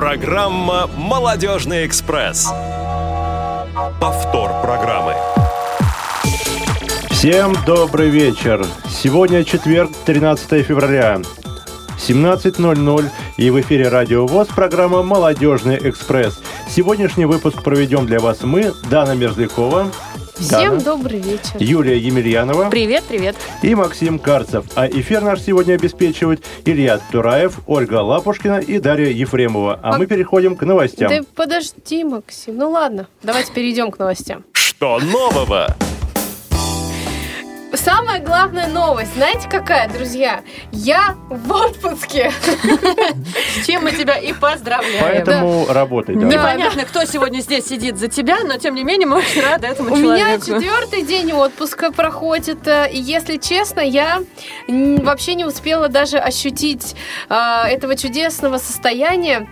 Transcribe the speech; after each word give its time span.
Программа 0.00 0.86
«Молодежный 0.96 1.86
экспресс». 1.86 2.48
Повтор 4.00 4.50
программы. 4.62 5.14
Всем 7.10 7.54
добрый 7.66 8.08
вечер. 8.08 8.64
Сегодня 8.88 9.44
четверг, 9.44 9.90
13 10.06 10.64
февраля. 10.64 11.20
17.00 11.98 13.10
и 13.36 13.50
в 13.50 13.60
эфире 13.60 13.90
Радио 13.90 14.26
ВОЗ 14.26 14.48
программа 14.48 15.02
«Молодежный 15.02 15.76
экспресс». 15.86 16.40
Сегодняшний 16.66 17.26
выпуск 17.26 17.62
проведем 17.62 18.06
для 18.06 18.20
вас 18.20 18.40
мы, 18.40 18.72
Дана 18.90 19.14
Мерзлякова. 19.14 19.88
Всем 20.40 20.78
Дана, 20.78 20.80
добрый 20.80 21.18
вечер. 21.18 21.50
Юлия 21.58 21.98
Емельянова 21.98 22.70
Привет, 22.70 23.04
привет. 23.06 23.36
и 23.60 23.74
Максим 23.74 24.18
Карцев. 24.18 24.64
А 24.74 24.86
эфир 24.86 25.20
наш 25.20 25.42
сегодня 25.42 25.74
обеспечивают 25.74 26.42
Илья 26.64 26.98
Тураев, 27.12 27.60
Ольга 27.66 27.96
Лапушкина 27.96 28.58
и 28.58 28.78
Дарья 28.78 29.10
Ефремова. 29.10 29.78
А 29.82 29.98
мы 29.98 30.06
переходим 30.06 30.56
к 30.56 30.62
новостям. 30.62 31.10
Да 31.10 31.20
подожди, 31.34 32.04
Максим. 32.04 32.56
Ну 32.56 32.70
ладно, 32.70 33.06
давайте 33.22 33.52
перейдем 33.52 33.90
к 33.90 33.98
новостям. 33.98 34.44
Что 34.54 34.98
нового? 34.98 35.76
Самая 37.72 38.20
главная 38.20 38.66
новость, 38.66 39.14
знаете 39.14 39.48
какая, 39.48 39.88
друзья? 39.88 40.42
Я 40.72 41.16
в 41.28 41.52
отпуске. 41.52 42.32
С 43.60 43.66
чем 43.66 43.84
мы 43.84 43.92
тебя 43.92 44.16
и 44.16 44.32
поздравляем. 44.32 45.00
Поэтому 45.00 45.66
работай. 45.68 46.16
да. 46.16 46.26
Непонятно, 46.26 46.84
кто 46.84 47.04
сегодня 47.04 47.40
здесь 47.40 47.66
сидит 47.66 47.96
за 47.98 48.08
тебя, 48.08 48.38
но 48.44 48.56
тем 48.58 48.74
не 48.74 48.82
менее 48.84 49.06
мы 49.06 49.18
очень 49.18 49.40
рады 49.42 49.68
этому 49.68 49.92
У 49.92 49.96
меня 49.96 50.38
человеку. 50.38 50.46
четвертый 50.46 51.02
день 51.02 51.32
отпуска 51.32 51.92
проходит, 51.92 52.66
э, 52.66 52.90
и 52.90 52.98
если 52.98 53.36
честно, 53.36 53.80
я 53.80 54.20
вообще 54.68 55.34
не 55.34 55.44
успела 55.44 55.88
даже 55.88 56.18
ощутить 56.18 56.96
э, 57.28 57.34
этого 57.68 57.96
чудесного 57.96 58.58
состояния. 58.58 59.46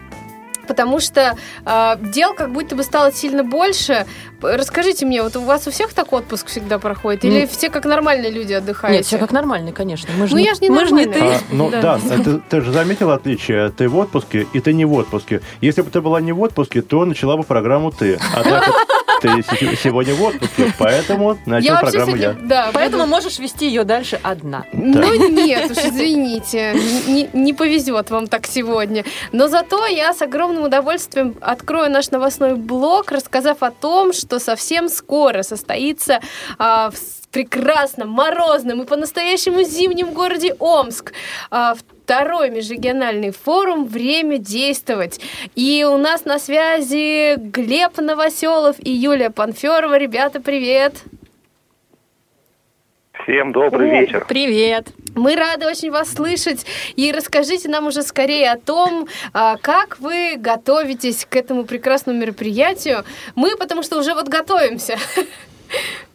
Потому 0.68 1.00
что 1.00 1.34
э, 1.64 1.97
дел 2.12 2.34
как 2.34 2.52
будто 2.52 2.77
бы 2.77 2.83
стало 2.83 3.11
сильно 3.12 3.42
больше. 3.42 4.06
Расскажите 4.41 5.05
мне, 5.06 5.22
вот 5.22 5.34
у 5.36 5.41
вас 5.41 5.66
у 5.66 5.70
всех 5.70 5.92
так 5.92 6.12
отпуск 6.12 6.47
всегда 6.47 6.78
проходит? 6.78 7.25
Или 7.25 7.41
Нет. 7.41 7.50
все 7.50 7.70
как 7.70 7.84
нормальные 7.86 8.30
люди 8.30 8.52
отдыхают? 8.52 8.97
Нет, 8.97 9.06
все 9.06 9.19
как 9.19 9.33
нормально, 9.33 9.72
конечно. 9.72 10.08
Мы 10.16 10.27
же 10.28 10.34
Ну, 10.34 10.38
не, 10.38 10.44
я 10.47 10.55
ж 10.55 10.60
не 10.60 10.70
мы 10.70 10.86
ж 10.86 10.91
не 10.91 11.06
ты. 11.06 11.20
А, 11.20 11.38
ну 11.50 11.70
Да. 11.70 11.80
да, 11.80 11.98
ты, 11.98 12.41
ты 12.48 12.60
же 12.60 12.70
заметил 12.72 13.10
отличие? 13.10 13.70
Ты 13.70 13.88
в 13.88 13.97
отпуске 13.97 14.47
и 14.52 14.60
ты 14.60 14.72
не 14.75 14.84
в 14.84 14.92
отпуске. 14.92 15.41
Если 15.60 15.83
бы 15.83 15.91
ты 15.91 16.00
была 16.00 16.20
не 16.20 16.33
в 16.33 16.41
отпуске, 16.41 16.82
то 16.82 17.05
начала 17.05 17.36
бы 17.36 17.42
программу 17.42 17.91
ты. 17.91 18.19
А 18.36 18.42
так 18.44 18.64
ты 19.20 19.42
се- 19.42 19.77
сегодня 19.77 20.14
в 20.14 20.22
отпуске, 20.22 20.72
поэтому 20.78 21.38
начал 21.47 21.78
программу 21.78 22.16
я. 22.16 22.33
да, 22.33 22.70
Поэтому 22.72 23.05
буду- 23.05 23.14
можешь 23.16 23.38
вести 23.38 23.66
ее 23.66 23.84
дальше 23.84 24.19
одна. 24.22 24.64
Ну 24.72 25.28
нет, 25.30 25.70
уж 25.70 25.78
извините, 25.78 26.75
не, 27.06 27.28
не 27.33 27.52
повезет 27.52 28.10
вам 28.10 28.27
так 28.27 28.47
сегодня. 28.47 29.05
Но 29.33 29.48
зато 29.48 29.86
я 29.86 30.12
с 30.14 30.22
огромным 30.22 30.64
удовольствием 30.64 31.34
открою 31.41 31.91
наш 31.91 32.10
новостной 32.10 32.55
блог, 32.55 33.10
рассказав 33.12 33.62
о 33.62 33.70
том, 33.70 34.12
что 34.12 34.38
совсем 34.38 34.88
скоро 34.88 35.42
состоится 35.42 36.20
а, 36.58 36.91
в 36.91 36.97
прекрасном, 37.31 38.09
морозном 38.11 38.83
и 38.83 38.87
по-настоящему 38.87 39.62
зимнем 39.62 40.12
городе 40.12 40.55
Омск 40.59 41.12
а, 41.51 41.75
второй 41.75 42.51
межрегиональный 42.51 43.31
форум 43.31 43.87
«Время 43.87 44.39
действовать». 44.39 45.21
И 45.55 45.84
у 45.84 45.99
нас 45.99 46.25
на 46.25 46.39
связи 46.39 47.37
Глеб 47.37 47.99
Новоселов 47.99 48.77
и 48.79 48.91
Юлия 48.91 49.31
Панферова. 49.31 49.99
Ребята, 49.99 50.41
привет! 50.41 50.95
Всем 53.25 53.53
добрый 53.53 53.91
вечер. 53.91 54.25
Привет. 54.27 54.89
Мы 55.15 55.37
рады 55.37 55.67
очень 55.67 55.91
вас 55.91 56.15
слышать. 56.15 56.65
И 56.97 57.12
расскажите 57.12 57.69
нам 57.69 57.87
уже 57.89 58.03
скорее 58.03 58.53
о 58.53 58.56
том, 58.56 59.06
а, 59.34 59.59
как 59.59 59.99
вы 60.01 60.37
готовитесь 60.39 61.27
к 61.29 61.37
этому 61.37 61.65
прекрасному 61.65 62.19
мероприятию. 62.19 63.05
Мы, 63.34 63.55
потому 63.56 63.83
что 63.83 63.99
уже 63.99 64.15
вот 64.15 64.29
готовимся. 64.29 64.97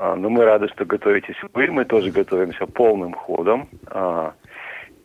А, 0.00 0.16
Ну, 0.16 0.30
мы 0.30 0.44
рады, 0.44 0.68
что 0.68 0.86
готовитесь 0.86 1.36
вы. 1.52 1.66
Мы 1.70 1.84
тоже 1.84 2.10
готовимся 2.10 2.66
полным 2.66 3.12
ходом. 3.12 3.68
А, 3.86 4.32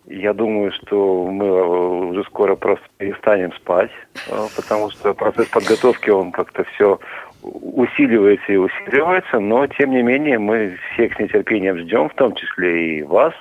Я 0.08 0.34
думаю, 0.34 0.72
что 0.72 1.26
мы 1.26 1.46
э, 1.46 1.64
уже 2.12 2.24
скоро 2.26 2.56
просто 2.56 2.86
перестанем 2.98 3.52
спать, 3.54 3.90
э, 4.30 4.48
потому 4.56 4.92
что 4.92 5.14
процесс 5.14 5.48
подготовки, 5.48 6.12
он 6.12 6.32
как-то 6.32 6.64
все 6.64 7.00
усиливается 7.42 8.54
и 8.54 8.58
усиливается, 8.58 9.40
но, 9.40 9.66
тем 9.68 9.90
не 9.92 10.04
менее, 10.04 10.38
мы 10.38 10.78
всех 10.94 11.16
с 11.16 11.20
нетерпением 11.20 11.80
ждем, 11.80 12.10
в 12.10 12.14
том 12.14 12.36
числе 12.36 13.00
и 13.00 13.04
вас, 13.04 13.34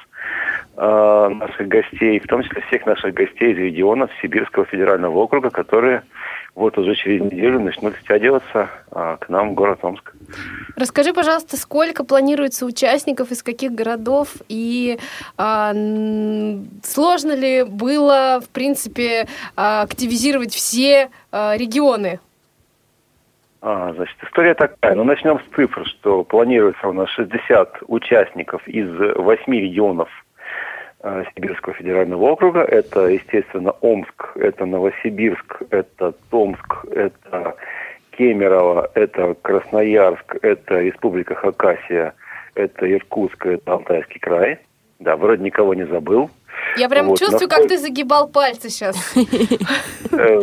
э, 0.76 1.28
наших 1.34 1.68
гостей, 1.68 2.18
в 2.18 2.26
том 2.26 2.42
числе 2.42 2.62
всех 2.62 2.86
наших 2.86 3.12
гостей 3.12 3.52
из 3.52 3.58
регионов 3.58 4.10
Сибирского 4.22 4.64
федерального 4.64 5.18
округа, 5.18 5.50
которые 5.50 6.02
вот 6.54 6.78
уже 6.78 6.94
через 6.94 7.20
неделю 7.20 7.60
начнут 7.60 7.96
стягиваться 7.96 8.70
а, 8.90 9.16
к 9.16 9.28
нам 9.28 9.50
в 9.50 9.54
город 9.54 9.80
Омск. 9.82 10.14
Расскажи, 10.76 11.12
пожалуйста, 11.12 11.56
сколько 11.56 12.04
планируется 12.04 12.64
участников, 12.64 13.32
из 13.32 13.42
каких 13.42 13.72
городов, 13.72 14.36
и 14.48 14.98
а, 15.36 15.72
сложно 16.82 17.34
ли 17.34 17.64
было, 17.64 18.40
в 18.40 18.48
принципе, 18.50 19.26
а, 19.56 19.82
активизировать 19.82 20.54
все 20.54 21.10
а, 21.32 21.56
регионы? 21.56 22.20
А, 23.60 23.92
значит, 23.94 24.16
история 24.22 24.54
такая. 24.54 24.94
Ну, 24.94 25.04
начнем 25.04 25.40
с 25.40 25.56
цифр, 25.56 25.86
что 25.86 26.22
планируется 26.22 26.86
у 26.86 26.92
нас 26.92 27.08
60 27.10 27.78
участников 27.88 28.66
из 28.68 28.88
8 28.90 29.52
регионов 29.52 30.08
Сибирского 31.34 31.74
федерального 31.74 32.22
округа. 32.30 32.60
Это, 32.60 33.06
естественно, 33.06 33.72
Омск, 33.80 34.36
это 34.36 34.64
Новосибирск, 34.64 35.62
это 35.70 36.12
Томск, 36.30 36.84
это 36.90 37.56
Кемерово, 38.12 38.90
это 38.94 39.34
Красноярск, 39.42 40.36
это 40.42 40.80
Республика 40.80 41.34
Хакасия, 41.34 42.14
это 42.54 42.90
Иркутск, 42.90 43.46
это 43.46 43.72
Алтайский 43.72 44.20
край. 44.20 44.58
Да, 44.98 45.16
вроде 45.16 45.42
никого 45.42 45.74
не 45.74 45.86
забыл. 45.86 46.30
Я 46.76 46.88
прям 46.88 47.06
Вот, 47.08 47.18
чувствую, 47.18 47.40
насколько- 47.42 47.56
как 47.62 47.68
ты 47.68 47.78
загибал 47.78 48.28
пальцы 48.28 48.68
сейчас. 48.70 48.96
Э, 50.12 50.40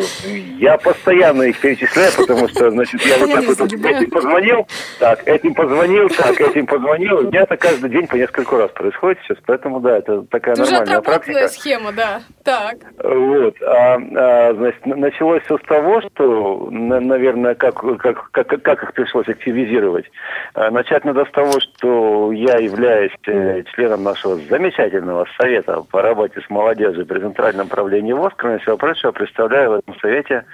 Я 0.59 0.77
постоянно 0.77 1.43
их 1.43 1.59
перечисляю, 1.59 2.11
потому 2.17 2.47
что, 2.49 2.71
значит, 2.71 3.01
я 3.05 3.17
вот 3.17 3.31
так 3.31 3.45
вот 3.45 3.59
этим 3.61 4.09
позвонил, 4.11 4.67
так, 4.99 5.27
этим 5.27 5.53
позвонил, 5.53 6.09
так, 6.09 6.39
этим 6.41 6.65
позвонил. 6.67 7.17
У 7.19 7.21
меня 7.23 7.41
это 7.41 7.57
каждый 7.57 7.89
день 7.89 8.07
по 8.07 8.15
несколько 8.15 8.57
раз 8.57 8.71
происходит 8.71 9.19
сейчас, 9.23 9.37
поэтому, 9.45 9.79
да, 9.79 9.97
это 9.97 10.21
такая 10.23 10.53
уже 10.55 10.63
нормальная 10.71 10.97
отработанная 10.97 11.39
практика. 11.39 11.61
схема, 11.61 11.91
да. 11.91 12.21
Так. 12.43 12.75
Вот. 13.03 13.55
А, 13.61 13.95
а, 14.15 14.53
значит, 14.53 14.85
началось 14.85 15.43
все 15.43 15.57
с 15.57 15.61
того, 15.61 16.01
что, 16.01 16.67
на- 16.71 16.99
наверное, 16.99 17.55
как, 17.55 17.75
как, 17.97 18.31
как, 18.31 18.61
как 18.61 18.83
их 18.83 18.93
пришлось 18.93 19.27
активизировать. 19.27 20.05
А, 20.53 20.69
Начать 20.71 21.05
надо 21.05 21.25
с 21.25 21.31
того, 21.31 21.59
что 21.59 22.31
я 22.31 22.57
являюсь 22.57 23.11
э, 23.27 23.63
членом 23.73 24.03
нашего 24.03 24.35
замечательного 24.49 25.27
совета 25.39 25.83
по 25.91 26.00
работе 26.01 26.41
с 26.41 26.49
молодежью 26.49 27.05
при 27.05 27.19
Центральном 27.19 27.67
правлении 27.67 28.13
ВОЗ. 28.13 28.33
Кроме 28.35 28.59
всего 28.59 28.77
прочего, 28.77 29.11
представляю 29.11 29.69
в 29.69 29.73
этом 29.73 29.95
совете 29.99 30.45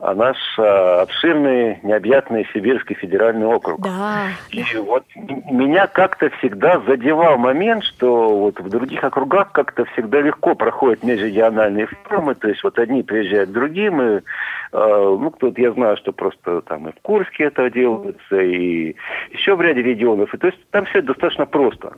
а, 0.00 0.14
наш 0.14 0.36
а, 0.58 1.02
обширный, 1.02 1.80
необъятный 1.82 2.46
Сибирский 2.54 2.94
федеральный 2.94 3.46
округ. 3.46 3.80
Да. 3.80 4.28
И 4.50 4.64
вот 4.76 5.04
меня 5.16 5.88
как-то 5.88 6.30
всегда 6.38 6.80
задевал 6.86 7.36
момент, 7.36 7.82
что 7.82 8.38
вот 8.38 8.60
в 8.60 8.68
других 8.68 9.02
округах 9.02 9.50
как-то 9.50 9.86
всегда 9.86 10.20
легко 10.20 10.54
проходят 10.54 11.02
межрегиональные 11.02 11.88
форумы, 11.88 12.36
то 12.36 12.48
есть 12.48 12.62
вот 12.62 12.78
одни 12.78 13.02
приезжают 13.02 13.50
к 13.50 13.52
другим, 13.52 14.00
и, 14.00 14.04
э, 14.14 14.20
ну, 14.72 15.30
кто-то, 15.30 15.60
я 15.60 15.72
знаю, 15.72 15.96
что 15.96 16.12
просто 16.12 16.60
там 16.60 16.88
и 16.88 16.92
в 16.92 17.00
Курске 17.02 17.44
это 17.44 17.68
делается, 17.68 18.40
и 18.40 18.94
еще 19.32 19.56
в 19.56 19.60
ряде 19.60 19.82
регионов, 19.82 20.32
и 20.32 20.38
то 20.38 20.46
есть 20.46 20.58
там 20.70 20.84
все 20.84 21.02
достаточно 21.02 21.44
просто. 21.44 21.94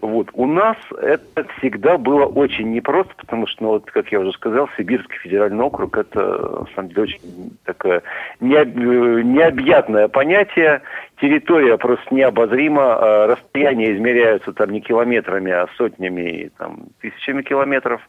Вот. 0.00 0.28
У 0.32 0.46
нас 0.46 0.76
это 1.00 1.46
всегда 1.58 1.98
было 1.98 2.24
очень 2.24 2.72
непросто, 2.72 3.12
потому 3.16 3.46
что, 3.46 3.62
ну, 3.62 3.68
вот, 3.70 3.90
как 3.90 4.10
я 4.12 4.20
уже 4.20 4.32
сказал, 4.32 4.68
Сибирский 4.76 5.18
федеральный 5.18 5.62
округ– 5.62 5.96
это, 5.98 6.20
на 6.20 6.66
самом 6.74 6.88
деле, 6.88 7.02
очень 7.02 7.20
такое 7.64 8.02
э, 8.40 8.64
необъятное 8.64 10.08
понятие. 10.08 10.82
Территория 11.20 11.76
просто 11.76 12.14
необозрима, 12.14 12.94
а 12.94 13.26
расстояния 13.26 13.94
измеряются 13.94 14.52
там 14.52 14.70
не 14.70 14.80
километрами, 14.80 15.52
а 15.52 15.68
сотнями, 15.76 16.50
там, 16.56 16.84
тысячами 17.00 17.42
километров. 17.42 18.00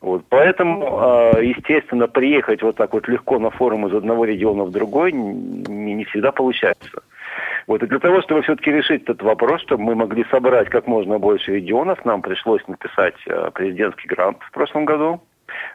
Вот. 0.00 0.24
Поэтому, 0.28 0.98
а, 0.98 1.40
естественно, 1.40 2.08
приехать 2.08 2.62
вот 2.62 2.76
так 2.76 2.92
вот 2.92 3.06
легко 3.06 3.38
на 3.38 3.50
форум 3.50 3.86
из 3.86 3.94
одного 3.94 4.24
региона 4.24 4.64
в 4.64 4.72
другой 4.72 5.12
не, 5.12 5.94
не 5.94 6.04
всегда 6.06 6.32
получается. 6.32 7.02
Вот, 7.66 7.82
и 7.82 7.86
для 7.86 7.98
того, 7.98 8.22
чтобы 8.22 8.42
все-таки 8.42 8.70
решить 8.70 9.02
этот 9.02 9.22
вопрос, 9.22 9.60
чтобы 9.62 9.82
мы 9.82 9.94
могли 9.94 10.24
собрать 10.30 10.68
как 10.68 10.86
можно 10.86 11.18
больше 11.18 11.54
регионов, 11.54 12.04
нам 12.04 12.22
пришлось 12.22 12.66
написать 12.66 13.14
э, 13.26 13.50
президентский 13.52 14.08
грант 14.08 14.38
в 14.42 14.50
прошлом 14.52 14.84
году. 14.84 15.20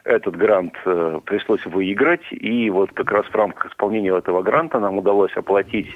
Этот 0.04 0.36
грант 0.36 0.74
э, 0.84 1.20
пришлось 1.24 1.64
выиграть, 1.66 2.24
и 2.30 2.70
вот 2.70 2.92
как 2.92 3.10
раз 3.10 3.26
в 3.26 3.34
рамках 3.34 3.72
исполнения 3.72 4.16
этого 4.16 4.42
гранта 4.42 4.78
нам 4.78 4.98
удалось 4.98 5.32
оплатить 5.36 5.92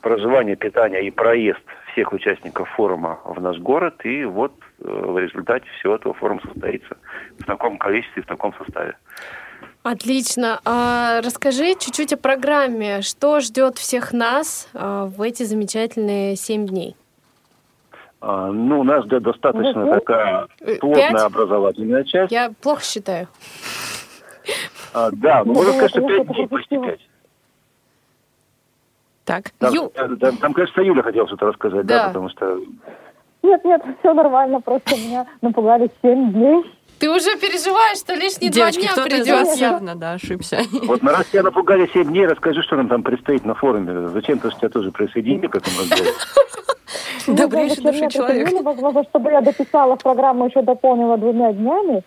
проживание, 0.00 0.56
питание 0.56 1.06
и 1.06 1.10
проезд 1.10 1.62
всех 1.92 2.12
участников 2.12 2.68
форума 2.70 3.18
в 3.24 3.40
наш 3.40 3.58
город, 3.58 4.04
и 4.04 4.24
вот 4.24 4.52
э, 4.80 4.84
в 4.86 5.18
результате 5.18 5.66
всего 5.78 5.94
этого 5.94 6.14
форум 6.14 6.40
состоится 6.42 6.96
в 7.38 7.44
таком 7.44 7.78
количестве, 7.78 8.22
в 8.22 8.26
таком 8.26 8.54
составе. 8.54 8.96
Отлично. 9.90 10.60
А, 10.64 11.20
расскажи 11.22 11.74
чуть-чуть 11.78 12.12
о 12.12 12.16
программе. 12.16 13.02
Что 13.02 13.38
ждет 13.38 13.78
всех 13.78 14.12
нас 14.12 14.68
а, 14.74 15.04
в 15.06 15.22
эти 15.22 15.44
замечательные 15.44 16.34
семь 16.34 16.66
дней? 16.66 16.96
А, 18.20 18.48
ну, 18.50 18.82
нас 18.82 19.04
ждет 19.04 19.22
достаточно 19.22 19.84
Ну, 19.84 19.92
такая 19.94 20.48
Э, 20.58 20.74
плотная 20.80 21.12
пять? 21.12 21.22
образовательная 21.22 22.02
часть. 22.02 22.32
Я 22.32 22.50
плохо 22.60 22.82
считаю. 22.82 23.28
А, 24.92 25.10
да, 25.12 25.44
ну, 25.44 25.52
можно 25.54 25.72
сказать, 25.74 25.90
что 25.90 26.00
пять 26.00 26.26
дней, 26.26 26.48
почти 26.48 26.78
пять. 26.78 27.08
Так. 29.24 29.50
Там, 29.60 29.72
Ю- 29.72 29.92
там, 30.18 30.36
там, 30.38 30.52
кажется, 30.52 30.82
Юля 30.82 31.04
хотела 31.04 31.28
что-то 31.28 31.46
рассказать, 31.46 31.86
да, 31.86 31.98
Да. 32.02 32.08
потому 32.08 32.28
что... 32.30 32.58
Нет, 33.44 33.64
нет, 33.64 33.82
все 34.00 34.12
нормально, 34.14 34.60
просто 34.60 34.96
меня 34.96 35.26
напугали 35.42 35.88
7 36.02 36.32
дней. 36.32 36.64
Ты 36.98 37.10
уже 37.10 37.36
переживаешь, 37.36 37.98
что 37.98 38.14
лишние 38.14 38.50
Девочки, 38.50 38.86
два 38.94 39.06
дня 39.06 39.18
придется. 39.18 39.58
явно, 39.60 39.94
да, 39.94 40.12
ошибся. 40.14 40.60
Вот 40.84 41.02
на 41.02 41.12
раз 41.12 41.26
тебя 41.26 41.42
напугали 41.42 41.88
7 41.92 42.04
дней, 42.04 42.26
расскажи, 42.26 42.62
что 42.62 42.76
нам 42.76 42.88
там 42.88 43.02
предстоит 43.02 43.44
на 43.44 43.54
форуме. 43.54 44.08
Зачем 44.08 44.38
ты 44.38 44.50
тебя 44.50 44.68
тоже 44.70 44.90
присоединили 44.92 45.46
к 45.46 45.56
этому 45.56 45.76
разговору? 45.80 46.10
Добрейший 47.26 47.82
Ну, 47.84 47.92
души 47.92 48.08
человек. 48.08 48.62
Возможно, 48.62 49.02
чтобы 49.04 49.30
я 49.30 49.40
дописала 49.40 49.96
программу, 49.96 50.46
еще 50.46 50.62
дополнила 50.62 51.18
двумя 51.18 51.52
днями. 51.52 52.02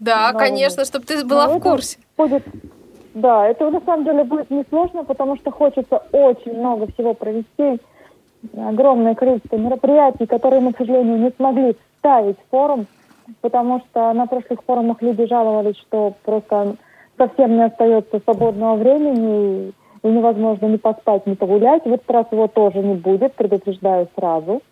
Да, 0.00 0.30
Ну, 0.32 0.38
конечно, 0.38 0.84
чтобы 0.84 1.06
ты 1.06 1.24
была 1.24 1.46
Ну, 1.46 1.58
в 1.58 1.62
курсе. 1.62 1.98
Да, 3.14 3.48
это 3.48 3.70
на 3.70 3.80
самом 3.80 4.04
деле 4.04 4.24
будет 4.24 4.50
несложно, 4.50 5.04
потому 5.04 5.36
что 5.36 5.50
хочется 5.50 6.02
очень 6.12 6.52
много 6.58 6.86
всего 6.92 7.14
провести. 7.14 7.80
Огромное 8.54 9.14
количество 9.14 9.56
мероприятий, 9.56 10.26
которые 10.26 10.60
мы, 10.60 10.72
к 10.74 10.78
сожалению, 10.78 11.18
не 11.18 11.30
смогли 11.30 11.74
вставить 11.96 12.36
в 12.36 12.50
форум, 12.50 12.86
потому 13.40 13.80
что 13.80 14.12
на 14.12 14.26
прошлых 14.26 14.62
форумах 14.64 15.02
люди 15.02 15.26
жаловались, 15.26 15.76
что 15.76 16.14
просто 16.24 16.76
совсем 17.16 17.56
не 17.56 17.64
остается 17.64 18.20
свободного 18.20 18.76
времени, 18.76 19.72
и 20.02 20.08
невозможно 20.08 20.66
ни 20.66 20.76
поспать, 20.76 21.26
ни 21.26 21.34
погулять. 21.34 21.84
В 21.84 21.92
этот 21.92 22.10
раз 22.10 22.26
его 22.30 22.46
тоже 22.48 22.78
не 22.78 22.94
будет, 22.94 23.34
предупреждаю 23.34 24.08
сразу. 24.16 24.62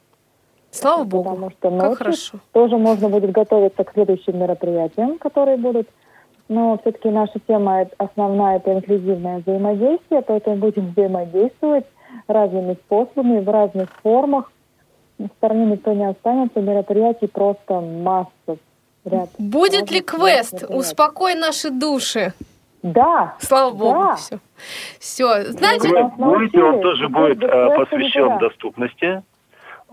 Слава 0.71 1.05
богу. 1.05 1.31
Потому 1.31 1.51
что 1.51 1.71
Как 1.79 1.99
хорошо. 1.99 2.39
тоже 2.53 2.77
можно 2.77 3.09
будет 3.09 3.31
готовиться 3.31 3.85
к 3.85 3.93
следующим 3.93 4.39
мероприятиям, 4.39 5.19
которые 5.19 5.57
будут. 5.57 5.89
Но 6.49 6.79
все-таки 6.79 7.09
наша 7.09 7.39
тема 7.47 7.87
основная– 7.97 8.57
это 8.59 8.75
инклюзивное 8.75 9.39
взаимодействие, 9.39 10.23
поэтому 10.23 10.57
будем 10.57 10.91
взаимодействовать 10.91 11.87
разными 12.29 12.75
способами, 12.75 13.41
в 13.41 13.49
разных 13.49 13.89
формах. 14.03 14.53
В 15.19 15.29
стороне 15.39 15.67
никто 15.67 15.93
не 15.93 16.09
останется, 16.09 16.61
мероприятий 16.61 17.27
просто 17.27 17.81
масса. 17.81 18.59
Ряд 19.05 19.29
Будет 19.39 19.91
ли 19.91 20.01
квест? 20.01 20.65
Успокой 20.69 21.35
наши 21.35 21.71
души. 21.71 22.33
Да, 22.83 23.37
Слава 23.39 23.71
богу. 23.71 24.01
Да. 24.01 24.17
Все. 24.17 24.39
Все. 24.99 25.45
Знаете, 25.53 25.89
Квест 25.89 26.17
будет, 26.17 26.55
и 26.55 26.61
он 26.61 26.83
тоже 26.83 27.09
будет 27.09 27.43
э, 27.43 27.77
посвящен 27.77 28.39
доступности. 28.39 29.23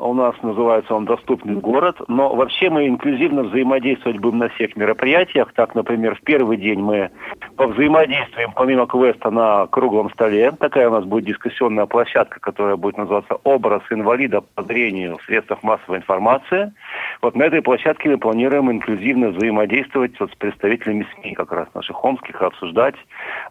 У 0.01 0.15
нас 0.15 0.33
называется 0.41 0.95
он 0.95 1.05
«Доступный 1.05 1.55
город». 1.55 1.95
Но 2.07 2.33
вообще 2.33 2.71
мы 2.71 2.87
инклюзивно 2.87 3.43
взаимодействовать 3.43 4.17
будем 4.17 4.39
на 4.39 4.49
всех 4.49 4.75
мероприятиях. 4.75 5.53
Так, 5.53 5.75
например, 5.75 6.15
в 6.15 6.21
первый 6.21 6.57
день 6.57 6.79
мы 6.79 7.11
повзаимодействуем 7.55 8.51
помимо 8.55 8.87
квеста 8.87 9.29
на 9.29 9.67
круглом 9.67 10.09
столе. 10.09 10.51
Такая 10.53 10.89
у 10.89 10.91
нас 10.91 11.05
будет 11.05 11.25
дискуссионная 11.25 11.85
площадка, 11.85 12.39
которая 12.39 12.77
будет 12.77 12.97
называться 12.97 13.35
«Образ 13.43 13.83
инвалида 13.91 14.41
по 14.41 14.63
зрению 14.63 15.19
в 15.19 15.23
средствах 15.25 15.61
массовой 15.61 15.99
информации». 15.99 16.73
Вот 17.21 17.35
на 17.35 17.43
этой 17.43 17.61
площадке 17.61 18.09
мы 18.09 18.17
планируем 18.17 18.71
инклюзивно 18.71 19.29
взаимодействовать 19.29 20.19
вот 20.19 20.31
с 20.31 20.35
представителями 20.35 21.05
СМИ, 21.13 21.35
как 21.35 21.51
раз 21.51 21.67
наших 21.75 22.03
омских, 22.03 22.41
обсуждать 22.41 22.95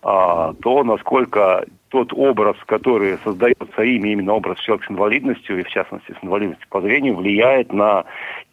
а, 0.02 0.52
то, 0.55 0.82
насколько 0.82 1.64
тот 1.91 2.13
образ, 2.13 2.57
который 2.67 3.19
создается 3.25 3.83
ими, 3.83 4.11
именно 4.11 4.35
образ 4.35 4.59
человека 4.61 4.87
с 4.87 4.91
инвалидностью, 4.91 5.61
и 5.61 5.63
в 5.65 5.69
частности 5.69 6.13
с 6.13 6.25
инвалидностью 6.25 6.67
по 6.71 6.81
зрению, 6.81 7.17
влияет 7.17 7.73
на 7.73 8.05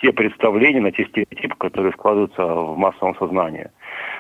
те 0.02 0.12
представления, 0.12 0.82
на 0.82 0.92
те 0.92 1.06
стереотипы, 1.06 1.56
которые 1.58 1.94
складываются 1.94 2.44
в 2.46 2.78
массовом 2.78 3.16
сознании. 3.16 3.68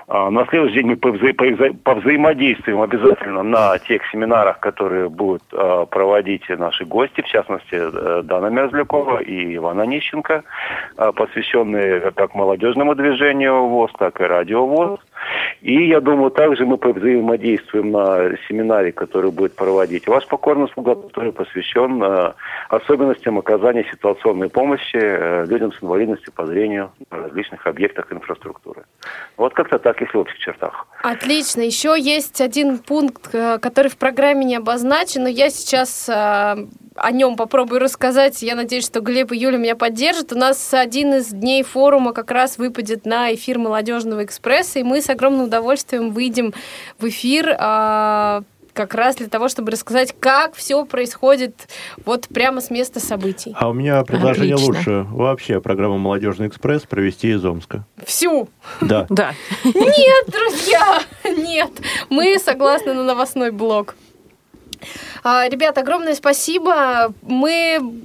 А, 0.07 0.29
На 0.29 0.45
следующий 0.45 0.75
день 0.75 0.87
мы 0.87 0.93
повза- 0.93 1.33
повза- 1.33 1.75
повзаимодействуем 1.83 2.81
обязательно 2.81 3.43
на 3.43 3.77
тех 3.79 4.01
семинарах, 4.11 4.59
которые 4.59 5.09
будут 5.09 5.43
а, 5.51 5.85
проводить 5.85 6.47
наши 6.49 6.85
гости, 6.85 7.21
в 7.21 7.25
частности, 7.27 7.75
э, 7.75 8.21
Дана 8.23 8.49
Мерзлякова 8.49 9.19
и 9.19 9.55
Ивана 9.55 9.83
Нищенко, 9.83 10.43
а, 10.97 11.11
посвященные 11.11 12.11
как 12.11 12.35
молодежному 12.35 12.95
движению 12.95 13.65
ВОЗ, 13.67 13.91
так 13.97 14.21
и 14.21 14.23
радио 14.23 14.65
ВОЗ. 14.65 14.99
И, 15.61 15.87
я 15.87 16.01
думаю, 16.01 16.31
также 16.31 16.65
мы 16.65 16.77
повзаимодействуем 16.77 17.91
на 17.91 18.37
семинаре, 18.47 18.91
который 18.91 19.31
будет 19.31 19.55
проводить 19.55 20.07
ваш 20.07 20.27
покорный 20.27 20.69
слуга, 20.73 20.95
который 20.95 21.31
посвящен 21.31 22.01
э, 22.03 22.33
особенностям 22.69 23.37
оказания 23.39 23.85
ситуационной 23.91 24.49
помощи 24.49 24.97
э, 24.97 25.45
людям 25.45 25.73
с 25.73 25.81
инвалидностью 25.81 26.31
по 26.33 26.45
зрению 26.45 26.91
на 27.09 27.17
различных 27.23 27.65
объектах 27.65 28.11
инфраструктуры. 28.11 28.83
Вот 29.35 29.53
как-то 29.53 29.79
так, 29.79 29.99
если 30.01 30.17
в 30.17 30.21
общих 30.21 30.37
чертах. 30.39 30.87
Отлично. 31.01 31.61
Еще 31.61 31.95
есть 31.99 32.39
один 32.39 32.77
пункт, 32.77 33.33
э, 33.33 33.57
который 33.57 33.89
в 33.89 33.97
программе 33.97 34.45
не 34.45 34.55
обозначен, 34.55 35.23
но 35.23 35.29
я 35.29 35.49
сейчас 35.49 36.09
о 36.97 37.11
нем 37.11 37.35
попробую 37.35 37.79
рассказать. 37.79 38.41
Я 38.41 38.55
надеюсь, 38.55 38.85
что 38.85 39.01
Глеб 39.01 39.31
и 39.31 39.37
Юля 39.37 39.57
меня 39.57 39.75
поддержат. 39.75 40.33
У 40.33 40.35
нас 40.35 40.73
один 40.73 41.13
из 41.15 41.27
дней 41.27 41.63
форума 41.63 42.13
как 42.13 42.31
раз 42.31 42.57
выпадет 42.57 43.05
на 43.05 43.33
эфир 43.33 43.59
Молодежного 43.59 44.23
экспресса, 44.23 44.79
и 44.79 44.83
мы 44.83 45.01
с 45.01 45.09
огромным 45.17 45.45
удовольствием 45.47 46.11
выйдем 46.11 46.53
в 46.99 47.09
эфир 47.09 47.49
э, 47.49 48.41
как 48.73 48.93
раз 48.93 49.15
для 49.15 49.27
того, 49.27 49.49
чтобы 49.49 49.71
рассказать, 49.71 50.15
как 50.19 50.53
все 50.55 50.85
происходит 50.85 51.67
вот 52.05 52.27
прямо 52.27 52.61
с 52.61 52.69
места 52.69 52.99
событий. 52.99 53.53
А 53.57 53.69
у 53.69 53.73
меня 53.73 54.03
предложение 54.03 54.53
Отлично. 54.53 54.75
лучше 54.75 55.07
вообще 55.09 55.59
программу 55.59 55.97
«Молодежный 55.97 56.47
экспресс» 56.47 56.83
провести 56.83 57.31
из 57.31 57.43
Омска. 57.43 57.85
Всю. 58.05 58.47
Да. 58.79 59.07
Да. 59.17 59.33
Нет, 59.63 60.25
друзья, 60.27 60.99
нет. 61.25 61.71
Мы 62.09 62.37
согласны 62.37 62.93
на 62.93 63.03
новостной 63.03 63.49
блок. 63.49 63.95
А, 65.23 65.49
Ребят, 65.49 65.77
огромное 65.79 66.13
спасибо. 66.13 67.13
Мы 67.23 68.03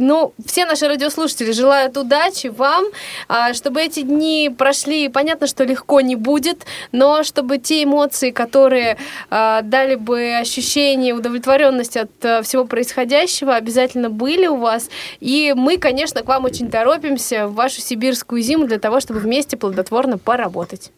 ну, 0.00 0.32
все 0.44 0.64
наши 0.64 0.88
радиослушатели 0.88 1.52
желают 1.52 1.96
удачи 1.96 2.48
вам, 2.48 2.86
а, 3.28 3.52
чтобы 3.54 3.82
эти 3.82 4.00
дни 4.00 4.50
прошли, 4.56 5.08
понятно, 5.08 5.46
что 5.46 5.64
легко 5.64 6.00
не 6.00 6.16
будет, 6.16 6.64
но 6.90 7.22
чтобы 7.22 7.58
те 7.58 7.84
эмоции, 7.84 8.30
которые 8.30 8.96
а, 9.30 9.62
дали 9.62 9.96
бы 9.96 10.36
ощущение 10.40 11.12
удовлетворенности 11.12 11.98
от 11.98 12.24
а, 12.24 12.42
всего 12.42 12.64
происходящего, 12.64 13.54
обязательно 13.54 14.08
были 14.08 14.46
у 14.46 14.56
вас. 14.56 14.88
И 15.20 15.52
мы, 15.54 15.76
конечно, 15.76 16.22
к 16.22 16.26
вам 16.26 16.44
очень 16.44 16.70
торопимся 16.70 17.46
в 17.46 17.54
вашу 17.54 17.80
сибирскую 17.80 18.40
зиму 18.42 18.66
для 18.66 18.78
того, 18.78 19.00
чтобы 19.00 19.20
вместе 19.20 19.56
плодотворно 19.56 20.16
поработать. 20.16 20.90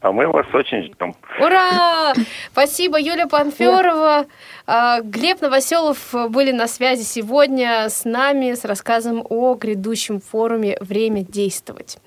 А 0.00 0.12
мы 0.12 0.28
вас 0.28 0.46
очень 0.52 0.84
ждем. 0.84 1.14
Ура! 1.40 2.14
Спасибо, 2.52 3.00
Юлия 3.00 3.26
Панферова. 3.26 4.26
А, 4.66 5.00
Глеб 5.00 5.40
Новоселов 5.40 6.14
были 6.30 6.52
на 6.52 6.68
связи 6.68 7.02
сегодня 7.02 7.88
с 7.88 8.04
нами 8.04 8.54
с 8.54 8.64
рассказом 8.64 9.26
о 9.28 9.54
грядущем 9.54 10.20
форуме 10.20 10.76
«Время 10.80 11.22
действовать». 11.24 11.98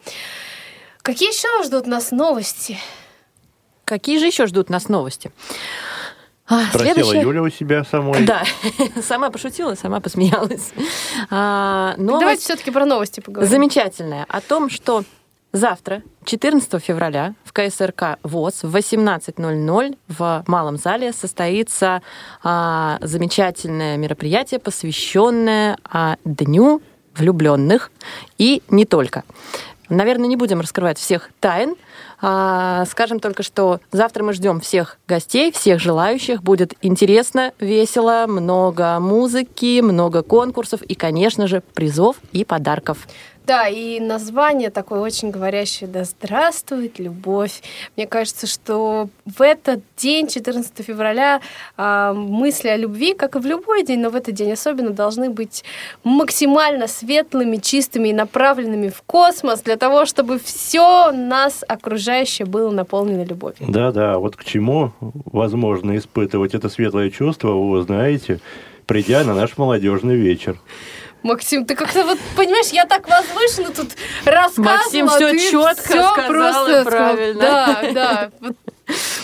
Какие 1.02 1.30
еще 1.30 1.64
ждут 1.66 1.86
нас 1.86 2.12
новости? 2.12 2.78
Какие 3.84 4.20
же 4.20 4.28
еще 4.28 4.46
ждут 4.46 4.70
нас 4.70 4.88
новости? 4.88 5.32
А, 6.48 6.64
Спросила 6.70 6.94
следующая- 6.94 7.22
Юля 7.22 7.42
у 7.44 7.50
себя 7.50 7.84
самой. 7.84 8.24
Да, 8.26 8.44
сама 9.02 9.32
пошутила, 9.32 9.76
сама 9.76 10.00
посмеялась. 10.00 10.72
А, 11.30 11.96
новость 11.98 12.22
Давайте 12.22 12.42
все-таки 12.44 12.72
про 12.72 12.86
новости 12.86 13.20
поговорим. 13.20 13.50
замечательная 13.52 14.26
о 14.30 14.40
том, 14.42 14.70
что 14.70 15.04
завтра, 15.52 16.04
14 16.26 16.82
февраля, 16.84 17.34
в 17.44 17.54
КСРК 17.54 18.20
ВОЗ 18.24 18.64
в 18.64 18.76
18.00 18.76 19.98
в 20.08 20.44
Малом 20.48 20.78
зале 20.78 21.14
состоится 21.14 22.02
а, 22.44 22.98
замечательное 23.02 23.98
мероприятие, 23.98 24.60
посвященное 24.60 25.78
а, 25.84 26.18
Дню 26.24 26.82
влюбленных 27.16 27.92
и 28.38 28.64
не 28.70 28.86
только. 28.86 29.24
Наверное, 29.92 30.28
не 30.28 30.38
будем 30.38 30.62
раскрывать 30.62 30.98
всех 30.98 31.32
тайн. 31.42 31.76
А, 32.22 32.86
Скажем 32.86 33.20
только, 33.20 33.44
что 33.44 33.82
завтра 33.92 34.24
мы 34.24 34.32
ждем 34.32 34.62
всех 34.62 34.98
гостей, 35.06 35.52
всех 35.52 35.82
желающих. 35.82 36.42
Будет 36.42 36.76
интересно, 36.82 37.52
весело, 37.60 38.26
много 38.28 39.00
музыки, 39.02 39.82
много 39.82 40.24
конкурсов 40.24 40.82
и, 40.82 40.96
конечно 40.96 41.48
же, 41.48 41.62
призов 41.74 42.16
и 42.32 42.46
подарков. 42.46 43.06
Да, 43.46 43.68
и 43.68 44.00
название 44.00 44.70
такое 44.70 45.00
очень 45.00 45.32
говорящее 45.32 45.90
«Да 45.90 46.04
здравствует 46.04 47.00
любовь». 47.00 47.62
Мне 47.98 48.08
кажется, 48.08 48.48
что 48.48 49.10
в 49.26 49.42
этот 49.42 49.82
день, 49.98 50.28
14 50.28 50.84
февраля, 50.84 51.42
а, 51.76 52.14
мысли 52.14 52.68
о 52.70 52.78
любви, 52.78 53.14
как 53.14 53.36
и 53.36 53.40
в 53.40 53.46
любой 53.46 53.84
день, 53.84 54.00
но 54.00 54.10
в 54.10 54.16
этот 54.16 54.36
день 54.36 54.52
особенно, 54.52 54.92
должны 54.92 55.30
быть 55.30 55.64
максимально 56.04 56.88
светлыми, 56.88 57.58
чистыми 57.58 58.10
и 58.10 58.14
направленными 58.14 58.90
в 58.90 59.02
космос 59.02 59.62
для 59.62 59.78
того, 59.78 60.06
чтобы 60.06 60.40
все 60.40 61.12
нас 61.12 61.64
окружающее 61.68 62.46
было 62.46 62.70
наполнено 62.70 63.24
любовью. 63.24 63.68
Да-да, 63.68 64.20
вот 64.20 64.36
к 64.36 64.44
чему 64.44 64.92
возможно 65.00 65.98
испытывать 65.98 66.54
это 66.54 66.70
светлое 66.70 67.10
чувство, 67.10 67.50
вы 67.50 67.80
узнаете, 67.80 68.40
придя 68.86 69.24
на 69.24 69.34
наш 69.34 69.58
молодежный 69.58 70.16
вечер. 70.16 70.58
Максим, 71.24 71.66
ты 71.66 71.76
как-то 71.76 72.04
вот, 72.04 72.18
понимаешь, 72.36 72.70
я 72.70 72.86
так 72.86 73.08
возвышенно 73.08 73.72
тут 73.72 73.92
рассказывала. 74.26 74.78
Максим 74.78 75.08
все 75.08 75.38
четко 75.38 75.84
всё 75.84 76.12
сказал 76.12 76.28
просто 76.28 76.82
и 76.82 76.84
правильно. 76.84 77.42
Да, 77.42 77.92
да. 77.94 78.32
Вот 78.40 78.56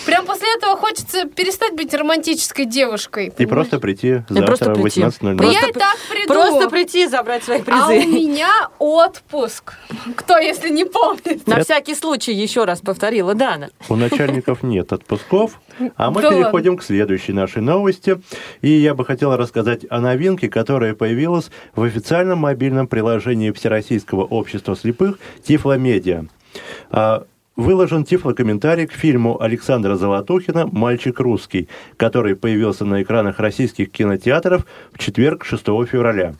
Прям 0.06 0.26
после 0.26 0.48
этого 0.56 0.76
хочется 0.76 1.26
перестать 1.26 1.74
быть 1.74 1.92
романтической 1.94 2.64
девушкой. 2.64 3.26
И 3.26 3.30
понимаешь? 3.30 3.50
просто 3.50 3.80
прийти 3.80 4.22
И 4.30 4.42
просто 4.42 4.64
завтра 4.66 4.74
в 4.74 4.82
прийти. 4.82 5.00
18.00. 5.00 5.34
Да 5.34 5.44
я 5.44 5.50
Просто 5.50 5.68
и 5.68 5.72
так 5.72 5.96
приду. 6.10 6.26
Просто 6.34 6.70
прийти 6.70 7.04
и 7.04 7.06
забрать 7.06 7.44
свои 7.44 7.60
А 7.66 7.86
у 7.86 7.90
призы. 7.90 8.06
меня 8.06 8.68
отпуск. 8.78 9.74
Кто, 10.16 10.38
если 10.38 10.70
не 10.70 10.84
помнит? 10.84 11.46
На 11.46 11.62
всякий 11.62 11.94
случай 11.94 12.32
еще 12.32 12.64
раз 12.64 12.80
повторила 12.80 13.34
Дана. 13.34 13.70
У 13.88 13.96
начальников 13.96 14.62
нет 14.62 14.92
отпусков, 14.92 15.60
а 15.96 16.10
мы 16.10 16.22
Да 16.22 16.30
переходим 16.30 16.76
к 16.76 16.82
следующей 16.82 17.32
нашей 17.32 17.62
новости. 17.62 18.20
И 18.62 18.70
я 18.70 18.94
бы 18.94 19.04
хотел 19.04 19.36
рассказать 19.36 19.86
о 19.90 20.00
новинке, 20.00 20.48
которая 20.48 20.94
появилась 20.94 21.50
в 21.74 21.82
официальном 21.82 22.38
мобильном 22.38 22.86
приложении 22.88 23.50
Всероссийского 23.50 24.24
общества 24.24 24.76
слепых 24.76 25.18
Тифломедиа. 25.44 26.24
Выложен 27.58 28.04
тифлокомментарий 28.04 28.86
к 28.86 28.92
фильму 28.92 29.42
Александра 29.42 29.96
Золотухина 29.96 30.68
«Мальчик 30.68 31.18
русский», 31.18 31.68
который 31.96 32.36
появился 32.36 32.84
на 32.84 33.02
экранах 33.02 33.40
российских 33.40 33.90
кинотеатров 33.90 34.64
в 34.92 34.98
четверг 35.00 35.44
6 35.44 35.64
февраля. 35.64 36.36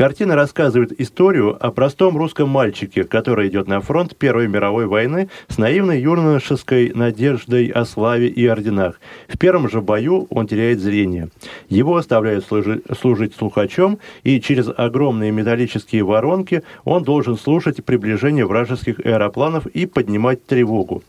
Картина 0.00 0.34
рассказывает 0.34 0.98
историю 0.98 1.58
о 1.60 1.70
простом 1.70 2.16
русском 2.16 2.48
мальчике, 2.48 3.04
который 3.04 3.48
идет 3.50 3.68
на 3.68 3.82
фронт 3.82 4.16
Первой 4.16 4.48
мировой 4.48 4.86
войны 4.86 5.28
с 5.48 5.58
наивной 5.58 6.00
юношеской 6.00 6.92
надеждой 6.94 7.66
о 7.66 7.84
славе 7.84 8.28
и 8.28 8.46
орденах. 8.46 8.98
В 9.28 9.36
первом 9.36 9.68
же 9.68 9.82
бою 9.82 10.26
он 10.30 10.46
теряет 10.46 10.80
зрение. 10.80 11.28
Его 11.68 11.96
оставляют 11.96 12.46
служи- 12.46 12.80
служить 12.98 13.34
слухачом, 13.34 13.98
и 14.22 14.40
через 14.40 14.70
огромные 14.74 15.32
металлические 15.32 16.02
воронки 16.02 16.62
он 16.84 17.02
должен 17.02 17.36
слушать 17.36 17.84
приближение 17.84 18.46
вражеских 18.46 19.00
аэропланов 19.00 19.66
и 19.66 19.84
поднимать 19.84 20.46
тревогу. 20.46 21.02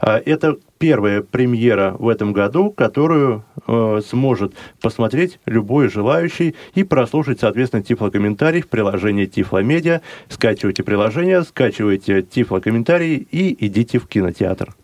А, 0.00 0.20
Это 0.24 0.56
первая 0.78 1.22
премьера 1.22 1.94
в 1.98 2.08
этом 2.08 2.32
году, 2.32 2.70
которую 2.70 3.44
э, 3.66 4.00
сможет 4.06 4.54
посмотреть 4.80 5.38
любой 5.46 5.88
желающий 5.88 6.54
и 6.74 6.84
прослушать, 6.84 7.40
соответственно, 7.40 7.82
тифлокомментарий 7.82 8.62
в 8.62 8.68
приложении 8.68 9.26
Тифломедиа. 9.26 10.00
Скачивайте 10.28 10.82
приложение, 10.82 11.42
скачивайте 11.42 12.22
тифлокомментарий 12.22 13.16
и 13.16 13.66
идите 13.66 13.98
в 13.98 14.06
кинотеатр. 14.06 14.74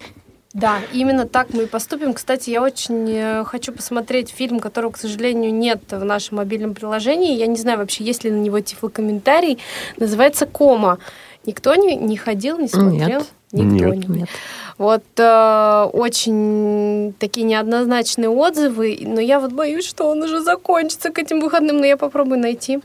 Да, 0.56 0.78
именно 0.94 1.26
так 1.26 1.52
мы 1.52 1.64
и 1.64 1.66
поступим. 1.66 2.14
Кстати, 2.14 2.48
я 2.48 2.62
очень 2.62 3.10
э, 3.10 3.44
хочу 3.44 3.72
посмотреть 3.72 4.30
фильм, 4.30 4.58
которого, 4.58 4.92
к 4.92 4.96
сожалению, 4.96 5.52
нет 5.52 5.82
в 5.90 6.02
нашем 6.02 6.38
мобильном 6.38 6.72
приложении. 6.72 7.36
Я 7.36 7.46
не 7.46 7.56
знаю 7.56 7.76
вообще, 7.76 8.04
есть 8.04 8.24
ли 8.24 8.30
на 8.30 8.40
него 8.40 8.60
тифлокомментарий. 8.60 9.58
Называется 9.98 10.46
«Кома». 10.46 10.98
Никто 11.46 11.74
не, 11.74 11.96
не 11.96 12.16
ходил, 12.16 12.58
не 12.58 12.68
смотрел? 12.68 13.20
Нет. 13.20 13.26
Никто 13.52 13.94
Нет. 13.94 14.08
не. 14.08 14.26
Вот 14.76 15.04
э, 15.16 15.88
очень 15.92 17.14
такие 17.18 17.46
неоднозначные 17.46 18.28
отзывы, 18.28 18.98
но 19.00 19.20
я 19.20 19.40
вот 19.40 19.52
боюсь, 19.52 19.86
что 19.86 20.10
он 20.10 20.22
уже 20.22 20.42
закончится 20.42 21.10
к 21.10 21.18
этим 21.18 21.40
выходным, 21.40 21.78
но 21.78 21.86
я 21.86 21.96
попробую 21.96 22.40
найти. 22.40 22.80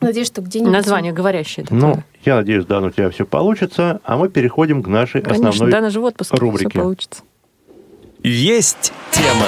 Надеюсь, 0.00 0.26
что 0.26 0.42
где-нибудь... 0.42 0.72
Название 0.72 1.12
говорящее 1.12 1.64
такое. 1.64 1.80
Ну, 1.80 2.02
я 2.24 2.36
надеюсь, 2.36 2.66
Дан, 2.66 2.84
у 2.84 2.90
тебя 2.90 3.08
все 3.10 3.24
получится, 3.24 4.00
а 4.04 4.16
мы 4.16 4.28
переходим 4.28 4.82
к 4.82 4.88
нашей 4.88 5.22
Конечно, 5.22 5.50
основной 5.50 5.70
Дана 5.70 5.90
же 5.90 6.00
в 6.00 6.04
отпуске, 6.04 6.36
рубрике. 6.36 6.68
все 6.70 6.80
получится. 6.80 7.22
Есть 8.24 8.92
тема. 9.12 9.46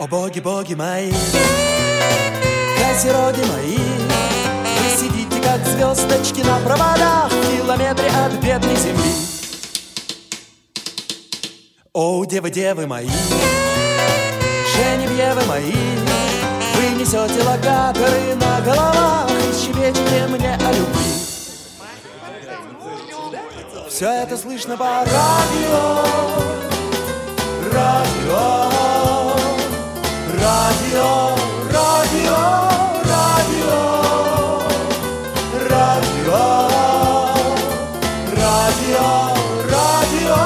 О 0.00 0.06
боги, 0.06 0.40
боги 0.40 0.72
мои, 0.72 1.12
козероги 2.78 3.42
мои, 3.52 3.76
Вы 3.76 4.96
сидите, 4.98 5.42
как 5.42 5.62
звездочки 5.66 6.40
на 6.40 6.58
проводах 6.60 7.30
В 7.30 7.58
километре 7.58 8.08
от 8.08 8.32
бедной 8.42 8.76
земли. 8.76 9.12
О, 11.92 12.24
девы, 12.24 12.50
девы 12.50 12.86
мои, 12.86 13.10
Женевьевы 14.74 15.44
мои, 15.44 15.74
Вы 16.76 16.98
несете 16.98 17.42
локаторы 17.42 18.34
на 18.36 18.60
головах 18.62 19.30
И 19.30 19.52
щебечете 19.52 20.26
мне 20.28 20.54
о 20.54 20.72
любви. 20.72 21.12
Все 23.90 24.06
это 24.06 24.38
слышно 24.38 24.78
по 24.78 25.04
радио, 25.04 26.04
радио. 27.70 28.99
Радио, 30.40 31.36
радио, 31.70 32.38
радио, 33.04 33.76
радио, 35.68 36.42
радио, 38.34 39.08
радио. 39.70 40.38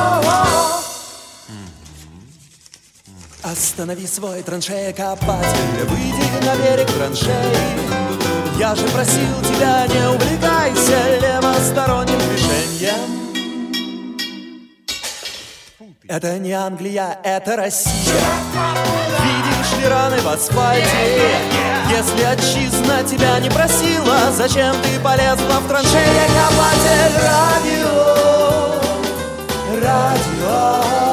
Останови 3.45 4.07
свой 4.09 4.43
траншея-копатель, 4.43 5.85
выйди 5.89 6.45
на 6.45 6.57
берег 6.57 6.91
траншеи. 6.91 8.59
Я 8.59 8.75
же 8.75 8.89
просил 8.89 9.41
тебя, 9.43 9.87
не 9.87 10.09
увлекайся 10.09 11.21
левосторонним 11.21 12.19
движением. 12.19 13.24
Это 16.17 16.39
не 16.39 16.53
Англия, 16.53 17.19
это 17.25 17.57
Россия. 17.57 17.93
Видишь 19.25 19.79
ли 19.81 19.89
раны 19.89 20.17
в 20.19 20.29
асфальте? 20.29 20.87
Если 21.91 22.23
отчизна 22.23 23.03
тебя 23.03 23.41
не 23.41 23.51
просила, 23.51 24.31
зачем 24.31 24.77
ты 24.81 25.01
полезла 25.01 25.59
в 25.59 25.67
траншеи 25.67 26.29
копатель? 26.37 27.19
Радио, 27.21 28.05
радио, 29.83 31.04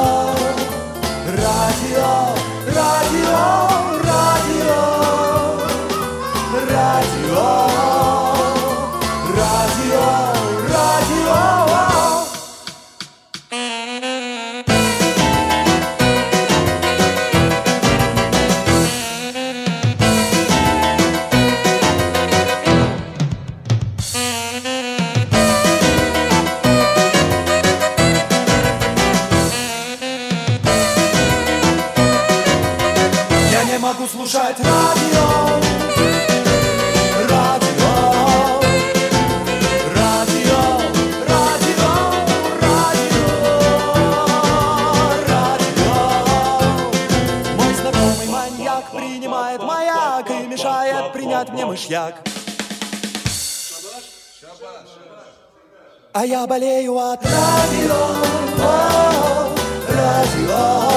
мышьяк. 51.82 52.14
А 56.12 56.26
я 56.26 56.46
болею 56.46 56.98
от 56.98 57.24
радио. 57.24 58.06
Радио. 59.88 60.92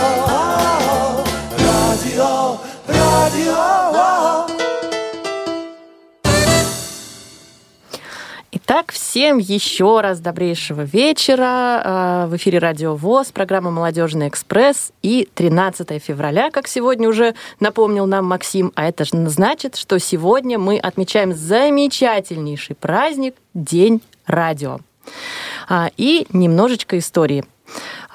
Итак, 8.85 8.93
всем 8.93 9.39
еще 9.39 10.01
раз 10.01 10.19
добрейшего 10.19 10.81
вечера. 10.81 11.81
А, 11.83 12.27
В 12.27 12.35
эфире 12.35 12.59
Радио 12.59 12.95
ВОЗ, 12.95 13.31
программа 13.31 13.71
«Молодежный 13.71 14.27
экспресс» 14.27 14.91
и 15.01 15.27
13 15.33 15.99
февраля, 15.99 16.51
как 16.51 16.67
сегодня 16.67 17.09
уже 17.09 17.33
напомнил 17.59 18.05
нам 18.05 18.25
Максим. 18.25 18.71
А 18.75 18.87
это 18.87 19.03
же 19.05 19.27
значит, 19.27 19.75
что 19.75 19.97
сегодня 19.97 20.59
мы 20.59 20.77
отмечаем 20.77 21.33
замечательнейший 21.33 22.75
праздник 22.75 23.35
День 23.55 24.01
радио. 24.27 24.79
А, 25.67 25.89
И 25.97 26.27
немножечко 26.31 26.99
истории. 26.99 27.43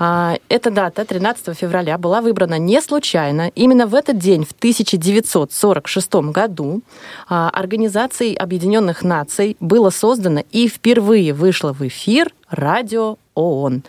А, 0.03 0.39
Эта 0.49 0.71
дата, 0.71 1.05
13 1.05 1.55
февраля, 1.55 1.99
была 1.99 2.23
выбрана 2.23 2.59
не 2.59 2.81
случайно. 2.81 3.49
Именно 3.55 3.87
в 3.87 3.95
этот 3.95 4.17
день, 4.17 4.45
в 4.47 4.53
1946 4.53 6.33
году, 6.33 6.81
а, 7.29 7.51
Организацией 7.51 8.35
Объединенных 8.35 9.03
Наций 9.03 9.59
было 9.61 9.91
создано 9.91 10.43
и 10.53 10.69
впервые 10.69 11.35
вышло 11.35 11.75
в 11.75 11.87
эфир 11.87 12.33
радио 12.49 13.19
ООН, 13.35 13.83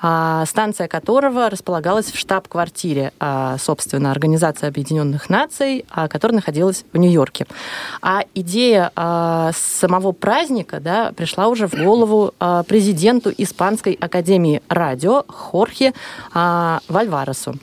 станция 0.00 0.88
которого 0.88 1.50
располагалась 1.50 2.06
в 2.06 2.18
штаб-квартире, 2.18 3.12
а, 3.20 3.56
собственно, 3.58 4.10
Организации 4.10 4.66
Объединенных 4.66 5.28
Наций, 5.28 5.84
а, 5.90 6.08
которая 6.08 6.36
находилась 6.36 6.84
в 6.92 6.96
Нью-Йорке. 6.96 7.46
А 8.00 8.22
идея 8.34 8.92
а, 8.96 9.50
самого 9.54 10.12
праздника 10.12 10.80
да, 10.80 11.12
пришла 11.12 11.48
уже 11.48 11.66
в 11.68 11.74
голову 11.74 12.32
а, 12.40 12.62
президенту 12.62 13.30
Испанской 13.36 13.92
Академии 14.00 14.62
радио 14.68 15.24
Хорхе 15.28 15.92
а, 16.32 16.80
Вальваресу. 16.88 17.54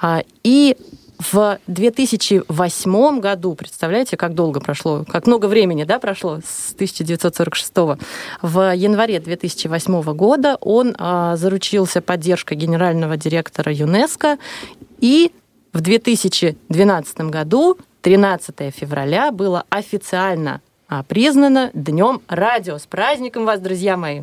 А, 0.00 0.22
И 0.42 0.76
в 1.18 1.58
2008 1.66 3.20
году, 3.20 3.54
представляете, 3.54 4.16
как 4.16 4.34
долго 4.34 4.60
прошло, 4.60 5.04
как 5.08 5.26
много 5.26 5.46
времени 5.46 5.84
да, 5.84 5.98
прошло 5.98 6.40
с 6.44 6.72
1946 6.74 7.72
в 8.42 8.74
январе 8.74 9.20
2008 9.20 10.02
года 10.14 10.56
он 10.60 10.94
а, 10.98 11.36
заручился 11.36 12.00
поддержкой 12.00 12.54
генерального 12.54 13.16
директора 13.16 13.72
ЮНЕСКо, 13.72 14.38
и 14.98 15.32
в 15.72 15.80
2012 15.80 17.20
году, 17.22 17.78
13 18.02 18.74
февраля, 18.74 19.32
было 19.32 19.64
официально 19.70 20.60
а, 20.88 21.02
признано 21.02 21.70
Днем 21.74 22.22
радио. 22.28 22.78
С 22.78 22.86
праздником 22.86 23.44
вас, 23.44 23.60
друзья 23.60 23.96
мои! 23.96 24.22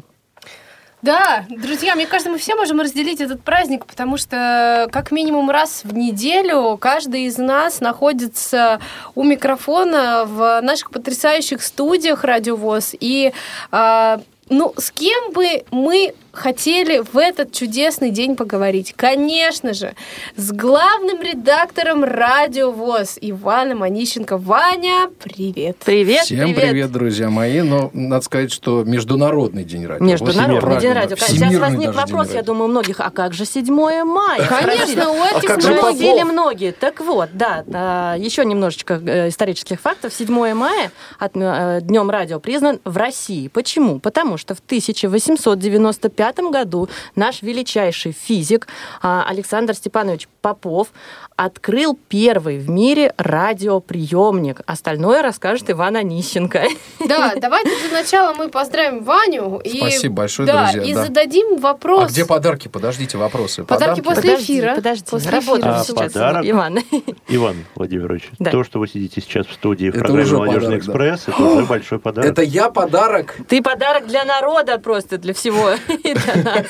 Да, 1.02 1.46
друзья, 1.50 1.96
мне 1.96 2.06
кажется, 2.06 2.30
мы 2.30 2.38
все 2.38 2.56
можем 2.56 2.80
разделить 2.80 3.22
этот 3.22 3.42
праздник, 3.42 3.88
потому 3.88 4.18
что 4.18 4.88
как 4.92 5.12
минимум 5.12 5.50
раз 5.50 5.82
в 5.84 5.96
неделю 5.96 6.78
каждый 6.78 7.24
из 7.24 7.40
нас 7.40 7.82
находится 7.82 8.80
у 9.16 9.24
микрофона 9.24 10.26
в 10.26 10.62
наших 10.62 10.92
потрясающих 10.92 11.64
студиях 11.64 12.24
Радиовоз. 12.24 12.94
И 13.00 13.34
а, 13.72 14.22
ну, 14.50 14.74
с 14.78 14.92
кем 14.92 15.32
бы 15.32 15.64
мы 15.72 16.14
хотели 16.32 17.04
в 17.12 17.18
этот 17.18 17.52
чудесный 17.52 18.12
день 18.12 18.36
поговорить? 18.36 18.94
Конечно 18.96 19.74
же, 19.74 19.94
с 20.36 20.52
главным 20.52 21.22
редактором 21.22 22.04
Радио 22.04 22.72
ВОЗ 22.72 23.18
Иваном 23.22 23.84
Онищенко. 23.84 24.38
Ваня, 24.38 25.10
привет. 25.22 25.78
Привет, 25.84 26.26
Всем 26.26 26.54
привет. 26.54 26.92
друзья 26.92 27.30
мои. 27.30 27.62
Но 27.62 27.90
надо 27.94 28.24
сказать, 28.24 28.52
что 28.52 28.84
Международный 28.84 29.64
день 29.64 29.86
радио. 29.86 30.06
Международный 30.06 30.80
день 30.80 30.94
радио. 30.94 31.16
Сейчас 31.16 31.56
возник 31.56 31.94
вопрос, 31.94 32.34
я 32.34 32.42
думаю, 32.44 32.66
у 32.66 32.68
многих, 32.68 33.00
а 33.00 33.10
как 33.10 33.34
же 33.34 33.46
7 33.46 34.04
мая? 34.04 34.46
Конечно, 34.48 35.12
у 35.12 35.24
этих 35.24 35.58
многих- 35.58 35.78
Спросили 35.82 36.24
многие. 36.24 36.72
Так 36.72 37.00
вот, 37.02 37.30
да, 37.34 37.64
а, 37.74 38.16
еще 38.18 38.46
немножечко 38.46 39.02
э, 39.06 39.30
исторических 39.30 39.80
фактов. 39.80 40.14
7 40.14 40.54
мая 40.54 40.92
э, 41.20 41.80
Днем 41.82 42.10
радио 42.10 42.40
признан 42.40 42.80
в 42.86 42.98
России. 42.98 43.48
Почему? 43.48 44.00
Потому 44.00 44.38
что 44.38 44.56
в 44.56 44.60
1895 44.60 46.21
году 46.52 46.88
наш 47.16 47.42
величайший 47.42 48.12
физик 48.12 48.68
а, 49.02 49.26
Александр 49.28 49.74
Степанович 49.74 50.28
Попов 50.42 50.90
открыл 51.36 51.98
первый 52.10 52.60
в 52.60 52.70
мире 52.70 53.14
радиоприемник. 53.18 54.62
Остальное 54.66 55.22
расскажет 55.24 55.70
Иван 55.72 55.96
Онищенко. 55.96 56.64
Да, 57.08 57.34
давайте 57.38 57.72
для 57.88 58.00
начала 58.02 58.34
мы 58.34 58.50
поздравим 58.50 59.04
Ваню. 59.04 59.60
и- 59.64 59.78
Спасибо 59.80 60.16
большое, 60.16 60.48
да, 60.48 60.72
друзья, 60.72 60.84
И 60.84 60.94
да. 60.94 61.06
зададим 61.06 61.58
вопрос. 61.58 62.04
А 62.06 62.08
где 62.10 62.26
подарки? 62.26 62.68
Подождите, 62.68 63.18
вопросы. 63.18 63.64
Подарки 63.64 64.02
после 64.02 64.22
Подожди, 64.32 64.44
эфира. 64.60 64.76
Подожди, 64.76 65.06
После 65.10 65.32
работаем 65.32 65.62
эфира. 65.62 65.80
А, 65.80 65.84
сейчас, 65.84 66.14
подарок? 66.14 66.46
Иван. 66.46 66.80
Иван 67.28 67.56
Владимирович, 67.76 68.30
Да. 68.40 68.52
то, 68.52 68.64
что 68.64 68.80
вы 68.80 68.88
сидите 68.88 69.20
сейчас 69.22 69.48
в 69.48 69.54
студии 69.54 69.86
в 69.90 69.96
Это 69.96 70.00
программе 70.00 70.24
уже 70.24 70.38
«Молодежный 70.38 70.80
подарок, 70.80 70.86
да. 70.86 70.92
экспресс», 71.16 71.28
это 71.28 71.44
уже 71.44 71.66
большой 71.66 72.00
подарок. 72.00 72.32
Это 72.32 72.42
я 72.44 72.70
подарок. 72.70 73.36
Ты 73.48 73.62
подарок 73.62 74.08
для 74.08 74.24
народа 74.26 74.78
просто, 74.78 75.18
для 75.18 75.34
всего. 75.34 75.72
и 76.12 76.14
для 76.20 76.36
нас. 76.44 76.66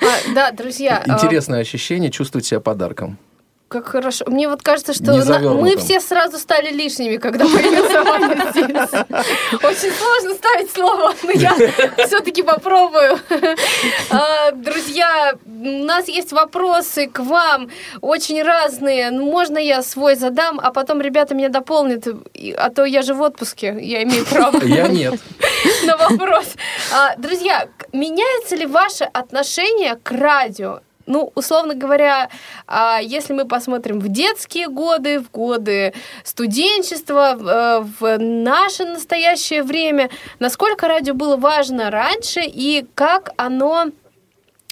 А, 0.00 0.34
да, 0.34 0.50
друзья. 0.52 1.02
а, 1.06 1.14
Интересное 1.14 1.60
ощущение 1.60 2.10
чувствовать 2.10 2.46
себя 2.46 2.60
подарком. 2.60 3.18
Как 3.68 3.88
хорошо. 3.88 4.24
Мне 4.28 4.48
вот 4.48 4.62
кажется, 4.62 4.94
что 4.94 5.12
на- 5.12 5.40
мы 5.40 5.76
все 5.76 6.00
сразу 6.00 6.38
стали 6.38 6.70
лишними, 6.70 7.16
когда 7.16 7.44
появился 7.46 8.04
Ваня 8.04 8.50
здесь. 8.52 9.60
Очень 9.64 9.92
сложно 9.92 10.34
ставить 10.34 10.70
слово, 10.70 11.12
но 11.24 11.30
я 11.32 11.52
все-таки 12.06 12.42
попробую. 12.44 13.18
А, 14.10 14.52
Друзья, 14.52 15.34
у 15.44 15.84
нас 15.84 16.06
есть 16.06 16.30
вопросы 16.32 17.08
к 17.08 17.18
вам, 17.18 17.68
очень 18.00 18.40
разные. 18.42 19.10
Ну, 19.10 19.24
Можно 19.32 19.58
я 19.58 19.82
свой 19.82 20.14
задам, 20.14 20.60
а 20.62 20.70
потом 20.70 21.00
ребята 21.00 21.34
меня 21.34 21.48
дополнят, 21.48 22.06
а 22.56 22.70
то 22.70 22.84
я 22.84 23.02
же 23.02 23.14
в 23.14 23.20
отпуске, 23.20 23.76
я 23.80 24.04
имею 24.04 24.24
право 24.26 24.62
Я 24.64 24.86
нет. 24.86 25.14
на 25.84 25.96
вопрос. 25.96 26.46
А, 26.94 27.16
Друзья, 27.16 27.68
меняется 27.92 28.54
ли 28.54 28.64
ваше 28.66 29.04
отношение 29.12 29.96
к 29.96 30.12
радио? 30.12 30.80
Ну, 31.06 31.32
условно 31.34 31.74
говоря, 31.74 32.28
а, 32.66 32.98
если 33.00 33.32
мы 33.32 33.46
посмотрим 33.46 34.00
в 34.00 34.08
детские 34.08 34.68
годы, 34.68 35.20
в 35.20 35.30
годы 35.30 35.94
студенчества, 36.24 37.36
э, 37.38 37.84
в 38.00 38.18
наше 38.18 38.84
настоящее 38.84 39.62
время, 39.62 40.10
насколько 40.40 40.88
радио 40.88 41.14
было 41.14 41.36
важно 41.36 41.90
раньше 41.90 42.40
и 42.44 42.86
как 42.94 43.30
оно 43.36 43.86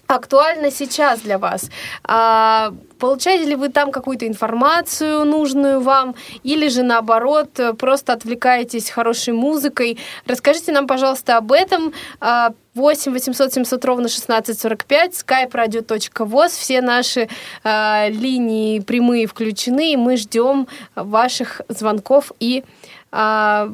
актуально 0.06 0.70
сейчас 0.70 1.20
для 1.20 1.38
вас? 1.38 1.70
А, 2.04 2.72
получаете 2.98 3.44
ли 3.44 3.54
вы 3.54 3.68
там 3.68 3.90
какую-то 3.92 4.26
информацию 4.26 5.24
нужную 5.24 5.80
вам, 5.80 6.14
или 6.42 6.68
же 6.68 6.82
наоборот 6.82 7.58
э, 7.58 7.74
просто 7.74 8.12
отвлекаетесь 8.12 8.90
хорошей 8.90 9.34
музыкой? 9.34 9.98
Расскажите 10.26 10.72
нам, 10.72 10.86
пожалуйста, 10.86 11.36
об 11.36 11.52
этом. 11.52 11.92
А, 12.20 12.52
8 12.74 13.12
800 13.12 13.52
700 13.52 13.84
ровно 13.84 14.06
1645, 14.06 15.12
skype 15.12 15.50
radio.voz, 15.50 16.48
все 16.48 16.80
наши 16.80 17.28
а, 17.62 18.08
линии 18.08 18.80
прямые 18.80 19.26
включены, 19.26 19.92
и 19.92 19.96
мы 19.96 20.16
ждем 20.16 20.66
ваших 20.94 21.60
звонков 21.68 22.32
и 22.40 22.64
а, 23.12 23.70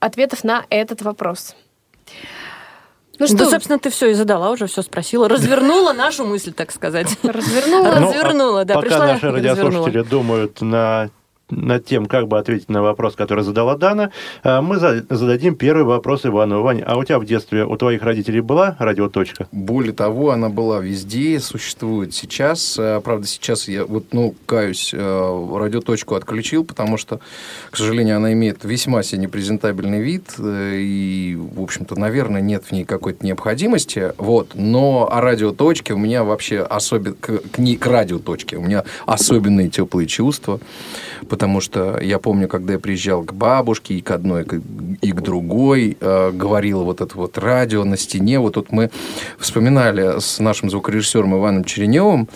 ответов 0.00 0.44
на 0.44 0.64
этот 0.68 1.02
вопрос. 1.02 1.54
Ну 3.22 3.28
Да, 3.28 3.44
что, 3.44 3.50
собственно, 3.50 3.78
ты 3.78 3.90
все 3.90 4.10
и 4.10 4.14
задала, 4.14 4.50
уже 4.50 4.66
все 4.66 4.82
спросила. 4.82 5.28
Развернула 5.28 5.92
нашу 5.92 6.24
мысль, 6.24 6.52
так 6.52 6.72
сказать. 6.72 7.16
развернула? 7.22 7.94
Ну, 8.00 8.08
развернула, 8.08 8.60
а 8.62 8.64
да, 8.64 8.74
Пока 8.74 8.98
наши 8.98 9.30
радиослушатели 9.30 10.02
думают 10.02 10.60
на 10.60 11.10
над 11.52 11.84
тем, 11.84 12.06
как 12.06 12.28
бы 12.28 12.38
ответить 12.38 12.68
на 12.68 12.82
вопрос, 12.82 13.14
который 13.14 13.44
задала 13.44 13.76
Дана, 13.76 14.10
а, 14.42 14.62
мы 14.62 14.78
за- 14.78 15.04
зададим 15.08 15.54
первый 15.54 15.84
вопрос 15.84 16.24
Ивану. 16.24 16.62
Ваня, 16.62 16.84
а 16.86 16.96
у 16.96 17.04
тебя 17.04 17.18
в 17.18 17.24
детстве, 17.26 17.64
у 17.64 17.76
твоих 17.76 18.02
родителей 18.02 18.40
была 18.40 18.76
радиоточка? 18.78 19.48
Более 19.52 19.92
того, 19.92 20.30
она 20.30 20.48
была 20.48 20.80
везде, 20.80 21.38
существует 21.40 22.14
сейчас. 22.14 22.78
Э, 22.78 23.00
Правда, 23.02 23.26
сейчас 23.26 23.68
я 23.68 23.84
вот, 23.84 24.06
ну, 24.12 24.34
каюсь, 24.46 24.92
э, 24.94 25.56
радиоточку 25.58 26.14
отключил, 26.14 26.64
потому 26.64 26.96
что, 26.96 27.20
к 27.70 27.76
сожалению, 27.76 28.16
она 28.16 28.32
имеет 28.32 28.64
весьма 28.64 29.02
себе 29.02 29.22
непрезентабельный 29.22 30.00
вид, 30.00 30.34
э, 30.38 30.76
и, 30.76 31.36
в 31.36 31.60
общем-то, 31.60 31.98
наверное, 31.98 32.40
нет 32.40 32.64
в 32.64 32.72
ней 32.72 32.84
какой-то 32.84 33.26
необходимости. 33.26 34.12
Вот. 34.18 34.52
Но 34.54 35.08
о 35.10 35.20
радиоточке 35.20 35.94
у 35.94 35.98
меня 35.98 36.24
вообще 36.24 36.60
особенно... 36.60 37.14
К, 37.14 37.38
к 37.38 37.58
к 37.82 37.86
радиоточке 37.86 38.56
у 38.56 38.62
меня 38.62 38.84
особенные 39.06 39.68
теплые 39.68 40.06
чувства, 40.06 40.60
потому 41.28 41.41
что 41.60 41.98
я 42.00 42.18
помню, 42.18 42.48
когда 42.48 42.74
я 42.74 42.78
приезжал 42.78 43.22
к 43.22 43.32
бабушке 43.32 43.94
и 43.94 44.00
к 44.00 44.10
одной, 44.10 44.46
и 45.00 45.12
к 45.12 45.20
другой, 45.20 45.96
э, 46.00 46.30
говорила 46.32 46.82
вот 46.82 47.00
это 47.00 47.16
вот 47.16 47.38
радио 47.38 47.84
на 47.84 47.96
стене. 47.96 48.38
Вот 48.38 48.54
тут 48.54 48.72
мы 48.72 48.90
вспоминали 49.38 50.20
с 50.20 50.38
нашим 50.38 50.70
звукорежиссером 50.70 51.36
Иваном 51.36 51.64
Череневым 51.64 52.28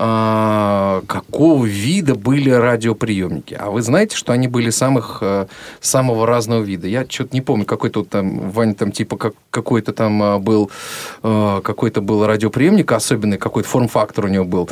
какого 0.00 1.66
вида 1.66 2.14
были 2.14 2.48
радиоприемники. 2.48 3.54
А 3.54 3.70
вы 3.70 3.82
знаете, 3.82 4.16
что 4.16 4.32
они 4.32 4.48
были 4.48 4.70
самых, 4.70 5.18
э, 5.20 5.46
самого 5.80 6.26
разного 6.26 6.62
вида? 6.62 6.86
Я 6.88 7.04
что-то 7.06 7.30
не 7.34 7.42
помню, 7.42 7.66
какой-то 7.66 8.04
там, 8.04 8.50
Ваня, 8.50 8.74
там 8.74 8.92
типа 8.92 9.18
как, 9.18 9.34
какой-то 9.50 9.92
там 9.92 10.22
а, 10.22 10.38
был, 10.38 10.70
э, 11.22 11.60
какой-то 11.62 12.00
был 12.00 12.24
радиоприемник 12.24 12.90
особенный, 12.92 13.36
какой-то 13.36 13.68
форм-фактор 13.68 14.24
у 14.24 14.28
него 14.28 14.46
был. 14.46 14.70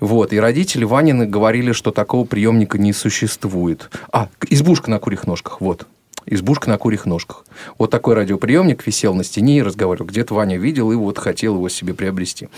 Вот. 0.00 0.32
И 0.32 0.40
родители 0.40 0.84
Ванины 0.84 1.26
говорили, 1.26 1.72
что 1.72 1.90
такого 1.90 2.24
приемника 2.24 2.78
не 2.78 2.94
существует. 2.94 3.90
А, 4.12 4.28
избушка 4.48 4.90
на 4.90 4.98
курьих 4.98 5.26
ножках, 5.26 5.60
вот 5.60 5.86
избушка 6.26 6.68
на 6.68 6.78
курьих 6.78 7.06
ножках. 7.06 7.44
Вот 7.78 7.90
такой 7.90 8.14
радиоприемник 8.14 8.86
висел 8.86 9.14
на 9.14 9.24
стене 9.24 9.58
и 9.58 9.62
разговаривал. 9.62 10.06
Где-то 10.06 10.34
Ваня 10.34 10.56
видел 10.56 10.92
и 10.92 10.96
вот 10.96 11.18
хотел 11.18 11.56
его 11.56 11.68
себе 11.68 11.94
приобрести. 11.94 12.48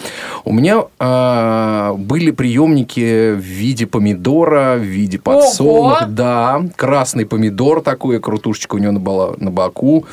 У 0.44 0.52
меня 0.52 0.84
э, 0.98 1.94
были 1.96 2.30
приемники 2.30 3.32
в 3.32 3.40
виде 3.40 3.86
помидора, 3.86 4.76
в 4.76 4.82
виде 4.82 5.18
подсолнуха. 5.18 6.06
Да, 6.06 6.62
красный 6.76 7.26
помидор 7.26 7.82
такой, 7.82 8.20
крутушечка 8.20 8.76
у 8.76 8.78
него 8.78 8.98
была 8.98 9.34
на 9.38 9.50
боку. 9.50 10.06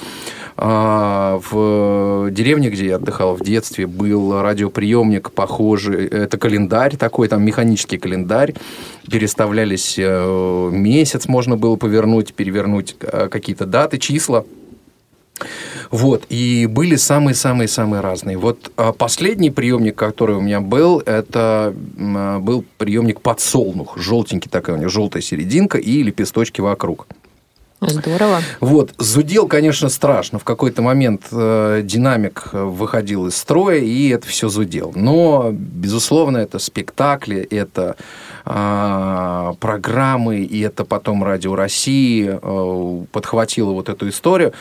А, 0.62 1.40
в 1.50 2.30
деревне, 2.32 2.70
где 2.70 2.88
я 2.88 2.96
отдыхал 2.98 3.34
в 3.36 3.42
детстве, 3.42 3.88
был 3.88 4.42
радиоприемник 4.42 5.32
похожий. 5.32 6.06
Это 6.08 6.38
календарь 6.38 6.98
такой, 6.98 7.30
там 7.30 7.44
механический 7.46 7.98
календарь. 7.98 8.56
Переставлялись 9.10 9.96
э, 9.98 10.70
месяц, 10.70 11.30
можно 11.30 11.56
было 11.56 11.78
повернуть, 11.78 12.34
перевернуть 12.34 12.98
э, 13.00 13.30
какие-то 13.30 13.66
даты, 13.66 14.00
числа. 14.00 14.44
Вот, 15.92 16.26
и 16.28 16.66
были 16.66 16.98
самые-самые-самые 16.98 18.02
разные. 18.02 18.38
Вот 18.38 18.74
а, 18.76 18.92
последний 18.92 19.52
приемник, 19.52 19.96
который 19.96 20.36
у 20.36 20.42
меня 20.42 20.60
был, 20.60 21.00
это 21.00 21.74
был 21.74 22.66
приемник 22.78 23.22
подсолнух. 23.22 23.98
Желтенький 23.98 24.52
такая 24.52 24.76
у 24.76 24.80
него, 24.80 24.90
желтая 24.90 25.22
серединка 25.22 25.78
и 25.78 26.04
лепесточки 26.04 26.60
вокруг. 26.60 27.08
Здорово. 27.82 28.42
Вот. 28.60 28.94
Зудел, 28.98 29.48
конечно, 29.48 29.88
страшно. 29.90 30.38
В 30.38 30.44
какой-то 30.44 30.82
момент 30.82 31.28
э, 31.32 31.82
динамик 31.84 32.50
выходил 32.52 33.28
из 33.28 33.38
строя, 33.38 33.78
и 33.78 34.10
это 34.10 34.28
все 34.28 34.50
зудел. 34.50 34.92
Но, 34.96 35.50
безусловно, 35.52 36.38
это 36.38 36.60
спектакли, 36.60 37.40
это 37.40 37.96
э, 38.46 39.54
программы, 39.60 40.40
и 40.40 40.60
это 40.60 40.84
потом 40.84 41.24
Радио 41.24 41.56
России 41.56 42.30
э, 42.42 43.06
подхватило 43.14 43.72
вот 43.72 43.88
эту 43.88 44.10
историю. 44.10 44.54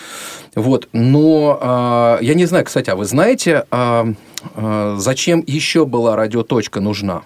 Вот. 0.54 0.88
Но 0.92 2.18
э, 2.20 2.24
я 2.24 2.34
не 2.34 2.46
знаю, 2.46 2.64
кстати, 2.64 2.90
а 2.90 2.96
вы 2.96 3.04
знаете, 3.04 3.64
э, 3.68 4.14
э, 4.54 4.96
зачем 4.98 5.42
еще 5.44 5.86
была 5.86 6.14
радиоточка 6.14 6.80
нужна? 6.80 7.22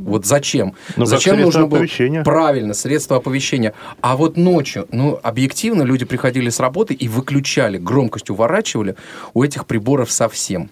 Вот 0.00 0.26
зачем? 0.26 0.74
Ну, 0.96 1.04
зачем 1.04 1.40
нужно 1.40 1.66
было 1.66 1.78
оповещения. 1.78 2.22
правильно 2.22 2.74
средства 2.74 3.18
оповещения? 3.18 3.74
А 4.00 4.16
вот 4.16 4.36
ночью, 4.36 4.86
ну 4.92 5.18
объективно 5.22 5.82
люди 5.82 6.04
приходили 6.04 6.50
с 6.50 6.60
работы 6.60 6.94
и 6.94 7.08
выключали 7.08 7.78
громкость, 7.78 8.30
уворачивали 8.30 8.96
у 9.34 9.42
этих 9.42 9.66
приборов 9.66 10.10
совсем. 10.10 10.70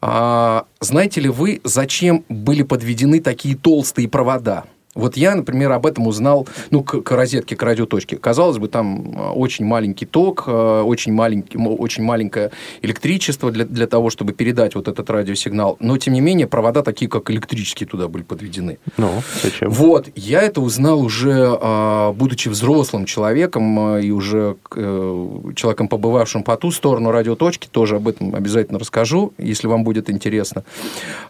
А, 0.00 0.66
знаете 0.80 1.20
ли 1.20 1.28
вы, 1.28 1.60
зачем 1.64 2.24
были 2.28 2.62
подведены 2.62 3.20
такие 3.20 3.56
толстые 3.56 4.08
провода? 4.08 4.64
Вот 4.94 5.16
я, 5.16 5.34
например, 5.34 5.72
об 5.72 5.86
этом 5.86 6.06
узнал, 6.06 6.46
ну, 6.70 6.82
к, 6.84 7.00
к 7.02 7.10
розетке, 7.10 7.56
к 7.56 7.62
радиоточке. 7.62 8.16
Казалось 8.16 8.58
бы, 8.58 8.68
там 8.68 9.12
э, 9.16 9.30
очень 9.30 9.64
маленький 9.64 10.06
ток, 10.06 10.44
э, 10.46 10.82
очень, 10.82 11.12
маленький, 11.12 11.58
очень 11.58 12.04
маленькое 12.04 12.52
электричество 12.80 13.50
для, 13.50 13.64
для 13.64 13.88
того, 13.88 14.10
чтобы 14.10 14.32
передать 14.32 14.76
вот 14.76 14.86
этот 14.86 15.10
радиосигнал. 15.10 15.76
Но, 15.80 15.98
тем 15.98 16.14
не 16.14 16.20
менее, 16.20 16.46
провода 16.46 16.82
такие, 16.82 17.10
как 17.10 17.30
электрические, 17.30 17.88
туда 17.88 18.06
были 18.06 18.22
подведены. 18.22 18.78
Ну, 18.96 19.10
зачем? 19.42 19.68
Вот, 19.70 20.08
я 20.14 20.42
это 20.42 20.60
узнал 20.60 21.00
уже, 21.00 21.58
а, 21.60 22.12
будучи 22.12 22.48
взрослым 22.48 23.04
человеком 23.04 23.98
и 23.98 24.10
уже 24.12 24.56
э, 24.76 25.40
человеком, 25.56 25.88
побывавшим 25.88 26.44
по 26.44 26.56
ту 26.56 26.70
сторону 26.70 27.10
радиоточки, 27.10 27.66
тоже 27.68 27.96
об 27.96 28.06
этом 28.06 28.34
обязательно 28.34 28.78
расскажу, 28.78 29.32
если 29.38 29.66
вам 29.66 29.82
будет 29.82 30.08
интересно. 30.08 30.64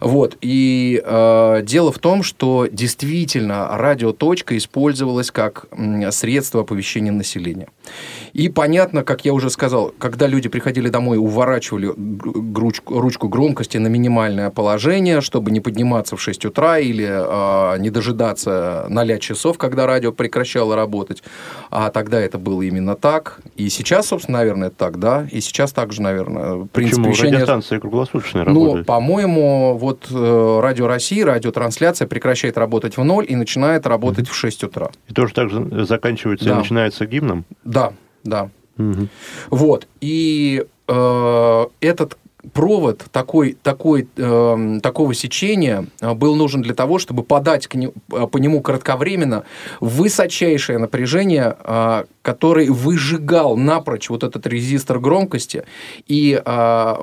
Вот, 0.00 0.36
и 0.42 1.02
дело 1.62 1.92
в 1.92 1.98
том, 1.98 2.22
что 2.22 2.66
действительно 2.70 3.53
радиоточка 3.70 4.56
использовалась 4.56 5.30
как 5.30 5.66
средство 6.10 6.62
оповещения 6.62 7.12
населения. 7.12 7.68
И 8.32 8.48
понятно, 8.48 9.04
как 9.04 9.24
я 9.24 9.32
уже 9.32 9.50
сказал, 9.50 9.92
когда 9.98 10.26
люди 10.26 10.48
приходили 10.48 10.88
домой, 10.88 11.18
уворачивали 11.18 11.92
ручку, 12.54 13.00
ручку 13.00 13.28
громкости 13.28 13.78
на 13.78 13.88
минимальное 13.88 14.50
положение, 14.50 15.20
чтобы 15.20 15.50
не 15.50 15.60
подниматься 15.60 16.16
в 16.16 16.20
6 16.20 16.46
утра 16.46 16.78
или 16.78 17.06
э, 17.08 17.78
не 17.78 17.90
дожидаться 17.90 18.86
0 18.88 19.18
часов, 19.18 19.58
когда 19.58 19.86
радио 19.86 20.12
прекращало 20.12 20.74
работать. 20.76 21.22
А 21.70 21.90
тогда 21.90 22.20
это 22.20 22.38
было 22.38 22.62
именно 22.62 22.96
так. 22.96 23.40
И 23.56 23.68
сейчас, 23.68 24.08
собственно, 24.08 24.38
наверное, 24.38 24.68
это 24.68 24.76
так, 24.76 24.98
да. 24.98 25.26
И 25.30 25.40
сейчас 25.40 25.72
также, 25.72 26.02
наверное, 26.02 26.66
принцип 26.72 26.96
Почему? 26.96 27.10
вещания... 27.10 27.34
Радиостанция 27.34 27.80
круглосуточная 27.80 28.44
Ну, 28.44 28.64
работает. 28.64 28.86
по-моему, 28.86 29.76
вот 29.76 30.06
э, 30.10 30.60
Радио 30.62 30.86
России, 30.86 31.20
радиотрансляция 31.20 32.08
прекращает 32.08 32.58
работать 32.58 32.96
в 32.96 33.04
ноль 33.04 33.26
и 33.28 33.34
начинает 33.44 33.86
работать 33.86 34.28
в 34.28 34.34
6 34.34 34.64
утра. 34.64 34.88
И 35.10 35.12
тоже 35.12 35.34
так 35.34 35.50
же 35.50 35.84
заканчивается 35.84 36.46
Да. 36.46 36.52
и 36.52 36.54
начинается 36.58 37.04
гимном. 37.06 37.44
Да, 37.64 37.92
да. 38.24 38.48
Мгм. 38.78 39.08
Вот. 39.50 39.86
И 40.00 40.64
э, 40.88 41.66
этот 41.80 42.16
провод 42.52 43.04
такой, 43.12 43.56
такой, 43.62 44.08
э, 44.16 44.80
такого 44.82 45.14
сечения 45.14 45.86
э, 46.00 46.14
был 46.14 46.36
нужен 46.36 46.62
для 46.62 46.74
того, 46.74 46.98
чтобы 46.98 47.22
подать 47.22 47.66
к 47.66 47.74
не- 47.74 47.92
э, 48.12 48.26
по 48.26 48.38
нему 48.38 48.60
кратковременно 48.60 49.44
высочайшее 49.80 50.78
напряжение, 50.78 51.56
э, 51.58 52.04
который 52.22 52.68
выжигал 52.68 53.56
напрочь 53.56 54.08
вот 54.10 54.24
этот 54.24 54.46
резистор 54.46 54.98
громкости, 54.98 55.64
и 56.06 56.40
э, 56.44 56.94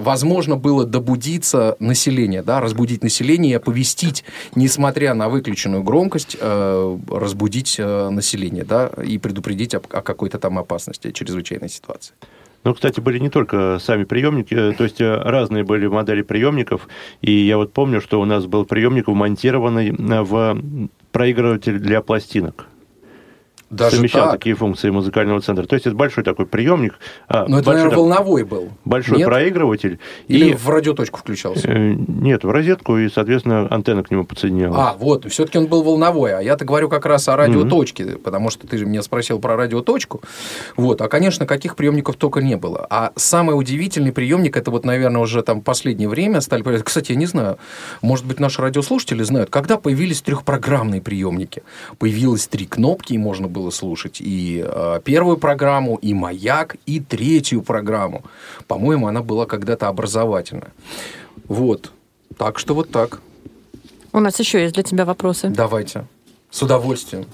возможно 0.00 0.56
было 0.56 0.84
добудиться 0.84 1.76
население, 1.78 2.42
да, 2.42 2.60
разбудить 2.60 3.02
население 3.02 3.52
и 3.52 3.54
оповестить, 3.54 4.24
несмотря 4.54 5.14
на 5.14 5.28
выключенную 5.28 5.82
громкость, 5.82 6.36
э, 6.40 6.98
разбудить 7.10 7.76
э, 7.78 8.10
население, 8.10 8.64
да, 8.64 8.90
и 9.04 9.18
предупредить 9.18 9.74
о, 9.74 9.78
о 9.78 10.02
какой-то 10.02 10.38
там 10.38 10.58
опасности, 10.58 11.10
чрезвычайной 11.10 11.68
ситуации. 11.68 12.14
Ну, 12.62 12.74
кстати, 12.74 13.00
были 13.00 13.18
не 13.18 13.30
только 13.30 13.78
сами 13.80 14.04
приемники, 14.04 14.54
э, 14.54 14.72
то 14.72 14.84
есть 14.84 15.00
э, 15.00 15.14
разные 15.14 15.64
были 15.64 15.86
модели 15.86 16.22
приемников. 16.22 16.88
И 17.22 17.32
я 17.32 17.56
вот 17.56 17.72
помню, 17.72 18.00
что 18.00 18.20
у 18.20 18.24
нас 18.26 18.44
был 18.46 18.66
приемник, 18.66 19.08
вмонтированный 19.08 19.88
э, 19.90 20.22
в 20.22 20.60
проигрыватель 21.10 21.78
для 21.78 22.02
пластинок. 22.02 22.66
Даже 23.70 23.96
совмещал 23.96 24.24
так? 24.24 24.32
такие 24.32 24.56
функции 24.56 24.90
музыкального 24.90 25.40
центра. 25.40 25.64
То 25.64 25.74
есть 25.74 25.86
это 25.86 25.94
большой 25.94 26.24
такой 26.24 26.44
приемник, 26.46 26.98
а, 27.28 27.46
Ну, 27.46 27.58
это, 27.58 27.70
наверное, 27.70 27.96
волновой 27.96 28.42
был. 28.44 28.70
большой 28.84 29.18
Нет? 29.18 29.26
проигрыватель. 29.26 30.00
Или 30.26 30.50
и, 30.50 30.54
в 30.54 30.68
радиоточку 30.68 31.20
включался? 31.20 31.68
э, 31.68 31.94
нет, 32.08 32.42
в 32.42 32.50
розетку, 32.50 32.98
и, 32.98 33.08
соответственно, 33.08 33.68
антенна 33.70 34.02
к 34.02 34.10
нему 34.10 34.24
подсоединялась. 34.24 34.76
А, 34.76 34.96
вот, 34.98 35.30
все-таки 35.30 35.58
он 35.58 35.66
был 35.68 35.82
волновой. 35.84 36.34
А 36.34 36.40
я-то 36.42 36.64
говорю 36.64 36.88
как 36.88 37.06
раз 37.06 37.28
о 37.28 37.36
радиоточке, 37.36 38.16
потому 38.16 38.50
что 38.50 38.66
ты 38.66 38.76
же 38.76 38.86
меня 38.86 39.02
спросил 39.02 39.38
про 39.38 39.54
радиоточку. 39.56 40.20
Вот, 40.76 41.00
а, 41.00 41.08
конечно, 41.08 41.46
каких 41.46 41.76
приемников 41.76 42.16
только 42.16 42.40
не 42.42 42.56
было. 42.56 42.84
А 42.90 43.12
самый 43.14 43.52
удивительный 43.52 44.12
приемник, 44.12 44.56
это 44.56 44.72
вот, 44.72 44.84
наверное, 44.84 45.22
уже 45.22 45.42
там 45.42 45.60
последнее 45.60 46.08
время 46.08 46.40
стали 46.40 46.62
появляться. 46.62 46.86
Кстати, 46.86 47.12
я 47.12 47.18
не 47.18 47.26
знаю, 47.26 47.58
может 48.02 48.26
быть, 48.26 48.40
наши 48.40 48.60
радиослушатели 48.60 49.22
знают, 49.22 49.48
когда 49.50 49.76
появились 49.76 50.22
трехпрограммные 50.22 51.00
приемники. 51.00 51.62
Появилось 51.98 52.48
три 52.48 52.66
кнопки, 52.66 53.12
и 53.12 53.18
можно 53.18 53.46
было 53.46 53.59
слушать 53.68 54.22
и 54.22 54.64
э, 54.66 55.00
первую 55.04 55.36
программу, 55.36 55.96
и 55.96 56.14
маяк, 56.14 56.76
и 56.86 57.00
третью 57.00 57.60
программу. 57.60 58.22
По-моему, 58.66 59.06
она 59.06 59.20
была 59.20 59.44
когда-то 59.44 59.88
образовательная. 59.88 60.72
Вот. 61.48 61.92
Так 62.38 62.58
что 62.58 62.74
вот 62.74 62.90
так. 62.90 63.20
У 64.12 64.20
нас 64.20 64.40
еще 64.40 64.62
есть 64.62 64.74
для 64.74 64.82
тебя 64.82 65.04
вопросы. 65.04 65.50
Давайте. 65.50 66.06
С 66.50 66.62
удовольствием. 66.62 67.26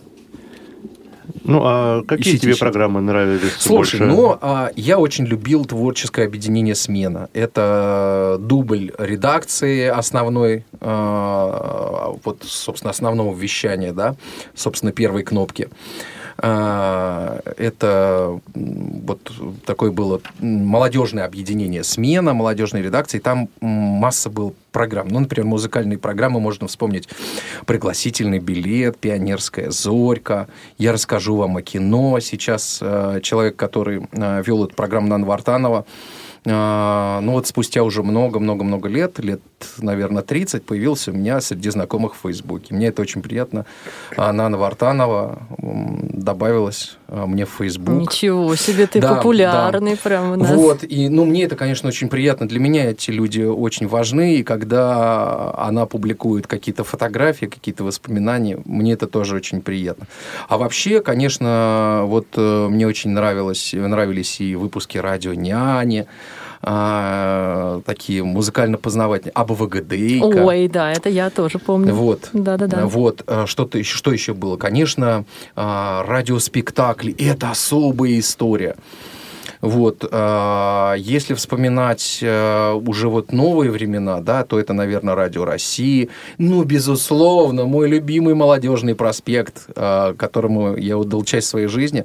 Ну, 1.46 1.62
а 1.64 2.02
какие 2.02 2.38
тебе 2.38 2.56
программы 2.56 3.00
нравились 3.00 3.52
Слушай, 3.59 4.00
больше? 4.00 4.04
ну, 4.04 4.38
а, 4.40 4.70
я 4.74 4.98
очень 4.98 5.24
любил 5.26 5.64
творческое 5.64 6.26
объединение 6.26 6.74
«Смена». 6.74 7.28
Это 7.35 8.37
дубль 8.40 8.92
редакции 8.98 9.87
основной, 9.87 10.64
а, 10.80 12.14
вот, 12.24 12.42
собственно, 12.42 12.90
основного 12.90 13.37
вещания, 13.37 13.92
да, 13.92 14.16
собственно, 14.54 14.90
первой 14.90 15.22
кнопки. 15.22 15.68
А, 15.68 16.26
Это 16.38 18.40
м, 18.55 19.01
вот 19.07 19.33
такое 19.64 19.90
было 19.90 20.20
молодежное 20.40 21.25
объединение 21.25 21.83
«Смена», 21.83 22.35
молодежной 22.35 22.83
редакции. 22.83 23.18
Там 23.18 23.49
масса 23.61 24.29
был 24.29 24.55
программ. 24.70 25.09
Ну, 25.09 25.20
например, 25.20 25.46
музыкальные 25.46 25.99
программы 25.99 26.40
можно 26.40 26.68
вспомнить 26.68 27.09
«Пригласительный 27.64 28.38
билет», 28.38 28.99
«Пионерская 28.99 29.70
зорька». 29.70 30.49
Я 30.77 30.92
расскажу 30.92 31.37
вам 31.37 31.57
о 31.57 31.62
кино. 31.62 32.20
Сейчас 32.20 32.81
э, 32.83 33.20
человек, 33.22 33.57
который 33.57 34.07
э, 34.12 34.42
вел 34.46 34.64
эту 34.64 34.75
программу 34.75 35.09
Нана 35.09 35.25
Вартанова, 35.25 35.87
ну 36.46 37.32
вот 37.32 37.46
спустя 37.46 37.82
уже 37.82 38.02
много-много-много 38.02 38.88
лет, 38.88 39.18
лет, 39.18 39.40
наверное, 39.78 40.22
30, 40.22 40.64
появился 40.64 41.11
у 41.11 41.14
меня 41.14 41.40
среди 41.40 41.70
знакомых 41.70 42.14
в 42.14 42.18
Фейсбуке. 42.22 42.74
Мне 42.74 42.88
это 42.88 43.02
очень 43.02 43.20
приятно. 43.20 43.66
Нана 44.16 44.56
Вартанова 44.56 45.40
добавилась 45.59 46.96
а, 47.09 47.26
мне 47.26 47.46
в 47.46 47.50
Фейсбук. 47.50 48.00
Ничего 48.00 48.54
себе, 48.56 48.87
ты 48.87 49.00
да, 49.00 49.14
популярный 49.14 49.92
да. 49.92 50.00
прям 50.02 50.32
у 50.32 50.37
нас. 50.37 50.50
Вот, 50.50 50.82
и, 50.82 51.09
ну, 51.09 51.24
мне 51.24 51.44
это, 51.44 51.56
конечно, 51.56 51.88
очень 51.88 52.09
приятно. 52.09 52.48
Для 52.48 52.59
меня 52.59 52.90
эти 52.90 53.11
люди 53.11 53.42
очень 53.42 53.87
важны, 53.87 54.37
и 54.37 54.42
когда 54.42 55.54
она 55.56 55.87
публикует 55.87 56.46
какие-то 56.46 56.85
фотографии, 56.85 57.46
какие-то 57.46 57.85
воспоминания, 57.85 58.59
мне 58.64 58.92
это 58.92 59.06
тоже 59.06 59.37
очень 59.37 59.62
приятно. 59.62 60.06
А 60.48 60.59
вообще, 60.59 61.00
конечно, 61.00 62.02
вот 62.06 62.26
э, 62.37 62.68
мне 62.68 62.87
очень 62.87 63.11
нравилось, 63.11 63.72
нравились 63.72 64.40
и 64.40 64.56
выпуски 64.56 64.98
радио 64.98 65.35
«Няни», 65.35 66.06
а, 66.68 67.81
такие 67.87 68.24
музыкально-познавательные, 68.24 69.33
АБВГД. 69.35 69.92
Ой, 70.20 70.66
да, 70.66 70.90
это 70.90 71.09
я 71.09 71.31
тоже 71.31 71.61
помню. 71.61 71.94
Вот. 71.94 72.31
Да-да-да. 72.33 72.87
Вот. 72.87 73.22
А, 73.29 73.46
что-то, 73.46 73.83
что 73.85 74.11
еще 74.12 74.35
было? 74.35 74.57
Конечно, 74.57 75.24
а, 75.55 76.02
радиоспектакли. 76.02 77.14
Это 77.18 77.52
особая 77.52 78.18
история. 78.18 78.74
Вот. 79.66 80.09
А, 80.12 80.94
если 80.94 81.35
вспоминать 81.35 82.20
э, 82.22 82.72
уже 82.72 83.09
вот 83.09 83.33
новые 83.33 83.72
времена, 83.72 84.20
да, 84.20 84.44
то 84.44 84.61
это, 84.61 84.72
наверное, 84.72 85.16
Радио 85.16 85.44
России. 85.44 86.09
Ну, 86.38 86.62
безусловно, 86.62 87.64
мой 87.64 87.88
любимый 87.88 88.35
молодежный 88.35 88.94
проспект, 88.94 89.66
э, 89.74 90.14
которому 90.16 90.76
я 90.76 90.96
отдал 90.96 91.24
часть 91.24 91.48
своей 91.48 91.66
жизни. 91.66 92.05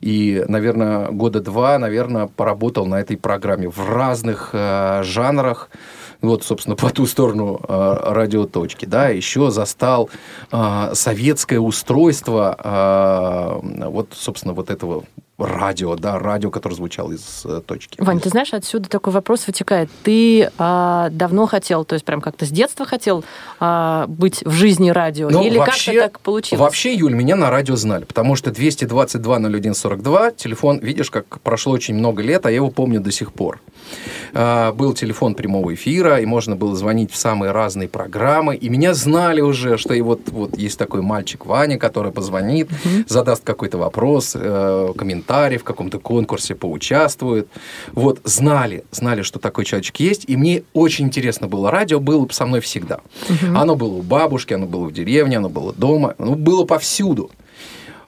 И, 0.00 0.44
наверное, 0.48 1.12
года 1.12 1.40
два, 1.40 1.78
наверное, 1.78 2.26
поработал 2.26 2.86
на 2.86 2.96
этой 2.96 3.16
программе 3.16 3.68
в 3.68 3.88
разных 3.88 4.50
э, 4.52 5.02
жанрах 5.04 5.70
вот, 6.22 6.42
собственно, 6.42 6.74
по 6.74 6.90
ту 6.90 7.06
сторону 7.06 7.60
э, 7.68 7.96
радиоточки, 8.06 8.84
да, 8.86 9.10
еще 9.10 9.50
застал 9.50 10.10
э, 10.50 10.90
советское 10.94 11.60
устройство, 11.60 12.56
э, 13.62 13.86
вот, 13.90 14.08
собственно, 14.12 14.54
вот 14.54 14.70
этого 14.70 15.04
радио, 15.38 15.96
да, 15.96 16.18
радио, 16.18 16.50
которое 16.50 16.74
звучало 16.74 17.12
из 17.12 17.42
э, 17.44 17.60
точки. 17.66 18.00
Вань, 18.00 18.20
ты 18.20 18.30
знаешь, 18.30 18.54
отсюда 18.54 18.88
такой 18.88 19.12
вопрос 19.12 19.46
вытекает. 19.46 19.90
Ты 20.02 20.50
а, 20.56 21.10
давно 21.10 21.46
хотел, 21.46 21.84
то 21.84 21.94
есть 21.94 22.04
прям 22.04 22.22
как-то 22.22 22.46
с 22.46 22.48
детства 22.48 22.86
хотел 22.86 23.22
а, 23.60 24.06
быть 24.08 24.42
в 24.44 24.52
жизни 24.52 24.88
радио? 24.90 25.28
Ну, 25.28 25.42
Или 25.42 25.58
вообще, 25.58 25.92
как-то 25.92 26.08
так 26.08 26.20
получилось? 26.20 26.60
Вообще, 26.60 26.94
Юль, 26.94 27.12
меня 27.12 27.36
на 27.36 27.50
радио 27.50 27.76
знали, 27.76 28.04
потому 28.04 28.34
что 28.34 28.50
222-01-42, 28.50 30.36
телефон, 30.36 30.78
видишь, 30.78 31.10
как 31.10 31.40
прошло 31.40 31.72
очень 31.72 31.94
много 31.94 32.22
лет, 32.22 32.46
а 32.46 32.50
я 32.50 32.56
его 32.56 32.70
помню 32.70 33.00
до 33.00 33.10
сих 33.10 33.32
пор. 33.32 33.60
А, 34.32 34.72
был 34.72 34.94
телефон 34.94 35.34
прямого 35.34 35.74
эфира, 35.74 36.18
и 36.20 36.26
можно 36.26 36.56
было 36.56 36.74
звонить 36.74 37.12
в 37.12 37.16
самые 37.16 37.52
разные 37.52 37.88
программы, 37.88 38.56
и 38.56 38.68
меня 38.70 38.94
знали 38.94 39.42
уже, 39.42 39.76
что 39.76 39.92
и 39.92 40.00
вот, 40.00 40.28
вот 40.28 40.56
есть 40.56 40.78
такой 40.78 41.02
мальчик 41.02 41.44
Ваня, 41.44 41.78
который 41.78 42.10
позвонит, 42.12 42.70
mm-hmm. 42.70 43.04
задаст 43.08 43.44
какой-то 43.44 43.76
вопрос, 43.76 44.32
э, 44.34 44.92
комментарий, 44.96 45.25
комментарий, 45.26 45.58
в 45.58 45.64
каком-то 45.64 45.98
конкурсе 45.98 46.54
поучаствует. 46.54 47.48
Вот, 47.92 48.20
знали, 48.24 48.84
знали, 48.90 49.22
что 49.22 49.38
такой 49.38 49.64
человечек 49.64 49.96
есть. 49.96 50.24
И 50.28 50.36
мне 50.36 50.62
очень 50.72 51.06
интересно 51.06 51.48
было. 51.48 51.70
Радио 51.70 52.00
было 52.00 52.26
со 52.30 52.46
мной 52.46 52.60
всегда. 52.60 53.00
Угу. 53.28 53.56
Оно 53.56 53.76
было 53.76 53.94
у 53.94 54.02
бабушки, 54.02 54.54
оно 54.54 54.66
было 54.66 54.86
в 54.86 54.92
деревне, 54.92 55.38
оно 55.38 55.48
было 55.48 55.72
дома, 55.72 56.14
оно 56.18 56.36
было 56.36 56.64
повсюду. 56.64 57.30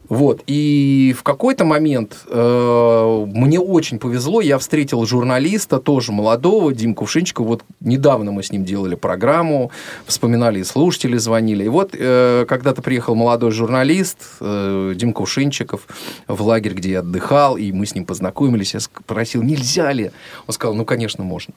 Вот. 0.09 0.43
И 0.47 1.15
в 1.19 1.23
какой-то 1.23 1.65
момент 1.65 2.25
э, 2.29 3.27
мне 3.29 3.61
очень 3.61 3.99
повезло, 3.99 4.41
я 4.41 4.59
встретил 4.59 5.05
журналиста, 5.05 5.79
тоже 5.79 6.13
молодого, 6.13 6.73
Дим 6.73 6.95
Кувшинчика. 6.95 7.43
Вот 7.43 7.63
недавно 7.81 8.33
мы 8.33 8.43
с 8.43 8.51
ним 8.51 8.65
делали 8.65 8.95
программу, 8.95 9.71
вспоминали 10.07 10.61
и 10.61 10.65
слушатели 10.65 11.19
звонили. 11.19 11.65
И 11.65 11.69
вот 11.69 11.91
э, 11.93 12.47
когда-то 12.49 12.81
приехал 12.81 13.15
молодой 13.15 13.51
журналист 13.51 14.19
э, 14.41 14.95
Дим 14.97 15.13
Кувшинчиков 15.13 15.87
в 16.27 16.43
лагерь, 16.43 16.75
где 16.75 16.93
я 16.93 16.99
отдыхал, 17.01 17.57
и 17.57 17.71
мы 17.73 17.85
с 17.85 17.95
ним 17.95 18.07
познакомились. 18.07 18.75
Я 18.75 18.81
спросил, 18.81 19.43
нельзя 19.43 19.93
ли? 19.93 20.11
Он 20.47 20.55
сказал, 20.55 20.75
ну, 20.75 20.85
конечно, 20.85 21.23
можно. 21.23 21.55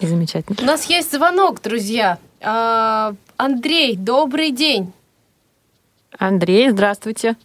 Замечательно. 0.00 0.56
У 0.60 0.64
нас 0.64 0.86
есть 0.86 1.12
звонок, 1.12 1.62
друзья. 1.62 2.18
А, 2.40 3.14
Андрей, 3.36 3.96
добрый 3.96 4.50
день. 4.50 4.92
Андрей, 6.18 6.70
здравствуйте. 6.70 7.36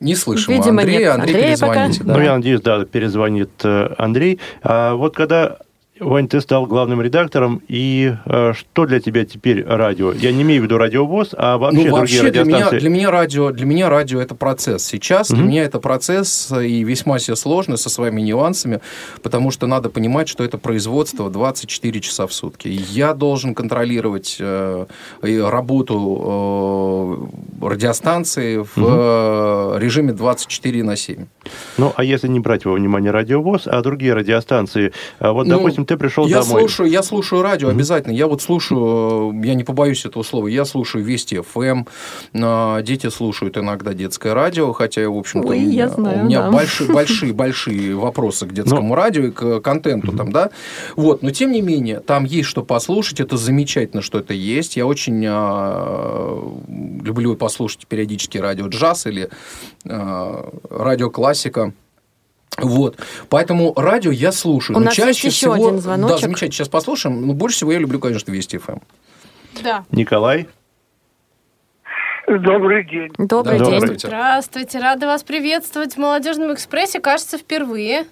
Не 0.00 0.14
слышим 0.14 0.52
Видимо, 0.52 0.82
Андрея. 0.82 0.98
Нет. 1.00 1.10
Андрей, 1.10 1.34
Андрей 1.34 1.46
перезвоните. 1.46 2.04
Да. 2.04 2.14
Ну, 2.14 2.20
я 2.20 2.36
надеюсь, 2.36 2.60
да, 2.60 2.84
перезвонит 2.84 3.50
э, 3.64 3.94
Андрей. 3.98 4.38
А 4.62 4.94
вот 4.94 5.16
когда 5.16 5.58
Вань, 6.00 6.28
ты 6.28 6.40
стал 6.40 6.66
главным 6.66 7.02
редактором, 7.02 7.62
и 7.68 8.14
э, 8.24 8.52
что 8.54 8.86
для 8.86 9.00
тебя 9.00 9.24
теперь 9.24 9.64
радио? 9.64 10.12
Я 10.12 10.32
не 10.32 10.42
имею 10.42 10.62
в 10.62 10.64
виду 10.64 10.78
радиовоз, 10.78 11.34
а 11.36 11.58
вообще, 11.58 11.88
ну, 11.88 11.92
вообще 11.92 12.22
другие 12.22 12.44
для 12.44 12.44
меня, 12.44 12.70
для 12.70 12.90
меня 12.90 13.10
радио, 13.10 13.50
для 13.50 13.66
меня 13.66 13.88
радио 13.88 14.20
это 14.20 14.34
процесс. 14.34 14.84
Сейчас 14.84 15.30
угу. 15.30 15.38
для 15.38 15.46
меня 15.46 15.64
это 15.64 15.80
процесс 15.80 16.52
и 16.52 16.84
весьма 16.84 17.18
себе 17.18 17.36
сложный 17.36 17.78
со 17.78 17.90
своими 17.90 18.20
нюансами, 18.20 18.80
потому 19.22 19.50
что 19.50 19.66
надо 19.66 19.90
понимать, 19.90 20.28
что 20.28 20.44
это 20.44 20.58
производство 20.58 21.30
24 21.30 22.00
часа 22.00 22.26
в 22.26 22.32
сутки. 22.32 22.68
Я 22.68 23.14
должен 23.14 23.54
контролировать 23.54 24.36
э, 24.38 24.86
работу 25.22 27.30
э, 27.60 27.66
радиостанции 27.66 28.58
в 28.58 28.78
угу. 28.78 29.78
режиме 29.78 30.12
24 30.12 30.84
на 30.84 30.96
7. 30.96 31.26
Ну, 31.76 31.92
а 31.96 32.04
если 32.04 32.28
не 32.28 32.40
брать 32.40 32.64
во 32.64 32.72
внимание 32.72 33.10
радиовоз, 33.10 33.66
а 33.66 33.80
другие 33.82 34.14
радиостанции, 34.14 34.92
а 35.18 35.32
вот, 35.32 35.46
ну, 35.46 35.56
допустим, 35.56 35.84
ты 35.88 35.96
пришел 35.96 36.26
я 36.26 36.42
домой. 36.42 36.60
Слушаю, 36.60 36.90
я 36.90 37.02
слушаю 37.02 37.40
радио 37.40 37.68
mm-hmm. 37.68 37.72
обязательно. 37.72 38.12
Я 38.12 38.26
вот 38.26 38.42
слушаю, 38.42 39.32
я 39.42 39.54
не 39.54 39.64
побоюсь 39.64 40.04
этого 40.04 40.22
слова, 40.22 40.46
я 40.46 40.66
слушаю 40.66 41.02
Вести 41.02 41.40
ФМ. 41.40 41.84
А, 42.34 42.82
дети 42.82 43.08
слушают 43.08 43.56
иногда 43.56 43.94
детское 43.94 44.34
радио, 44.34 44.72
хотя, 44.72 45.08
в 45.08 45.16
общем-то, 45.16 45.48
Ой, 45.48 45.56
у 45.56 45.60
меня, 45.60 45.88
знаю, 45.88 46.20
у 46.20 46.24
меня 46.26 46.42
да. 46.42 46.50
большие, 46.50 46.92
большие, 46.92 47.32
большие 47.32 47.94
вопросы 47.96 48.46
к 48.46 48.52
детскому 48.52 48.90
Но... 48.90 48.94
радио 48.94 49.24
и 49.24 49.30
к 49.30 49.60
контенту 49.60 50.12
mm-hmm. 50.12 50.16
там, 50.16 50.30
да. 50.30 50.50
Вот, 50.94 51.22
но 51.22 51.30
тем 51.30 51.52
не 51.52 51.62
менее, 51.62 52.00
там 52.00 52.24
есть 52.24 52.48
что 52.48 52.62
послушать. 52.62 53.20
Это 53.20 53.38
замечательно, 53.38 54.02
что 54.02 54.18
это 54.18 54.34
есть. 54.34 54.76
Я 54.76 54.86
очень 54.86 55.22
люблю 57.02 57.34
послушать 57.36 57.86
периодически 57.86 58.36
радио 58.36 58.68
джаз 58.68 59.06
или 59.06 59.30
радио 59.84 61.10
классика. 61.10 61.72
Вот. 62.58 62.98
Поэтому 63.28 63.72
радио 63.76 64.10
я 64.10 64.32
слушаю. 64.32 64.76
У 64.76 64.80
но 64.80 64.86
нас 64.86 64.94
чаще 64.94 65.08
есть 65.08 65.24
еще 65.24 65.52
всего... 65.52 65.54
один 65.54 65.80
звоночек. 65.80 66.16
Да, 66.16 66.22
замечательно. 66.22 66.52
Сейчас 66.52 66.68
послушаем. 66.68 67.26
Но 67.26 67.32
больше 67.32 67.56
всего 67.56 67.72
я 67.72 67.78
люблю, 67.78 67.98
конечно, 67.98 68.30
Вести 68.30 68.58
ФМ. 68.58 68.78
Да. 69.62 69.84
Николай? 69.90 70.48
Добрый 72.26 72.84
день. 72.84 73.10
Добрый 73.16 73.58
да, 73.58 73.64
день. 73.64 73.78
Здравствуйте. 73.78 74.06
Здравствуйте. 74.08 74.78
Рада 74.80 75.06
вас 75.06 75.22
приветствовать 75.22 75.94
в 75.94 75.96
«Молодежном 75.96 76.52
экспрессе». 76.52 77.00
Кажется, 77.00 77.38
впервые. 77.38 78.06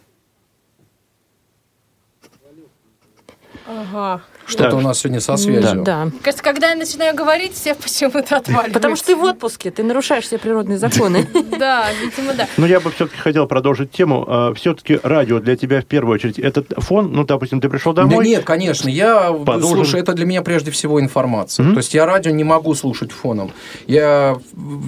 Ага. 3.66 4.22
Что-то 4.46 4.70
да. 4.70 4.76
у 4.76 4.80
нас 4.80 5.00
сегодня 5.00 5.20
со 5.20 5.36
связью. 5.36 5.82
Да. 5.82 6.04
да. 6.04 6.10
Кажется, 6.22 6.42
когда 6.42 6.70
я 6.70 6.76
начинаю 6.76 7.14
говорить, 7.14 7.54
все 7.54 7.74
почему-то 7.74 8.36
отваливаются. 8.36 8.72
Потому 8.72 8.96
что 8.96 9.06
ты 9.06 9.16
в 9.16 9.22
отпуске, 9.24 9.70
ты 9.70 9.82
нарушаешь 9.82 10.24
все 10.24 10.38
природные 10.38 10.78
законы. 10.78 11.26
Да, 11.56 11.86
видимо, 12.02 12.34
да. 12.34 12.46
Но 12.58 12.66
я 12.66 12.80
бы 12.80 12.90
все-таки 12.90 13.18
хотел 13.18 13.46
продолжить 13.46 13.90
тему. 13.90 14.24
А, 14.28 14.54
все-таки 14.54 15.00
радио 15.02 15.38
для 15.40 15.56
тебя 15.56 15.80
в 15.80 15.86
первую 15.86 16.14
очередь 16.14 16.38
этот 16.38 16.66
фон, 16.78 17.12
ну, 17.12 17.24
допустим, 17.24 17.60
ты 17.60 17.68
пришел 17.70 17.94
домой. 17.94 18.16
Да 18.16 18.22
нет, 18.22 18.44
конечно. 18.44 18.88
Я, 18.88 19.34
слушай, 19.60 20.00
это 20.00 20.12
для 20.12 20.26
меня 20.26 20.42
прежде 20.42 20.70
всего 20.70 21.00
информация. 21.00 21.70
То 21.70 21.78
есть 21.78 21.94
я 21.94 22.04
радио 22.04 22.30
не 22.30 22.44
могу 22.44 22.74
слушать 22.74 23.12
фоном. 23.12 23.52
Я, 23.86 24.38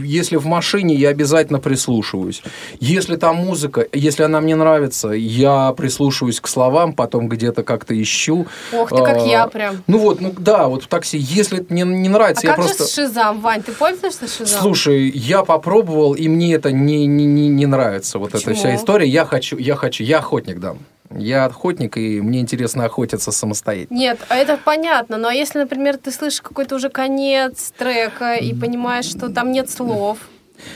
если 0.02 0.36
в 0.36 0.46
машине, 0.46 0.94
я 0.94 1.08
обязательно 1.08 1.58
прислушиваюсь. 1.58 2.42
Если 2.80 3.16
там 3.16 3.36
музыка, 3.36 3.86
если 3.92 4.24
она 4.24 4.40
мне 4.40 4.56
нравится, 4.56 5.08
я 5.08 5.72
прислушиваюсь 5.72 6.40
к 6.40 6.48
словам, 6.48 6.92
потом 6.92 7.28
где-то 7.28 7.62
как-то 7.62 8.00
ищу. 8.00 8.46
Ох 8.72 8.90
ты, 8.90 8.96
как 8.96 9.26
я 9.26 9.47
прям. 9.48 9.82
Ну 9.87 9.98
вот, 9.98 10.20
ну 10.20 10.32
да, 10.37 10.68
вот 10.68 10.84
в 10.84 10.88
такси. 10.88 11.18
Если 11.18 11.64
мне 11.68 11.82
не 11.82 12.08
нравится, 12.08 12.46
а 12.46 12.50
я 12.50 12.54
как 12.54 12.64
просто... 12.64 12.84
же 12.84 12.88
с 12.88 12.94
Шизам, 12.94 13.40
Вань? 13.40 13.62
Ты 13.62 13.72
пользуешься 13.72 14.26
Шизам? 14.26 14.61
Слушай, 14.61 15.11
я 15.11 15.44
попробовал, 15.44 16.14
и 16.14 16.28
мне 16.28 16.54
это 16.54 16.72
не, 16.72 17.06
не, 17.06 17.24
не, 17.24 17.48
не 17.48 17.66
нравится. 17.66 18.18
Вот 18.18 18.32
Почему? 18.32 18.52
эта 18.52 18.61
вся 18.61 18.74
история. 18.74 19.08
Я 19.08 19.24
хочу, 19.24 19.56
я 19.56 19.76
хочу, 19.76 20.04
я 20.04 20.18
охотник, 20.18 20.58
да. 20.58 20.76
Я 21.11 21.46
охотник, 21.46 21.96
и 21.96 22.20
мне 22.20 22.40
интересно 22.40 22.84
охотиться 22.84 23.32
самостоятельно. 23.32 23.96
Нет, 23.96 24.18
а 24.28 24.37
это 24.37 24.58
понятно. 24.62 25.16
Но 25.16 25.30
если, 25.30 25.58
например, 25.61 25.96
ты 25.96 26.11
слышишь 26.11 26.42
какой-то 26.42 26.76
уже 26.76 26.90
конец 26.90 27.72
трека 27.76 28.34
и 28.34 28.54
понимаешь, 28.54 29.06
что 29.06 29.30
там 29.30 29.50
нет 29.50 29.70
слов, 29.70 30.18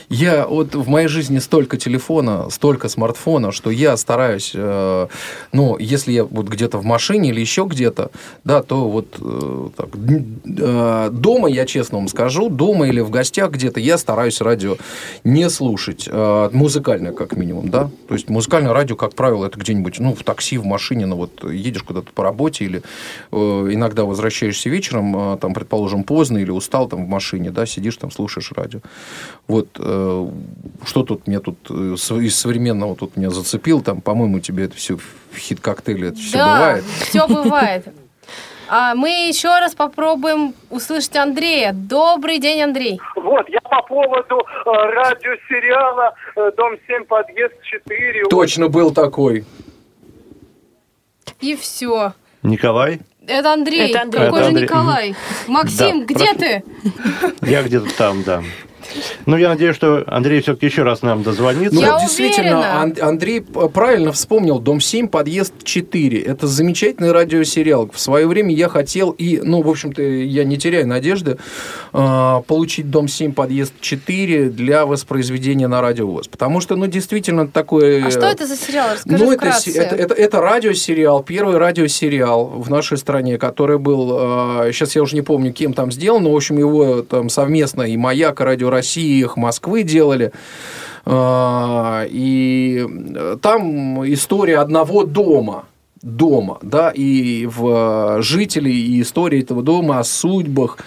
я 0.09 0.47
вот 0.47 0.75
в 0.75 0.87
моей 0.87 1.07
жизни 1.07 1.39
столько 1.39 1.77
телефона, 1.77 2.49
столько 2.49 2.89
смартфона, 2.89 3.51
что 3.51 3.69
я 3.69 3.97
стараюсь, 3.97 4.51
э, 4.53 5.07
ну, 5.51 5.77
если 5.77 6.11
я 6.11 6.23
вот 6.23 6.47
где-то 6.47 6.77
в 6.77 6.85
машине 6.85 7.29
или 7.29 7.39
еще 7.39 7.65
где-то, 7.69 8.11
да, 8.43 8.61
то 8.61 8.89
вот 8.89 9.17
э, 9.19 9.69
так, 9.75 9.89
э, 9.95 11.09
дома, 11.11 11.49
я 11.49 11.65
честно 11.65 11.99
вам 11.99 12.07
скажу, 12.07 12.49
дома 12.49 12.87
или 12.87 12.99
в 12.99 13.09
гостях 13.09 13.51
где-то 13.51 13.79
я 13.79 13.97
стараюсь 13.97 14.41
радио 14.41 14.77
не 15.23 15.49
слушать, 15.49 16.07
э, 16.09 16.49
музыкальное 16.53 17.11
как 17.11 17.35
минимум, 17.35 17.69
да, 17.69 17.89
то 18.07 18.13
есть 18.13 18.29
музыкальное 18.29 18.73
радио, 18.73 18.95
как 18.95 19.15
правило, 19.15 19.45
это 19.45 19.59
где-нибудь, 19.59 19.99
ну, 19.99 20.13
в 20.13 20.23
такси, 20.23 20.57
в 20.57 20.65
машине, 20.65 21.05
ну, 21.05 21.15
вот 21.15 21.43
едешь 21.51 21.83
куда-то 21.83 22.11
по 22.13 22.23
работе 22.23 22.65
или 22.65 22.83
э, 23.31 23.35
иногда 23.35 24.05
возвращаешься 24.05 24.69
вечером, 24.69 25.33
э, 25.33 25.37
там, 25.37 25.53
предположим, 25.53 26.03
поздно 26.03 26.37
или 26.37 26.51
устал 26.51 26.87
там 26.87 27.05
в 27.05 27.09
машине, 27.09 27.51
да, 27.51 27.65
сидишь 27.65 27.97
там, 27.97 28.11
слушаешь 28.11 28.51
радио. 28.51 28.79
Вот 29.47 29.72
Э, 29.79 30.27
что 30.85 31.03
тут 31.03 31.27
мне 31.27 31.39
тут 31.39 31.57
э, 31.69 31.95
из 31.95 32.35
современного 32.35 32.95
тут 32.95 33.17
меня 33.17 33.29
зацепил, 33.29 33.81
там, 33.81 34.01
по-моему, 34.01 34.39
тебе 34.39 34.65
это 34.65 34.75
все 34.75 34.97
в 34.97 35.37
хит-коктейле, 35.37 36.09
это 36.09 36.17
все 36.17 36.37
да, 36.37 36.55
бывает. 36.55 36.83
все 36.83 37.27
бывает. 37.27 37.85
А 38.69 38.95
мы 38.95 39.27
еще 39.27 39.49
раз 39.49 39.75
попробуем 39.75 40.53
услышать 40.69 41.15
Андрея. 41.15 41.73
Добрый 41.73 42.39
день, 42.39 42.61
Андрей. 42.61 42.99
Вот, 43.15 43.47
я 43.49 43.59
по 43.61 43.81
поводу 43.83 44.39
э, 44.39 44.69
радиосериала 44.69 46.15
э, 46.35 46.51
«Дом 46.57 46.77
7, 46.87 47.05
подъезд 47.05 47.53
4». 47.89 48.29
Точно 48.29 48.65
вот. 48.65 48.73
был 48.73 48.91
такой. 48.91 49.45
И 51.39 51.55
все. 51.55 52.13
Николай? 52.41 53.01
Это 53.27 53.53
Андрей. 53.53 53.89
Это 53.89 54.01
Андрей. 54.01 54.25
Какой 54.25 54.39
Это 54.39 54.43
же 54.43 54.47
Андрей. 54.49 54.63
Николай? 54.63 55.15
Максим, 55.47 55.99
да, 55.99 56.05
где 56.13 56.25
прошу. 56.25 56.39
ты? 56.39 56.63
Я 57.41 57.63
где-то 57.63 57.95
там, 57.97 58.23
да. 58.23 58.43
Ну, 59.25 59.37
я 59.37 59.49
надеюсь, 59.49 59.75
что 59.75 60.03
Андрей 60.07 60.41
все-таки 60.41 60.65
еще 60.65 60.83
раз 60.83 61.01
нам 61.01 61.23
дозвонится. 61.23 61.75
Ну, 61.75 61.81
я 61.81 61.99
действительно, 61.99 62.81
уверена. 62.81 63.07
Андрей 63.07 63.41
правильно 63.41 64.11
вспомнил. 64.11 64.59
Дом 64.59 64.81
7, 64.81 65.07
подъезд 65.07 65.53
4. 65.63 66.21
Это 66.21 66.47
замечательный 66.47 67.11
радиосериал. 67.11 67.89
В 67.93 67.99
свое 67.99 68.27
время 68.27 68.53
я 68.53 68.69
хотел 68.69 69.11
и, 69.11 69.39
ну, 69.41 69.61
в 69.61 69.69
общем-то, 69.69 70.01
я 70.01 70.43
не 70.43 70.57
теряю 70.57 70.87
надежды, 70.87 71.37
а, 71.91 72.41
получить 72.41 72.89
Дом 72.89 73.07
7, 73.07 73.33
подъезд 73.33 73.73
4 73.79 74.49
для 74.49 74.85
воспроизведения 74.85 75.67
на 75.67 75.81
радио 75.81 76.07
ВОЗ. 76.07 76.27
Потому 76.27 76.61
что, 76.61 76.75
ну, 76.75 76.87
действительно, 76.87 77.47
такое... 77.47 78.05
А 78.05 78.11
что 78.11 78.25
это 78.25 78.45
за 78.45 78.55
сериал? 78.55 78.89
Расскажи 78.93 79.23
ну, 79.23 79.31
это, 79.31 79.47
это, 79.47 79.95
это, 79.95 80.13
это 80.13 80.41
радиосериал, 80.41 81.23
первый 81.23 81.57
радиосериал 81.57 82.45
в 82.45 82.69
нашей 82.69 82.97
стране, 82.97 83.37
который 83.37 83.79
был, 83.79 84.17
а, 84.19 84.69
сейчас 84.71 84.95
я 84.95 85.01
уже 85.01 85.15
не 85.15 85.21
помню, 85.21 85.53
кем 85.53 85.73
там 85.73 85.91
сделан, 85.91 86.23
но, 86.23 86.31
в 86.31 86.35
общем, 86.35 86.57
его 86.57 87.01
там 87.01 87.29
совместно 87.29 87.83
и 87.83 87.97
«Маяк», 87.97 88.41
и 88.41 88.43
«Радио 88.43 88.69
России, 88.73 89.19
их 89.19 89.37
Москвы 89.37 89.83
делали. 89.83 90.31
А, 91.05 92.05
и 92.09 92.85
там 93.41 94.05
история 94.05 94.59
одного 94.59 95.05
дома 95.05 95.65
дома, 96.03 96.59
да, 96.61 96.91
и 96.91 97.45
в 97.45 97.65
а, 97.65 98.21
жителей, 98.21 98.75
и 98.75 99.01
истории 99.01 99.41
этого 99.41 99.63
дома, 99.63 99.99
о 99.99 100.03
судьбах 100.03 100.77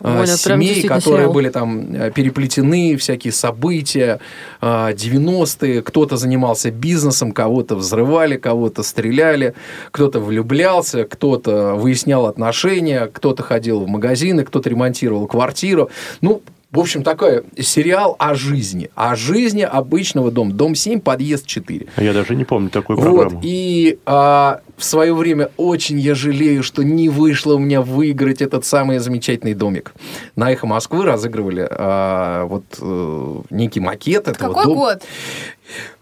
а, 0.00 0.20
Ой, 0.20 0.26
семей, 0.26 0.82
которые 0.82 1.22
сериал. 1.22 1.32
были 1.32 1.48
там 1.48 2.12
переплетены, 2.12 2.96
всякие 2.96 3.32
события, 3.32 4.20
90-е, 4.60 5.82
кто-то 5.82 6.18
занимался 6.18 6.70
бизнесом, 6.70 7.32
кого-то 7.32 7.74
взрывали, 7.76 8.36
кого-то 8.36 8.82
стреляли, 8.82 9.54
кто-то 9.90 10.20
влюблялся, 10.20 11.04
кто-то 11.04 11.74
выяснял 11.74 12.26
отношения, 12.26 13.06
кто-то 13.10 13.42
ходил 13.42 13.80
в 13.80 13.88
магазины, 13.88 14.44
кто-то 14.44 14.68
ремонтировал 14.68 15.26
квартиру. 15.26 15.90
Ну, 16.20 16.42
в 16.76 16.80
общем, 16.80 17.02
такой 17.02 17.42
сериал 17.58 18.16
о 18.18 18.34
жизни. 18.34 18.90
О 18.94 19.16
жизни 19.16 19.62
обычного 19.62 20.30
дома. 20.30 20.52
Дом 20.52 20.74
7, 20.74 21.00
подъезд 21.00 21.46
4. 21.46 21.86
А 21.96 22.02
я 22.02 22.12
даже 22.12 22.34
не 22.34 22.44
помню 22.44 22.68
такую 22.68 22.98
программу. 22.98 23.36
Вот, 23.36 23.40
и 23.42 23.98
а, 24.04 24.60
в 24.76 24.84
свое 24.84 25.14
время 25.14 25.48
очень 25.56 25.98
я 25.98 26.14
жалею, 26.14 26.62
что 26.62 26.82
не 26.82 27.08
вышло 27.08 27.54
у 27.54 27.58
меня 27.58 27.80
выиграть 27.80 28.42
этот 28.42 28.66
самый 28.66 28.98
замечательный 28.98 29.54
домик. 29.54 29.94
На 30.36 30.52
«Эхо 30.52 30.66
Москвы» 30.66 31.06
разыгрывали 31.06 31.66
а, 31.70 32.44
вот 32.44 32.64
э, 32.78 33.40
некий 33.48 33.80
макет 33.80 34.28
этого 34.28 34.52
Какой 34.52 34.64
дома. 34.64 34.76
год? 34.76 35.02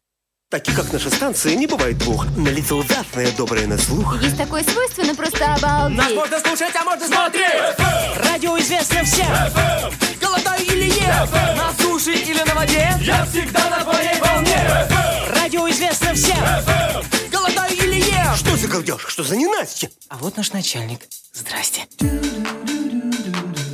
Таких, 0.50 0.74
как 0.74 0.92
наша 0.92 1.10
станция, 1.10 1.54
не 1.54 1.68
бывает 1.68 1.96
двух. 1.96 2.26
На 2.36 2.48
лицо 2.48 2.76
ужасное, 2.76 3.30
доброе 3.36 3.68
на 3.68 3.78
слух. 3.78 4.20
Есть 4.20 4.36
такое 4.36 4.64
свойство, 4.64 5.04
но 5.04 5.14
просто 5.14 5.54
обалдеть. 5.54 5.96
Нас 5.96 6.12
можно 6.12 6.40
слушать, 6.40 6.74
а 6.74 6.84
можно 6.84 7.06
смотреть. 7.06 7.54
FM. 7.54 7.76
Эм. 7.78 8.22
Радио 8.24 8.58
известно 8.58 9.04
всем. 9.04 9.26
FM. 9.26 9.84
Эм. 9.84 9.92
Голодаю 10.20 10.66
или 10.66 10.86
ем. 10.86 11.08
FM. 11.08 11.50
Эм. 11.50 11.56
На 11.56 11.72
суше 11.78 12.14
или 12.14 12.42
на 12.42 12.54
воде. 12.56 12.90
Я 13.00 13.24
всегда 13.24 13.70
на 13.70 13.84
твоей 13.84 14.20
волне. 14.20 14.88
Радио 15.36 15.68
известно 15.70 16.14
всем. 16.14 16.36
FM. 16.36 17.30
Голодаю 17.30 17.76
или 17.76 18.00
ем. 18.10 18.34
Что 18.34 18.56
за 18.56 18.66
галдеж? 18.66 19.04
Что 19.06 19.22
за 19.22 19.36
ненастье? 19.36 19.88
А 20.08 20.16
вот 20.16 20.36
наш 20.36 20.52
начальник. 20.52 21.06
Здрасте. 21.32 21.86
Ду 22.00 22.06
-ду 22.06 22.42
-ду 22.42 23.73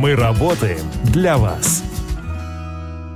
Мы 0.00 0.14
работаем 0.14 0.86
для 1.02 1.36
вас. 1.38 1.82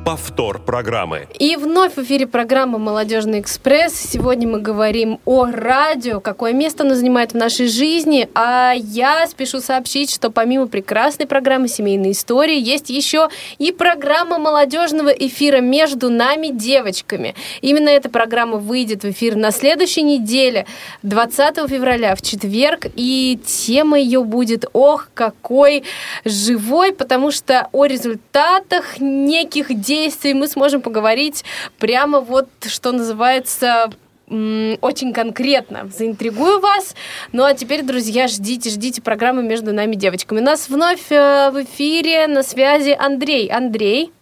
Повтор 0.04 0.58
программы. 0.72 1.28
И 1.38 1.56
вновь 1.56 1.96
в 1.96 1.98
эфире 1.98 2.26
программа 2.26 2.78
«Молодежный 2.78 3.40
экспресс». 3.40 3.92
Сегодня 3.92 4.48
мы 4.48 4.58
говорим 4.58 5.20
о 5.26 5.44
радио, 5.44 6.18
какое 6.18 6.54
место 6.54 6.82
оно 6.82 6.94
занимает 6.94 7.32
в 7.32 7.36
нашей 7.36 7.66
жизни. 7.66 8.26
А 8.34 8.72
я 8.74 9.26
спешу 9.26 9.60
сообщить, 9.60 10.10
что 10.10 10.30
помимо 10.30 10.68
прекрасной 10.68 11.26
программы 11.26 11.68
«Семейные 11.68 12.12
истории» 12.12 12.58
есть 12.58 12.88
еще 12.88 13.28
и 13.58 13.70
программа 13.70 14.38
молодежного 14.38 15.10
эфира 15.10 15.60
«Между 15.60 16.08
нами 16.08 16.48
девочками». 16.48 17.34
Именно 17.60 17.90
эта 17.90 18.08
программа 18.08 18.56
выйдет 18.56 19.02
в 19.02 19.10
эфир 19.10 19.36
на 19.36 19.50
следующей 19.50 20.02
неделе, 20.02 20.64
20 21.02 21.68
февраля, 21.68 22.14
в 22.14 22.22
четверг. 22.22 22.86
И 22.96 23.38
тема 23.44 23.98
ее 23.98 24.24
будет, 24.24 24.64
ох, 24.72 25.10
какой 25.12 25.84
живой, 26.24 26.94
потому 26.94 27.30
что 27.30 27.68
о 27.72 27.84
результатах 27.84 29.00
неких 29.00 29.78
действий 29.78 30.32
мы 30.32 30.48
сможем 30.48 30.61
поговорить 30.80 31.44
прямо 31.78 32.20
вот, 32.20 32.48
что 32.66 32.92
называется, 32.92 33.90
очень 34.28 35.12
конкретно. 35.12 35.88
Заинтригую 35.88 36.60
вас. 36.60 36.96
Ну 37.32 37.44
а 37.44 37.54
теперь, 37.54 37.82
друзья, 37.82 38.28
ждите, 38.28 38.70
ждите 38.70 39.02
программы 39.02 39.42
«Между 39.42 39.72
нами 39.72 39.94
девочками». 39.94 40.40
У 40.40 40.42
нас 40.42 40.68
вновь 40.68 41.10
э, 41.10 41.50
в 41.50 41.62
эфире 41.64 42.26
на 42.28 42.42
связи 42.42 42.96
Андрей. 42.98 43.48
Андрей. 43.48 44.12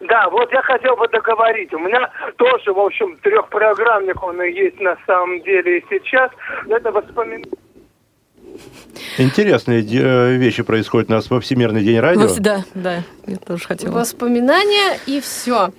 Да, 0.00 0.30
вот 0.30 0.52
я 0.52 0.62
хотел 0.62 0.96
бы 0.96 1.08
договорить. 1.08 1.72
У 1.74 1.78
меня 1.78 2.10
тоже, 2.36 2.72
в 2.72 2.78
общем, 2.78 3.16
трехпрограммник 3.22 4.22
он 4.22 4.40
и 4.42 4.52
есть 4.52 4.80
на 4.80 4.96
самом 5.06 5.42
деле 5.42 5.78
и 5.78 5.84
сейчас. 5.90 6.30
Это 6.68 6.92
воспоминание. 6.92 7.50
Интересные 9.18 9.82
э, 9.82 10.36
вещи 10.36 10.62
происходят 10.62 11.10
у 11.10 11.12
нас 11.12 11.30
во 11.30 11.40
Всемирный 11.40 11.82
день 11.82 11.98
радио. 11.98 12.28
Да, 12.38 12.64
да, 12.74 13.04
я 13.26 13.36
тоже 13.36 13.64
хотела. 13.64 13.92
Воспоминания 13.92 14.98
и 15.06 15.20
все. 15.20 15.72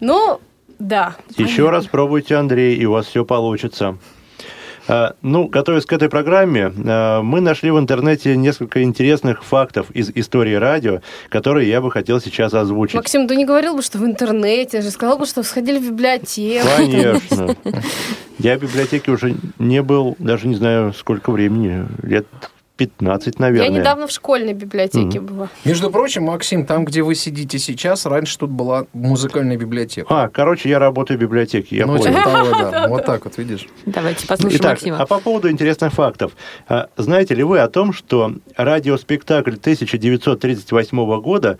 Ну, 0.00 0.40
да. 0.78 1.16
Еще 1.36 1.70
раз 1.70 1.86
пробуйте, 1.86 2.36
Андрей, 2.36 2.76
и 2.76 2.84
у 2.86 2.92
вас 2.92 3.06
все 3.06 3.24
получится. 3.24 3.98
А, 4.88 5.14
Ну, 5.22 5.46
готовясь 5.46 5.86
к 5.86 5.92
этой 5.92 6.08
программе, 6.08 6.72
а, 6.86 7.22
мы 7.22 7.40
нашли 7.40 7.70
в 7.70 7.78
интернете 7.78 8.36
несколько 8.36 8.82
интересных 8.82 9.44
фактов 9.44 9.90
из 9.92 10.10
истории 10.14 10.54
радио, 10.54 11.00
которые 11.28 11.68
я 11.68 11.80
бы 11.80 11.90
хотел 11.90 12.20
сейчас 12.20 12.54
озвучить. 12.54 12.94
Максим, 12.96 13.28
ты 13.28 13.36
не 13.36 13.44
говорил 13.44 13.76
бы, 13.76 13.82
что 13.82 13.98
в 13.98 14.04
интернете, 14.04 14.80
же 14.80 14.90
сказал 14.90 15.18
бы, 15.18 15.26
что 15.26 15.42
сходили 15.42 15.78
в 15.78 15.90
библиотеку. 15.90 16.66
Конечно. 16.76 17.56
Я 18.38 18.58
в 18.58 18.60
библиотеке 18.60 19.12
уже 19.12 19.36
не 19.58 19.82
был, 19.82 20.16
даже 20.18 20.48
не 20.48 20.56
знаю, 20.56 20.92
сколько 20.94 21.30
времени, 21.30 21.86
лет 22.02 22.26
15, 22.86 23.26
Я 23.26 23.32
наверное. 23.40 23.80
недавно 23.80 24.06
в 24.06 24.10
школьной 24.10 24.54
библиотеке 24.54 25.20
была. 25.20 25.48
Между 25.64 25.90
прочим, 25.90 26.24
Максим, 26.24 26.66
там, 26.66 26.84
где 26.84 27.02
вы 27.02 27.14
сидите 27.14 27.58
сейчас, 27.58 28.06
раньше 28.06 28.38
тут 28.38 28.50
была 28.50 28.86
музыкальная 28.92 29.56
библиотека. 29.56 30.06
А, 30.10 30.28
короче, 30.28 30.68
я 30.68 30.78
работаю 30.78 31.18
в 31.18 31.20
библиотеке, 31.20 31.76
я 31.76 31.86
ну, 31.86 31.96
понял. 31.96 32.14
типа 32.14 32.22
того, 32.22 32.70
да. 32.70 32.88
Вот 32.92 33.04
так 33.04 33.24
вот, 33.24 33.38
видишь. 33.38 33.68
Давайте 33.86 34.26
послушаем 34.26 34.60
Итак, 34.60 34.70
Максима. 34.72 34.98
а 34.98 35.06
по 35.06 35.18
поводу 35.18 35.50
интересных 35.50 35.92
фактов. 35.92 36.32
А, 36.68 36.88
Знаете 36.96 37.34
ли 37.34 37.42
вы 37.42 37.60
о 37.60 37.68
том, 37.68 37.92
что 37.92 38.34
радиоспектакль 38.56 39.52
1938 39.52 41.20
года 41.20 41.58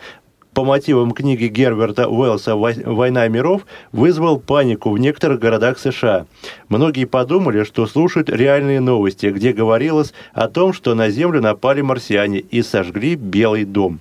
по 0.54 0.64
мотивам 0.64 1.12
книги 1.12 1.46
Герберта 1.46 2.08
Уэллса 2.08 2.54
«Вой- 2.54 2.82
«Война 2.84 3.26
миров» 3.28 3.66
вызвал 3.90 4.38
панику 4.38 4.90
в 4.90 4.98
некоторых 4.98 5.40
городах 5.40 5.78
США. 5.78 6.26
Многие 6.68 7.06
подумали, 7.06 7.64
что 7.64 7.86
слушают 7.86 8.28
реальные 8.28 8.80
новости, 8.80 9.26
где 9.26 9.52
говорилось 9.52 10.12
о 10.32 10.48
том, 10.48 10.72
что 10.72 10.94
на 10.94 11.10
Землю 11.10 11.40
напали 11.40 11.80
марсиане 11.80 12.38
и 12.40 12.62
сожгли 12.62 13.14
Белый 13.14 13.64
дом. 13.64 14.00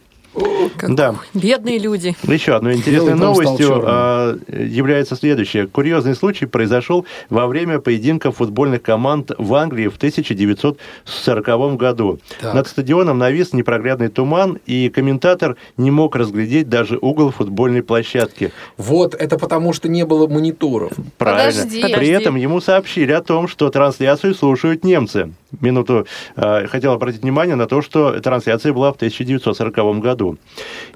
Да. 0.87 1.15
Бедные 1.33 1.77
люди. 1.77 2.15
Еще 2.23 2.55
одной 2.55 2.75
интересной 2.75 3.15
новостью 3.15 3.81
а, 3.83 4.37
является 4.47 5.15
следующее. 5.15 5.67
Курьезный 5.67 6.15
случай 6.15 6.45
произошел 6.45 7.05
во 7.29 7.47
время 7.47 7.79
поединка 7.79 8.31
футбольных 8.31 8.81
команд 8.81 9.31
в 9.37 9.53
Англии 9.53 9.87
в 9.87 9.97
1940 9.97 11.75
году. 11.75 12.19
Так. 12.39 12.53
Над 12.53 12.67
стадионом 12.67 13.17
навис 13.17 13.53
непроглядный 13.53 14.09
туман, 14.09 14.59
и 14.65 14.89
комментатор 14.89 15.57
не 15.77 15.91
мог 15.91 16.15
разглядеть 16.15 16.69
даже 16.69 16.97
угол 16.99 17.31
футбольной 17.31 17.83
площадки. 17.83 18.51
Вот, 18.77 19.13
это 19.15 19.37
потому, 19.37 19.73
что 19.73 19.89
не 19.89 20.05
было 20.05 20.27
мониторов. 20.27 20.93
Правильно. 21.17 21.61
Подожди. 21.61 21.81
При 21.81 21.91
Подожди. 21.91 22.11
этом 22.11 22.35
ему 22.35 22.61
сообщили 22.61 23.11
о 23.11 23.21
том, 23.21 23.47
что 23.47 23.69
трансляцию 23.69 24.35
слушают 24.35 24.83
немцы. 24.83 25.31
Минуту 25.59 26.05
э, 26.35 26.67
хотел 26.67 26.93
обратить 26.93 27.21
внимание 27.21 27.55
на 27.55 27.67
то, 27.67 27.81
что 27.81 28.19
трансляция 28.19 28.73
была 28.73 28.91
в 28.93 28.95
1940 28.95 29.99
году. 29.99 30.37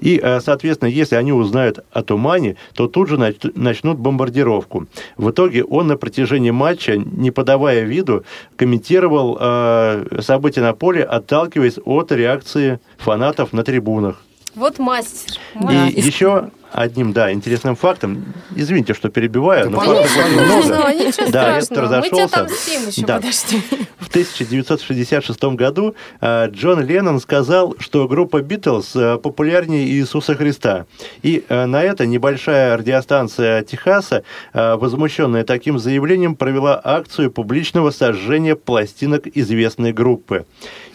И, 0.00 0.18
э, 0.22 0.40
соответственно, 0.40 0.88
если 0.88 1.16
они 1.16 1.32
узнают 1.32 1.84
о 1.92 2.02
тумане, 2.02 2.56
то 2.74 2.88
тут 2.88 3.08
же 3.08 3.16
нач- 3.16 3.52
начнут 3.54 3.98
бомбардировку. 3.98 4.86
В 5.16 5.30
итоге 5.30 5.64
он 5.64 5.88
на 5.88 5.96
протяжении 5.96 6.50
матча, 6.50 6.96
не 6.96 7.30
подавая 7.30 7.82
виду, 7.82 8.24
комментировал 8.56 9.36
э, 9.40 10.20
события 10.20 10.62
на 10.62 10.72
поле, 10.72 11.02
отталкиваясь 11.02 11.78
от 11.84 12.12
реакции 12.12 12.80
фанатов 12.98 13.52
на 13.52 13.62
трибунах. 13.62 14.22
Вот 14.54 14.78
мастер. 14.78 15.38
И 15.54 15.58
мастер. 15.58 16.04
еще 16.04 16.50
одним, 16.72 17.12
да, 17.12 17.32
интересным 17.32 17.76
фактом, 17.76 18.24
извините, 18.54 18.94
что 18.94 19.08
перебиваю, 19.08 19.70
но 19.70 19.80
Конечно, 19.80 20.02
фактов 20.02 20.16
очень 20.16 20.36
конечно. 20.36 20.56
много. 20.76 20.94
Ничего 21.06 21.30
Да, 21.30 21.54
я 21.56 21.62
страшного. 21.62 21.96
Мы 22.00 22.06
тебя 22.06 22.16
разошелся. 22.18 22.40
отомстим 22.40 22.88
еще, 22.88 23.06
Да. 23.06 23.16
подожди. 23.16 23.62
В 23.98 24.08
1966 24.08 25.44
году 25.56 25.94
э, 26.20 26.48
Джон 26.50 26.80
Леннон 26.84 27.20
сказал, 27.20 27.74
что 27.78 28.06
группа 28.08 28.40
Битлз 28.42 28.94
э, 28.94 29.18
популярнее 29.18 29.86
Иисуса 29.88 30.34
Христа. 30.34 30.86
И 31.22 31.44
э, 31.48 31.66
на 31.66 31.82
это 31.82 32.06
небольшая 32.06 32.76
радиостанция 32.76 33.62
Техаса, 33.62 34.22
возмущенная 34.52 35.44
таким 35.44 35.78
заявлением, 35.78 36.34
провела 36.36 36.80
акцию 36.82 37.30
публичного 37.30 37.90
сожжения 37.90 38.54
пластинок 38.56 39.26
известной 39.34 39.92
группы. 39.92 40.46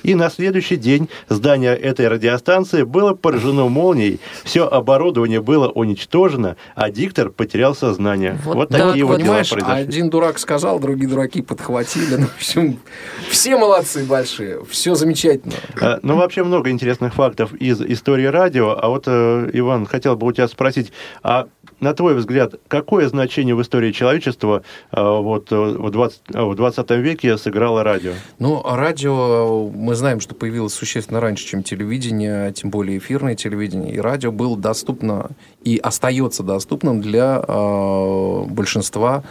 И 0.04 0.16
на 0.16 0.30
следующий 0.30 0.78
день 0.78 1.10
здание 1.30 1.76
этой 1.76 2.08
радиостанции 2.08 2.84
было 2.84 3.14
поражено 3.14 3.68
молнией, 3.68 4.20
все 4.44 4.68
оборудование 4.68 5.42
было 5.62 5.70
уничтожено, 5.70 6.56
а 6.76 6.90
диктор 6.90 7.30
потерял 7.30 7.76
сознание. 7.76 8.38
Вот, 8.44 8.56
Вот 8.56 8.70
такие 8.70 8.88
так 8.88 8.96
вот 9.04 9.08
вот. 9.18 9.22
дела 9.22 9.34
произошли. 9.36 9.64
один 9.64 10.10
дурак 10.10 10.40
сказал, 10.40 10.80
другие 10.80 11.08
дураки 11.10 11.42
подхватили. 11.42 12.16
Ну, 12.16 12.26
в 12.28 12.36
общем, 12.36 12.80
все 13.30 13.58
молодцы 13.58 14.04
большие, 14.06 14.64
все 14.66 14.96
замечательно. 14.96 15.54
Э, 15.80 16.00
Ну, 16.02 16.16
вообще 16.18 16.44
много 16.44 16.70
интересных 16.70 17.14
фактов 17.14 17.54
из 17.54 17.82
истории 17.82 18.26
радио. 18.26 18.72
А 18.72 18.88
вот, 18.90 19.04
э, 19.08 19.50
Иван, 19.54 19.86
хотел 19.86 20.16
бы 20.16 20.28
у 20.28 20.32
тебя 20.32 20.48
спросить, 20.48 20.92
а 21.24 21.48
на 21.82 21.94
твой 21.94 22.16
взгляд, 22.16 22.54
какое 22.68 23.10
значение 23.10 23.56
в 23.56 23.62
истории 23.62 23.92
человечества 23.92 24.62
э, 24.92 25.02
вот, 25.02 25.52
э, 25.52 25.56
в, 25.56 25.90
20, 25.90 26.22
э, 26.34 26.44
в 26.44 26.56
20 26.56 26.90
веке 26.92 27.38
сыграло 27.38 27.84
радио? 27.84 28.14
Ну, 28.40 28.62
а 28.64 28.78
радио, 28.78 29.70
мы 29.70 29.96
знаем, 29.96 30.20
что 30.20 30.36
появилось 30.36 30.74
существенно 30.74 31.20
раньше, 31.20 31.46
чем 31.46 31.64
телевидение, 31.64 32.54
тем 32.54 32.70
более 32.70 33.00
эфирное 33.00 33.36
телевидение. 33.36 33.96
И 33.96 34.00
радио 34.00 34.32
было 34.32 34.56
доступно 34.56 35.32
и 35.64 35.78
остается 35.78 36.44
доступным 36.44 37.02
для 37.02 37.44
э, 37.46 38.44
большинства 38.48 39.24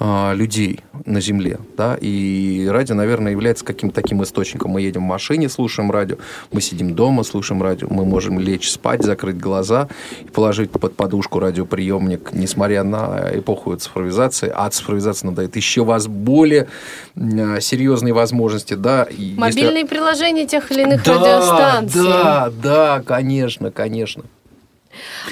э, 0.00 0.34
людей 0.34 0.80
на 1.06 1.20
Земле. 1.20 1.58
Да? 1.76 1.96
И 2.00 2.66
радио, 2.68 2.94
наверное, 2.94 3.32
является 3.32 3.64
каким-то 3.64 3.94
таким 3.94 4.22
источником. 4.22 4.72
Мы 4.72 4.80
едем 4.82 5.02
в 5.02 5.06
машине, 5.06 5.48
слушаем 5.48 5.90
радио, 5.90 6.16
мы 6.52 6.60
сидим 6.60 6.94
дома, 6.94 7.22
слушаем 7.22 7.62
радио, 7.62 7.88
мы 7.90 8.04
можем 8.04 8.40
лечь 8.40 8.70
спать, 8.70 9.02
закрыть 9.02 9.38
глаза 9.38 9.88
и 10.20 10.28
положить 10.28 10.70
под 10.70 10.96
подушку 10.96 11.38
радиоприемник, 11.38 12.32
несмотря 12.32 12.82
на 12.82 13.30
эпоху 13.34 13.76
цифровизации. 13.76 14.52
А 14.54 14.68
цифровизация 14.70 15.26
нам 15.26 15.34
дает 15.34 15.56
еще 15.56 15.84
вас 15.84 16.06
более 16.06 16.68
э, 17.14 17.60
серьезные 17.60 18.14
возможности. 18.14 18.74
Да? 18.74 19.04
И 19.04 19.22
если- 19.22 19.40
Мобильные 19.40 19.86
приложения 19.86 20.46
тех 20.46 20.70
или 20.72 20.82
иных 20.82 21.04
да, 21.04 21.14
радиостанций. 21.14 22.02
Да, 22.02 22.52
да, 22.62 23.02
конечно, 23.06 23.70
конечно. 23.70 24.24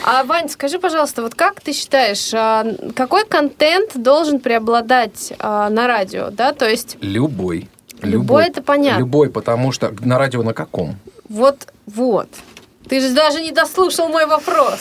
А, 0.04 0.24
Вань, 0.24 0.48
скажи, 0.48 0.78
пожалуйста, 0.78 1.22
вот 1.22 1.34
как 1.34 1.60
ты 1.60 1.72
считаешь, 1.72 2.30
а, 2.34 2.64
какой 2.94 3.24
контент 3.24 3.96
должен 4.00 4.40
преобладать 4.40 5.32
а, 5.38 5.68
на 5.70 5.86
радио, 5.86 6.30
да? 6.30 6.52
То 6.52 6.68
есть 6.68 6.96
Любой. 7.00 7.68
Любой, 8.02 8.46
это 8.46 8.62
понятно. 8.62 9.00
Любой, 9.00 9.28
потому 9.30 9.72
что 9.72 9.92
на 10.00 10.18
радио 10.18 10.42
на 10.42 10.54
каком? 10.54 10.96
вот, 11.28 11.66
вот. 11.86 12.28
Ты 12.88 13.00
же 13.00 13.10
даже 13.10 13.42
не 13.42 13.52
дослушал 13.52 14.08
мой 14.08 14.24
вопрос. 14.24 14.80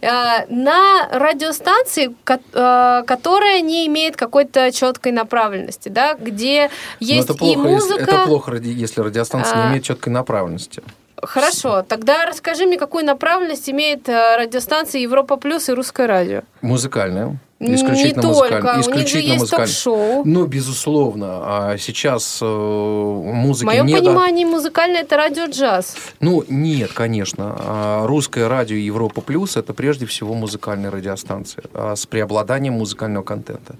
Э, 0.00 0.46
На 0.48 1.08
радиостанции, 1.10 2.14
ко- 2.22 3.02
которая 3.04 3.62
не 3.62 3.84
имеет 3.88 4.16
какой-то 4.16 4.70
четкой 4.70 5.10
направленности, 5.10 5.88
да, 5.88 6.14
где 6.14 6.70
Но 7.00 7.06
есть 7.06 7.24
это 7.30 7.32
и 7.34 7.36
плохо, 7.38 7.68
если, 7.68 7.90
музыка. 7.92 8.02
это 8.02 8.26
плохо, 8.26 8.54
если 8.54 9.00
радиостанция 9.00 9.58
А. 9.58 9.62
не 9.64 9.70
имеет 9.70 9.84
четкой 9.84 10.12
направленности. 10.12 10.82
Хорошо, 11.22 11.82
тогда 11.82 12.26
расскажи 12.26 12.66
мне, 12.66 12.78
какую 12.78 13.04
направленность 13.04 13.68
имеет 13.68 14.08
э, 14.08 14.36
радиостанция 14.36 15.00
Европа 15.00 15.36
Плюс 15.36 15.68
и 15.68 15.72
Русское 15.72 16.06
радио. 16.06 16.42
Музыкальная. 16.60 17.38
Не 17.60 17.74
Исключительно 17.74 18.22
только, 18.22 18.38
музыкальная. 18.38 18.74
у 18.74 18.76
них 18.76 18.84
же 18.84 18.90
Исключительно 18.92 19.32
есть 19.32 19.50
ток-шоу. 19.50 20.22
Ну, 20.24 20.46
безусловно. 20.46 21.26
А 21.42 21.76
сейчас 21.76 22.38
э, 22.40 22.44
В 22.46 23.32
музыки 23.32 23.66
моем 23.66 23.86
не 23.86 23.94
до- 23.94 24.00
понимании 24.00 24.44
музыкальное 24.44 25.00
это 25.00 25.16
радио 25.16 25.46
джаз. 25.46 25.96
Ну, 26.20 26.44
нет, 26.48 26.92
конечно. 26.92 27.56
А 27.58 28.06
Русское 28.06 28.46
радио 28.46 28.76
Европа 28.76 29.22
Плюс 29.22 29.56
это 29.56 29.74
прежде 29.74 30.06
всего 30.06 30.34
музыкальная 30.34 30.92
радиостанция 30.92 31.64
а, 31.74 31.96
с 31.96 32.06
преобладанием 32.06 32.74
музыкального 32.74 33.24
контента. 33.24 33.74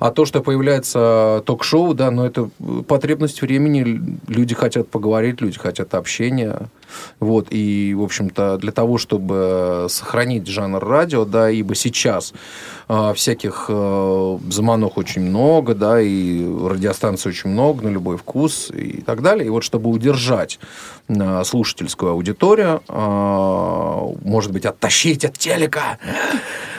А 0.00 0.10
то, 0.10 0.24
что 0.26 0.40
появляется 0.42 1.44
ток-шоу, 1.46 1.94
да, 1.94 2.10
но 2.10 2.26
это 2.26 2.50
э, 2.58 2.82
потребность 2.88 3.42
времени. 3.42 4.18
Люди 4.26 4.56
хотят 4.56 4.88
поговорить, 4.88 5.40
люди 5.40 5.56
хотят 5.56 5.94
общения. 5.94 6.62
Вот, 7.18 7.48
и, 7.50 7.94
в 7.94 8.02
общем-то, 8.02 8.58
для 8.58 8.72
того, 8.72 8.98
чтобы 8.98 9.86
сохранить 9.88 10.46
жанр 10.46 10.82
радио, 10.84 11.24
да, 11.24 11.50
ибо 11.50 11.74
сейчас 11.74 12.32
а, 12.88 13.12
всяких 13.14 13.66
э, 13.68 14.38
заманух 14.50 14.96
очень 14.96 15.22
много, 15.22 15.74
да, 15.74 16.00
и 16.00 16.44
радиостанций 16.44 17.30
очень 17.30 17.50
много 17.50 17.84
на 17.84 17.88
любой 17.88 18.16
вкус 18.16 18.70
и 18.74 19.02
так 19.02 19.22
далее. 19.22 19.46
И 19.46 19.50
вот 19.50 19.62
чтобы 19.62 19.90
удержать 19.90 20.58
а, 21.08 21.44
слушательскую 21.44 22.12
аудиторию, 22.12 22.82
а, 22.88 24.12
может 24.24 24.52
быть, 24.52 24.66
оттащить 24.66 25.24
от 25.24 25.38
телека, 25.38 25.98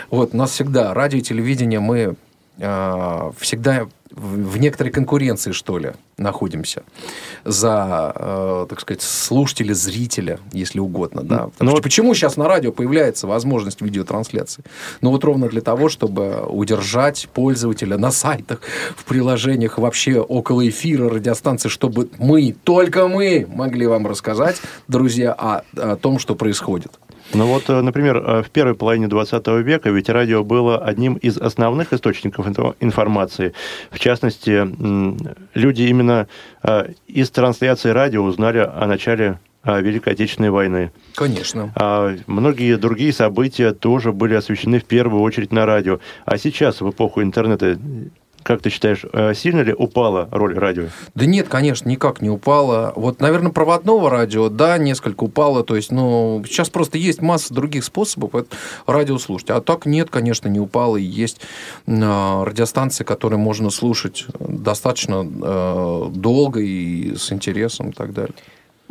вот 0.09 0.33
у 0.33 0.37
нас 0.37 0.51
всегда 0.51 0.93
радио 0.93 1.19
и 1.19 1.21
телевидение 1.21 1.79
мы 1.79 2.15
а, 2.59 3.31
всегда 3.39 3.87
в 4.11 4.57
некоторой 4.57 4.91
конкуренции, 4.91 5.51
что 5.51 5.77
ли, 5.77 5.93
находимся 6.17 6.83
за, 7.45 8.11
э, 8.15 8.65
так 8.69 8.79
сказать, 8.79 9.01
слушателя, 9.01 9.73
зрителя, 9.73 10.39
если 10.51 10.79
угодно. 10.79 11.23
Да? 11.23 11.47
Потому 11.47 11.71
что 11.71 11.81
почему 11.81 12.13
сейчас 12.13 12.37
на 12.37 12.47
радио 12.47 12.71
появляется 12.71 13.27
возможность 13.27 13.81
видеотрансляции? 13.81 14.63
Ну 15.01 15.11
вот 15.11 15.23
ровно 15.23 15.47
для 15.47 15.61
того, 15.61 15.89
чтобы 15.89 16.45
удержать 16.47 17.27
пользователя 17.33 17.97
на 17.97 18.11
сайтах, 18.11 18.61
в 18.95 19.05
приложениях, 19.05 19.77
вообще 19.77 20.19
около 20.19 20.67
эфира 20.67 21.09
радиостанции, 21.09 21.69
чтобы 21.69 22.09
мы, 22.17 22.55
только 22.63 23.07
мы 23.07 23.47
могли 23.53 23.87
вам 23.87 24.07
рассказать, 24.07 24.61
друзья, 24.87 25.33
о, 25.33 25.63
о 25.75 25.95
том, 25.95 26.19
что 26.19 26.35
происходит. 26.35 26.91
Ну 27.33 27.45
вот, 27.45 27.69
э, 27.69 27.81
например, 27.81 28.17
э, 28.17 28.43
в 28.43 28.49
первой 28.49 28.75
половине 28.75 29.07
20 29.07 29.61
века 29.61 29.89
ведь 29.89 30.09
радио 30.09 30.43
было 30.43 30.77
одним 30.77 31.13
из 31.15 31.37
основных 31.37 31.93
источников 31.93 32.45
инфо- 32.47 32.75
информации. 32.79 33.53
В 33.89 33.99
частности, 33.99 34.67
люди 35.53 35.83
именно 35.83 36.27
э, 36.63 36.91
из 37.07 37.29
трансляции 37.31 37.89
радио 37.89 38.23
узнали 38.23 38.57
о 38.59 38.85
начале 38.85 39.39
Великой 39.63 40.13
Отечественной 40.13 40.49
войны. 40.49 40.91
Конечно. 41.13 41.71
А 41.75 42.15
многие 42.25 42.77
другие 42.77 43.13
события 43.13 43.73
тоже 43.73 44.11
были 44.11 44.33
освещены 44.33 44.79
в 44.79 44.85
первую 44.85 45.21
очередь 45.21 45.51
на 45.51 45.67
радио. 45.67 45.99
А 46.25 46.39
сейчас, 46.39 46.81
в 46.81 46.89
эпоху 46.89 47.21
интернета, 47.21 47.77
как 48.43 48.61
ты 48.61 48.69
считаешь, 48.69 49.05
э, 49.11 49.33
сильно 49.33 49.61
ли 49.61 49.73
упала 49.73 50.27
роль 50.31 50.57
радио? 50.57 50.85
Да 51.15 51.25
нет, 51.25 51.47
конечно, 51.47 51.89
никак 51.89 52.21
не 52.21 52.29
упало. 52.29 52.93
Вот, 52.95 53.19
наверное, 53.19 53.51
проводного 53.51 54.09
радио, 54.09 54.49
да, 54.49 54.77
несколько 54.77 55.23
упало. 55.23 55.63
То 55.63 55.75
есть, 55.75 55.91
ну, 55.91 56.43
сейчас 56.47 56.69
просто 56.69 56.97
есть 56.97 57.21
масса 57.21 57.53
других 57.53 57.83
способов 57.83 58.31
радио 58.87 59.17
слушать. 59.17 59.49
А 59.49 59.61
так 59.61 59.85
нет, 59.85 60.09
конечно, 60.09 60.47
не 60.47 60.59
упало. 60.59 60.97
И 60.97 61.03
есть 61.03 61.41
а, 61.87 62.45
радиостанции, 62.45 63.03
которые 63.03 63.39
можно 63.39 63.69
слушать 63.69 64.25
достаточно 64.39 65.25
э, 65.25 66.09
долго 66.13 66.59
и 66.59 67.15
с 67.15 67.31
интересом 67.31 67.89
и 67.89 67.93
так 67.93 68.13
далее. 68.13 68.33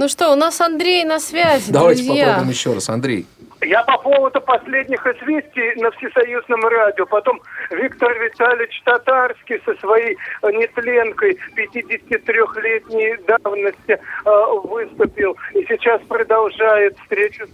Ну 0.00 0.08
что, 0.08 0.32
у 0.32 0.34
нас 0.34 0.58
Андрей 0.62 1.04
на 1.04 1.20
связи, 1.20 1.70
Давайте 1.70 2.02
друзья. 2.02 2.24
попробуем 2.28 2.50
еще 2.50 2.72
раз, 2.72 2.88
Андрей. 2.88 3.26
Я 3.60 3.82
по 3.82 3.98
поводу 3.98 4.40
последних 4.40 5.06
известий 5.06 5.78
на 5.78 5.90
всесоюзном 5.90 6.66
радио. 6.66 7.04
Потом 7.04 7.38
Виктор 7.70 8.10
Витальевич 8.18 8.80
Татарский 8.82 9.60
со 9.62 9.74
своей 9.74 10.16
э, 10.40 10.52
нетленкой 10.52 11.38
53-летней 11.54 13.18
давности 13.26 14.00
э, 14.24 14.30
выступил. 14.64 15.36
И 15.52 15.66
сейчас 15.68 16.00
продолжает 16.08 16.96
встречу 17.00 17.46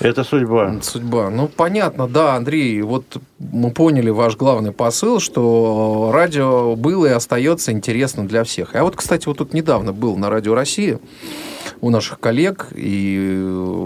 Это 0.00 0.22
судьба. 0.22 0.76
Судьба. 0.82 1.30
Ну, 1.30 1.48
понятно, 1.48 2.06
да, 2.06 2.34
Андрей. 2.34 2.80
Вот 2.82 3.04
мы 3.38 3.70
поняли 3.70 4.10
ваш 4.10 4.36
главный 4.36 4.72
посыл, 4.72 5.18
что 5.18 6.10
радио 6.12 6.76
было 6.76 7.06
и 7.06 7.10
остается 7.10 7.72
интересным 7.72 8.28
для 8.28 8.44
всех. 8.44 8.74
Я 8.74 8.84
вот, 8.84 8.94
кстати, 8.96 9.26
вот 9.26 9.38
тут 9.38 9.54
недавно 9.54 9.92
был 9.92 10.16
на 10.16 10.30
Радио 10.30 10.54
России 10.54 10.98
у 11.80 11.90
наших 11.90 12.20
коллег, 12.20 12.68
и 12.74 13.18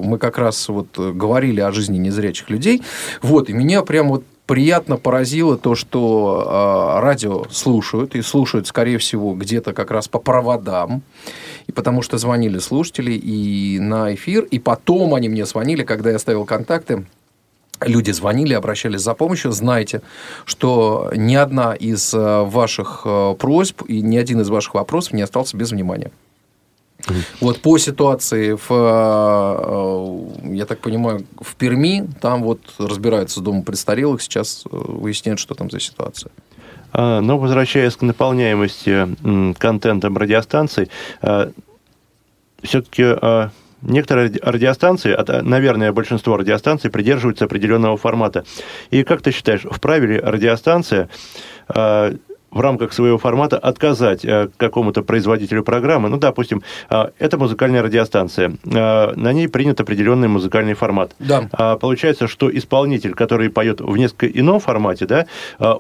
мы 0.05 0.19
как 0.19 0.39
раз 0.39 0.69
вот 0.69 0.99
говорили 0.99 1.61
о 1.61 1.73
жизни 1.73 1.99
незрячих 1.99 2.51
людей. 2.51 2.83
Вот, 3.23 3.49
и 3.49 3.53
меня 3.53 3.83
прям 3.83 4.09
вот 4.09 4.25
приятно 4.47 4.97
поразило 4.97 5.57
то, 5.57 5.75
что 5.75 6.97
э, 6.99 7.01
радио 7.01 7.45
слушают, 7.51 8.15
и 8.15 8.23
слушают, 8.23 8.67
скорее 8.67 8.99
всего, 8.99 9.35
где-то 9.35 9.73
как 9.73 9.91
раз 9.91 10.09
по 10.09 10.19
проводам, 10.19 11.03
и 11.67 11.73
потому 11.73 12.03
что 12.03 12.19
звонили 12.19 12.59
слушатели 12.59 13.13
и 13.13 13.79
на 13.81 14.15
эфир, 14.15 14.45
и 14.45 14.59
потом 14.59 15.15
они 15.15 15.29
мне 15.29 15.47
звонили, 15.47 15.85
когда 15.85 16.11
я 16.11 16.19
ставил 16.19 16.45
контакты, 16.45 17.07
люди 17.81 18.11
звонили, 18.11 18.55
обращались 18.55 19.01
за 19.01 19.15
помощью. 19.15 19.53
Знайте, 19.53 20.03
что 20.45 21.11
ни 21.15 21.35
одна 21.35 21.75
из 21.75 22.15
э, 22.15 22.43
ваших 22.43 23.03
э, 23.05 23.35
просьб 23.39 23.83
и 23.89 24.01
ни 24.01 24.17
один 24.17 24.41
из 24.41 24.49
ваших 24.49 24.75
вопросов 24.75 25.13
не 25.13 25.23
остался 25.23 25.57
без 25.57 25.73
внимания. 25.73 26.11
Вот 27.41 27.61
по 27.61 27.79
ситуации 27.79 28.53
в, 28.53 28.67
э, 28.71 30.55
я 30.55 30.67
так 30.67 30.79
понимаю, 30.79 31.25
в 31.41 31.57
Перми, 31.57 32.09
там 32.21 32.43
вот 32.43 32.61
разбираются 32.79 33.41
с 33.41 33.43
домом 33.43 33.65
престарелых, 33.65 34.23
сейчас 34.23 34.63
выясняют, 34.71 35.41
что 35.41 35.55
там 35.55 35.71
за 35.71 35.81
ситуация. 35.81 36.31
А, 36.93 37.21
Но 37.21 37.39
возвращаясь 37.39 37.97
к 37.97 38.03
наполняемости 38.03 39.55
контентом 39.59 40.17
радиостанций, 40.17 40.91
все-таки 42.63 43.51
некоторые 43.83 44.29
ради- 44.29 44.41
радиостанции, 44.43 45.13
а, 45.13 45.25
та- 45.25 45.43
наверное, 45.43 45.93
большинство 45.93 46.37
радиостанций 46.37 46.91
придерживаются 46.91 47.45
определенного 47.47 47.97
формата. 47.97 48.45
И 48.91 49.03
как 49.03 49.23
ты 49.23 49.33
считаешь, 49.33 49.63
вправе 49.63 50.07
ли 50.07 50.19
радиостанция 50.21 51.09
а, 51.69 52.15
в 52.53 52.61
рамках 52.61 52.93
своего 52.93 53.19
формата 53.19 53.59
отказать 53.59 54.25
э, 54.25 54.49
какому-то 54.57 55.03
производителю 55.03 55.65
программы, 55.65 56.09
ну, 56.09 56.19
допустим, 56.19 56.63
а, 56.89 57.11
это 57.19 57.39
музыкальная 57.39 57.83
радиостанция, 57.83 58.53
а, 58.67 59.13
на 59.17 59.33
ней 59.33 59.49
принят 59.49 59.81
определенный 59.81 60.29
музыкальный 60.29 60.75
формат. 60.75 61.17
Да. 61.19 61.49
А, 61.53 61.77
Получается, 61.77 62.29
что 62.29 62.55
исполнитель, 62.55 63.15
который 63.15 63.49
поет 63.51 63.81
в 63.81 63.97
несколько 63.97 64.27
ином 64.27 64.61
формате, 64.61 65.07
да, 65.07 65.27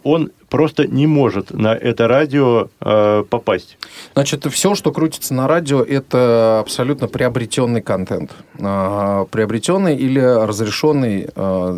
он 0.02 0.32
просто 0.48 0.86
не 0.86 1.06
может 1.06 1.50
на 1.50 1.74
это 1.74 2.08
радио 2.08 2.68
попасть. 2.78 3.78
Значит, 4.14 4.46
все, 4.46 4.74
что 4.74 4.92
крутится 4.92 5.34
на 5.34 5.46
радио, 5.46 5.82
это 5.82 6.58
абсолютно 6.60 7.08
приобретенный 7.08 7.82
контент. 7.82 8.32
А, 8.60 9.26
Приобретенный 9.26 9.96
или 9.96 10.20
разрешенный 10.20 11.28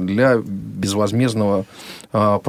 для 0.05 0.37
безвозмездного 0.45 1.65
а. 2.15 2.41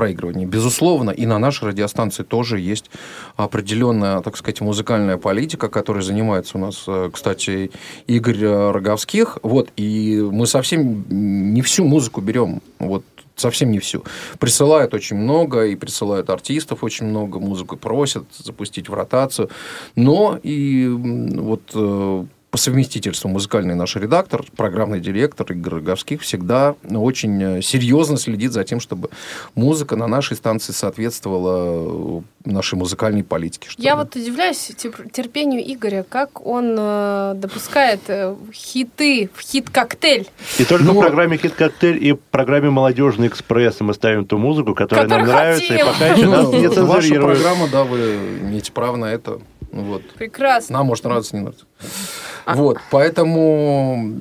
Безусловно, 0.46 1.10
и 1.10 1.26
на 1.26 1.40
нашей 1.40 1.70
радиостанции 1.70 2.22
тоже 2.24 2.60
есть 2.60 2.92
определенная, 3.36 4.22
так 4.22 4.38
сказать, 4.38 4.62
музыкальная 4.62 5.18
политика, 5.18 5.70
которой 5.70 6.04
занимается 6.04 6.58
у 6.58 6.62
нас, 6.62 6.84
э, 6.88 7.10
кстати, 7.12 7.72
Игорь 8.06 8.44
э, 8.44 8.72
Роговских. 8.72 9.40
Вот, 9.42 9.70
и 9.76 10.22
мы 10.32 10.46
совсем 10.46 11.04
не 11.10 11.62
всю 11.64 11.84
музыку 11.84 12.22
берем. 12.22 12.62
Вот 12.78 13.04
совсем 13.36 13.72
не 13.72 13.80
всю. 13.80 14.04
Присылают 14.40 14.94
очень 14.94 15.18
много, 15.18 15.66
и 15.66 15.76
присылают 15.76 16.30
артистов 16.30 16.84
очень 16.84 17.08
много, 17.08 17.40
музыку 17.40 17.76
просят 17.76 18.26
запустить 18.38 18.88
в 18.88 18.94
ротацию. 18.94 19.50
Но 19.96 20.40
и 20.44 20.88
вот 20.88 21.62
э, 21.74 22.26
по 22.56 22.58
совместительству 22.58 23.28
музыкальный 23.28 23.76
наш 23.76 23.98
редактор, 23.98 24.46
программный 24.56 25.02
директор 25.02 25.52
Игорь 25.52 25.74
Роговских 25.74 26.22
всегда 26.22 26.76
ну, 26.84 27.04
очень 27.04 27.58
э, 27.58 27.62
серьезно 27.62 28.16
следит 28.16 28.54
за 28.54 28.64
тем, 28.64 28.80
чтобы 28.80 29.10
музыка 29.56 29.98
на 29.98 30.08
нашей 30.08 30.38
станции 30.38 30.72
соответствовала 30.72 32.22
э, 32.46 32.50
нашей 32.50 32.76
музыкальной 32.76 33.26
политике. 33.26 33.70
что 33.70 33.82
Я 33.82 33.92
ли. 33.92 33.98
вот 33.98 34.16
удивляюсь 34.16 34.72
терпению 35.12 35.70
Игоря, 35.70 36.06
как 36.08 36.48
он 36.48 36.78
э, 36.80 37.34
допускает 37.36 38.00
э, 38.08 38.34
хиты 38.54 39.30
в 39.34 39.42
хит-коктейль. 39.42 40.28
И 40.58 40.64
только 40.64 40.86
Ну, 40.86 40.94
в 40.94 41.02
программе 41.02 41.36
«Хит-коктейль» 41.36 42.02
и 42.02 42.14
в 42.14 42.20
программе 42.32 42.70
«Молодежный 42.70 43.28
экспресс» 43.28 43.82
мы 43.82 43.94
ставим 43.94 44.26
ту 44.26 44.38
музыку, 44.38 44.76
которая 44.76 45.10
нам 45.10 45.26
Которую 45.26 45.44
нравится, 45.44 45.74
и 45.74 45.84
пока 45.84 46.08
еще 46.08 46.30
нас 46.30 46.46
Ну, 46.46 46.58
не 46.58 46.68
Ваша 46.70 47.16
программа, 47.16 47.68
да, 47.68 47.84
вы 47.84 48.16
имеете 48.44 48.72
право 48.72 48.96
на 48.96 49.12
это. 49.12 49.42
Вот. 49.76 50.02
Прекрасно. 50.18 50.78
Нам 50.78 50.88
может 50.88 51.04
нравиться, 51.04 51.36
не 51.36 51.42
нравится. 51.42 51.66
Вот, 52.46 52.78
поэтому, 52.92 54.14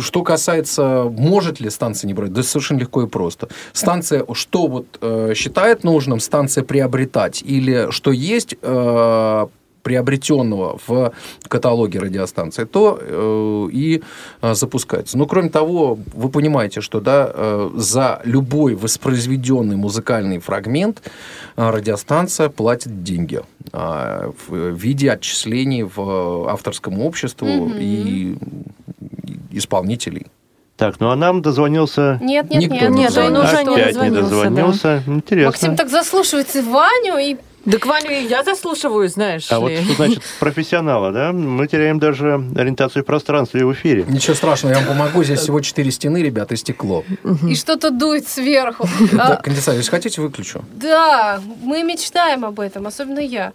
что 0.00 0.22
касается, 0.22 1.04
может 1.10 1.60
ли 1.60 1.68
станция 1.68 2.08
не 2.08 2.14
брать, 2.14 2.32
да 2.32 2.42
совершенно 2.42 2.78
легко 2.78 3.02
и 3.02 3.06
просто. 3.06 3.48
Станция, 3.74 4.24
что 4.32 4.66
вот 4.66 4.86
э, 5.02 5.34
считает 5.36 5.84
нужным, 5.84 6.20
станция 6.20 6.64
приобретать, 6.64 7.42
или 7.42 7.90
что 7.90 8.12
есть 8.12 8.56
э, 8.62 9.46
приобретенного 9.86 10.80
в 10.88 11.12
каталоге 11.46 12.00
радиостанции, 12.00 12.64
то 12.64 12.98
э, 13.00 13.68
и 13.72 14.02
э, 14.42 14.54
запускается. 14.54 15.16
Но 15.16 15.26
кроме 15.26 15.48
того, 15.48 15.96
вы 16.12 16.28
понимаете, 16.28 16.80
что 16.80 17.00
да, 17.00 17.30
э, 17.32 17.70
за 17.76 18.20
любой 18.24 18.74
воспроизведенный 18.74 19.76
музыкальный 19.76 20.40
фрагмент 20.40 21.02
э, 21.56 21.70
радиостанция 21.70 22.48
платит 22.48 23.04
деньги 23.04 23.42
э, 23.72 24.30
в 24.48 24.70
виде 24.74 25.12
отчислений 25.12 25.84
в 25.84 26.48
авторскому 26.48 27.06
обществу 27.06 27.46
Мгм. 27.46 27.76
и 27.78 28.36
исполнителей. 29.52 30.26
Так, 30.76 30.98
ну 30.98 31.10
а 31.10 31.16
нам 31.16 31.42
дозвонился... 31.42 32.18
Нет, 32.20 32.50
нет, 32.50 32.62
Никто 32.62 32.74
нет. 32.74 32.90
не 32.90 33.02
Нет, 33.02 33.16
он 33.16 33.34
дозвонился. 33.34 33.54
уже 33.54 33.64
не 33.64 33.80
Опять 33.82 33.94
не 34.02 34.10
дозвонился. 34.10 34.30
дозвонился. 34.30 35.02
Интересно. 35.06 35.46
Максим 35.46 35.76
так 35.76 35.88
заслушивается 35.90 36.62
Ваню 36.62 37.18
и 37.18 37.36
Да 37.66 37.78
к 37.78 37.84
Ваню 37.86 38.10
и 38.10 38.24
я 38.26 38.42
заслушиваю, 38.44 39.08
знаешь 39.08 39.46
А 39.50 39.60
вот 39.60 39.68
ли. 39.70 39.84
что 39.84 39.94
значит 39.94 40.22
профессионала, 40.40 41.12
да? 41.12 41.32
Мы 41.32 41.66
теряем 41.66 41.98
даже 41.98 42.34
ориентацию 42.56 43.02
в 43.02 43.06
пространстве 43.06 43.60
и 43.60 43.64
в 43.64 43.72
эфире. 43.74 44.04
Ничего 44.08 44.34
страшного, 44.34 44.72
я 44.72 44.78
вам 44.78 44.88
помогу. 44.88 45.22
Здесь 45.24 45.40
всего 45.40 45.60
четыре 45.60 45.90
стены, 45.90 46.22
ребята, 46.22 46.54
и 46.54 46.56
стекло. 46.56 47.04
и 47.46 47.54
что-то 47.54 47.90
дует 47.90 48.26
сверху. 48.28 48.88
Да, 49.12 49.26
А, 49.34 49.36
кондиционер, 49.36 49.80
если 49.80 49.90
хотите, 49.90 50.20
выключу. 50.22 50.64
Да, 50.74 51.40
мы 51.62 51.82
мечтаем 51.82 52.44
об 52.44 52.60
этом, 52.60 52.86
особенно 52.86 53.20
я. 53.20 53.52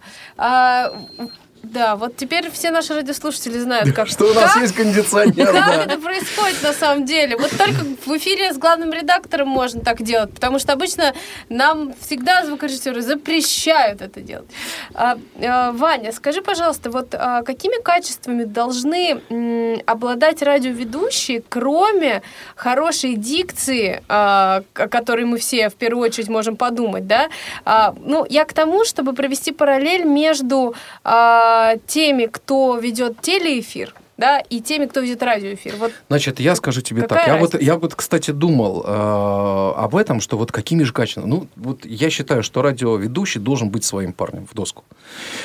Да, 1.62 1.94
вот 1.96 2.16
теперь 2.16 2.50
все 2.50 2.70
наши 2.72 2.92
радиослушатели 2.92 3.58
знают, 3.58 3.92
как, 3.94 4.08
Что 4.08 4.24
у 4.24 4.34
нас 4.34 4.52
как- 4.52 4.62
есть 4.62 4.74
кондиционер, 4.74 5.46
как 5.52 5.54
да. 5.66 5.84
это 5.84 5.98
происходит 6.00 6.60
на 6.62 6.72
самом 6.72 7.04
деле. 7.06 7.36
Вот 7.36 7.50
только 7.56 7.84
в 8.04 8.16
эфире 8.18 8.52
с 8.52 8.58
главным 8.58 8.90
редактором 8.92 9.48
можно 9.48 9.80
так 9.80 10.02
делать, 10.02 10.34
потому 10.34 10.58
что 10.58 10.72
обычно 10.72 11.14
нам 11.48 11.94
всегда 12.00 12.44
звукорежиссеры 12.44 13.00
запрещают 13.00 14.02
это 14.02 14.20
делать. 14.20 14.48
А, 14.94 15.16
а, 15.40 15.70
Ваня, 15.72 16.10
скажи, 16.12 16.42
пожалуйста, 16.42 16.90
вот 16.90 17.14
а, 17.14 17.42
какими 17.42 17.80
качествами 17.80 18.42
должны 18.42 19.20
м, 19.30 19.80
обладать 19.86 20.42
радиоведущие, 20.42 21.42
кроме 21.48 22.22
хорошей 22.56 23.14
дикции, 23.14 24.02
а, 24.08 24.62
о 24.74 24.88
которой 24.88 25.24
мы 25.26 25.38
все 25.38 25.68
в 25.68 25.74
первую 25.74 26.06
очередь 26.08 26.28
можем 26.28 26.56
подумать, 26.56 27.06
да? 27.06 27.28
А, 27.64 27.94
ну, 28.00 28.26
я 28.28 28.44
к 28.44 28.52
тому, 28.52 28.84
чтобы 28.84 29.12
провести 29.12 29.52
параллель 29.52 30.04
между 30.04 30.74
а, 31.04 31.51
теми, 31.86 32.26
кто 32.26 32.78
ведет 32.78 33.20
телеэфир, 33.20 33.94
да, 34.22 34.38
и 34.38 34.60
теми, 34.60 34.86
кто 34.86 35.00
ведет 35.00 35.22
радиоэфир. 35.22 35.74
Вот 35.78 35.92
Значит, 36.08 36.38
я 36.38 36.54
скажу 36.54 36.80
тебе 36.80 37.02
так. 37.02 37.26
Я 37.26 37.36
вот, 37.38 37.60
я 37.60 37.76
вот, 37.76 37.94
кстати, 37.94 38.30
думал 38.30 38.84
э, 38.86 39.72
об 39.84 39.96
этом, 39.96 40.20
что 40.20 40.36
вот 40.38 40.52
какими 40.52 40.84
же 40.84 40.92
качествами. 40.92 41.26
Ну, 41.26 41.46
вот 41.56 41.84
я 41.84 42.10
считаю, 42.10 42.42
что 42.42 42.62
радиоведущий 42.62 43.40
должен 43.40 43.70
быть 43.70 43.84
своим 43.84 44.12
парнем 44.12 44.46
в 44.46 44.54
доску. 44.54 44.84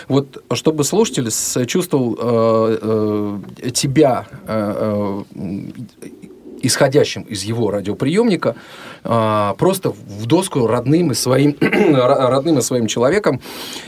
Вот 0.07 0.43
чтобы 0.53 0.83
слушатель 0.83 1.29
чувствовал 1.65 2.17
э, 2.19 3.39
э, 3.63 3.69
тебя 3.71 4.27
э, 4.45 5.23
э, 5.35 6.07
исходящим 6.67 7.23
из 7.23 7.43
его 7.43 7.71
радиоприемника, 7.71 8.55
а, 9.03 9.55
просто 9.57 9.91
в 9.91 10.25
доску 10.25 10.67
родным 10.67 11.11
и 11.11 11.15
своим, 11.15 11.51
ро- 11.59 12.27
родным 12.27 12.59
и 12.59 12.61
своим 12.61 12.87
человеком 12.87 13.41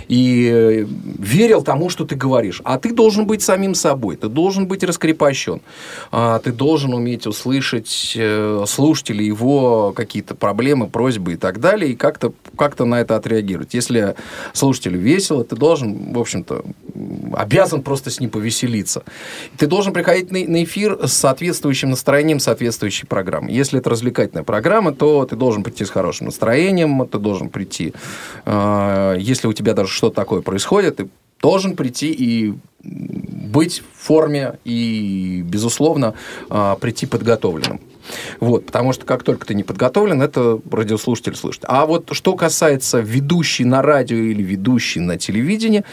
и 0.08 0.88
верил 1.20 1.62
тому, 1.62 1.90
что 1.90 2.06
ты 2.06 2.16
говоришь. 2.16 2.62
А 2.64 2.80
ты 2.80 2.94
должен 2.94 3.26
быть 3.26 3.42
самим 3.42 3.76
собой, 3.76 4.16
ты 4.16 4.28
должен 4.28 4.68
быть 4.68 4.84
раскрепощен, 4.84 5.62
А, 6.12 6.40
ты 6.40 6.52
должен 6.52 6.94
уметь 6.94 7.28
услышать 7.28 8.14
э, 8.16 8.64
слушателя, 8.68 9.24
его 9.24 9.94
какие-то 9.96 10.36
проблемы, 10.36 10.88
просьбы 10.88 11.34
и 11.34 11.36
так 11.36 11.60
далее, 11.60 11.92
и 11.92 11.96
как-то 11.96 12.34
как 12.58 12.78
на 12.80 13.02
это 13.02 13.16
отреагировать. 13.16 13.74
Если 13.74 14.16
слушателю 14.54 15.00
весело, 15.00 15.44
ты 15.44 15.56
должен, 15.56 16.14
в 16.14 16.20
общем-то, 16.20 16.64
обязан 17.34 17.82
просто 17.82 18.10
с 18.10 18.20
ним 18.20 18.30
повеселиться. 18.30 19.04
Ты 19.58 19.68
должен 19.68 19.94
приходить 19.94 20.32
на, 20.32 20.40
на 20.40 20.64
эфир 20.64 21.00
с 21.08 21.14
соответствующим 21.14 21.90
настроением 21.92 22.40
соответствующей 22.40 23.06
программы. 23.06 23.52
Если 23.52 23.80
это 23.80 23.90
развлекательная 23.90 24.44
программа, 24.44 24.94
то 24.94 25.26
ты 25.26 25.36
должен 25.36 25.64
прийти 25.64 25.86
с 25.86 25.90
хорошим 25.90 26.28
настроением, 26.28 27.08
ты 27.08 27.20
должен 27.20 27.50
прийти, 27.50 27.94
э, 28.46 29.16
если 29.20 29.48
у 29.48 29.54
тебя 29.54 29.74
даже 29.74 29.92
что-то 29.92 30.16
такое 30.16 30.42
происходит, 30.42 30.98
ты 30.98 31.10
должен 31.42 31.76
прийти 31.76 32.12
и 32.12 32.54
быть 32.84 33.82
в 33.82 34.06
форме 34.06 34.58
и, 34.64 35.44
безусловно, 35.46 36.14
э, 36.50 36.76
прийти 36.80 37.06
подготовленным. 37.06 37.82
Вот, 38.40 38.66
потому 38.66 38.94
что 38.94 39.06
как 39.06 39.24
только 39.24 39.46
ты 39.46 39.54
не 39.54 39.64
подготовлен, 39.64 40.22
это 40.22 40.60
радиослушатель 40.72 41.36
слышит. 41.36 41.64
А 41.68 41.86
вот 41.86 42.10
что 42.12 42.36
касается 42.36 43.00
ведущей 43.00 43.66
на 43.66 43.82
радио 43.82 44.18
или 44.18 44.42
ведущей 44.42 45.00
на 45.00 45.18
телевидении, 45.18 45.84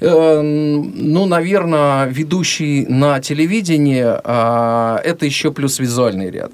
э, 0.00 0.40
ну, 0.40 1.26
наверное, 1.26 2.06
ведущий 2.06 2.86
на 2.86 3.20
телевидении 3.20 4.04
э, 4.04 4.98
это 5.04 5.26
еще 5.26 5.52
плюс 5.52 5.78
визуальный 5.78 6.30
ряд. 6.30 6.52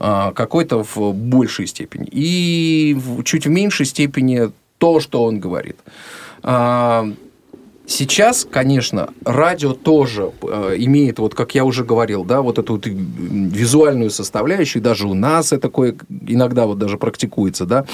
Э, 0.00 0.32
какой-то 0.34 0.82
в 0.82 1.12
большей 1.12 1.66
степени. 1.66 2.08
И 2.10 2.96
в- 2.98 3.22
чуть 3.22 3.46
в 3.46 3.50
меньшей 3.50 3.86
степени 3.86 4.50
то, 4.78 5.00
что 5.00 5.24
он 5.24 5.40
говорит. 5.40 5.76
Сейчас, 7.88 8.46
конечно, 8.50 9.10
радио 9.24 9.72
тоже 9.72 10.32
э, 10.42 10.74
имеет, 10.78 11.20
вот 11.20 11.34
как 11.36 11.54
я 11.54 11.64
уже 11.64 11.84
говорил, 11.84 12.24
да, 12.24 12.42
вот 12.42 12.58
эту 12.58 12.74
вот 12.74 12.86
м, 12.88 13.48
визуальную 13.48 14.10
составляющую, 14.10 14.82
даже 14.82 15.06
у 15.06 15.14
нас 15.14 15.52
это 15.52 15.62
такое 15.62 15.94
иногда 16.26 16.66
вот 16.66 16.78
даже 16.78 16.98
практикуется, 16.98 17.64
да. 17.64 17.84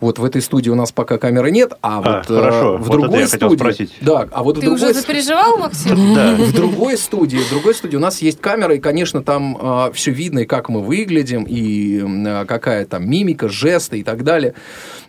Вот 0.00 0.18
в 0.18 0.24
этой 0.24 0.40
студии 0.40 0.70
у 0.70 0.74
нас 0.74 0.92
пока 0.92 1.18
камеры 1.18 1.50
нет, 1.50 1.74
а, 1.82 1.98
А, 1.98 2.00
вот 2.18 2.30
э, 2.30 2.40
хорошо. 2.40 2.76
в 2.78 2.78
Вот 2.78 2.86
это 2.88 2.92
другой 3.00 3.20
я 3.20 3.26
хотел 3.26 3.48
студии, 3.50 3.56
спросить. 3.60 3.92
да, 4.00 4.28
а 4.32 4.42
вот 4.42 4.56
в 4.56 4.60
ты 4.60 4.66
другой 4.66 4.90
уже 4.90 4.94
запереживал, 5.00 5.58
Максим? 5.58 6.14
Да. 6.14 6.34
в 6.38 6.52
другой 6.54 6.96
студии, 6.96 7.38
в 7.38 7.50
другой 7.50 7.74
студии 7.74 7.96
у 7.96 8.00
нас 8.00 8.22
есть 8.22 8.40
камера, 8.40 8.74
и, 8.74 8.78
конечно, 8.78 9.22
там 9.22 9.90
все 9.92 10.10
видно, 10.10 10.40
и 10.40 10.44
как 10.46 10.68
мы 10.70 10.80
выглядим, 10.82 11.44
и 11.46 12.44
какая 12.46 12.86
там 12.86 13.08
мимика, 13.08 13.48
жесты 13.48 14.00
и 14.00 14.02
так 14.02 14.24
далее. 14.24 14.54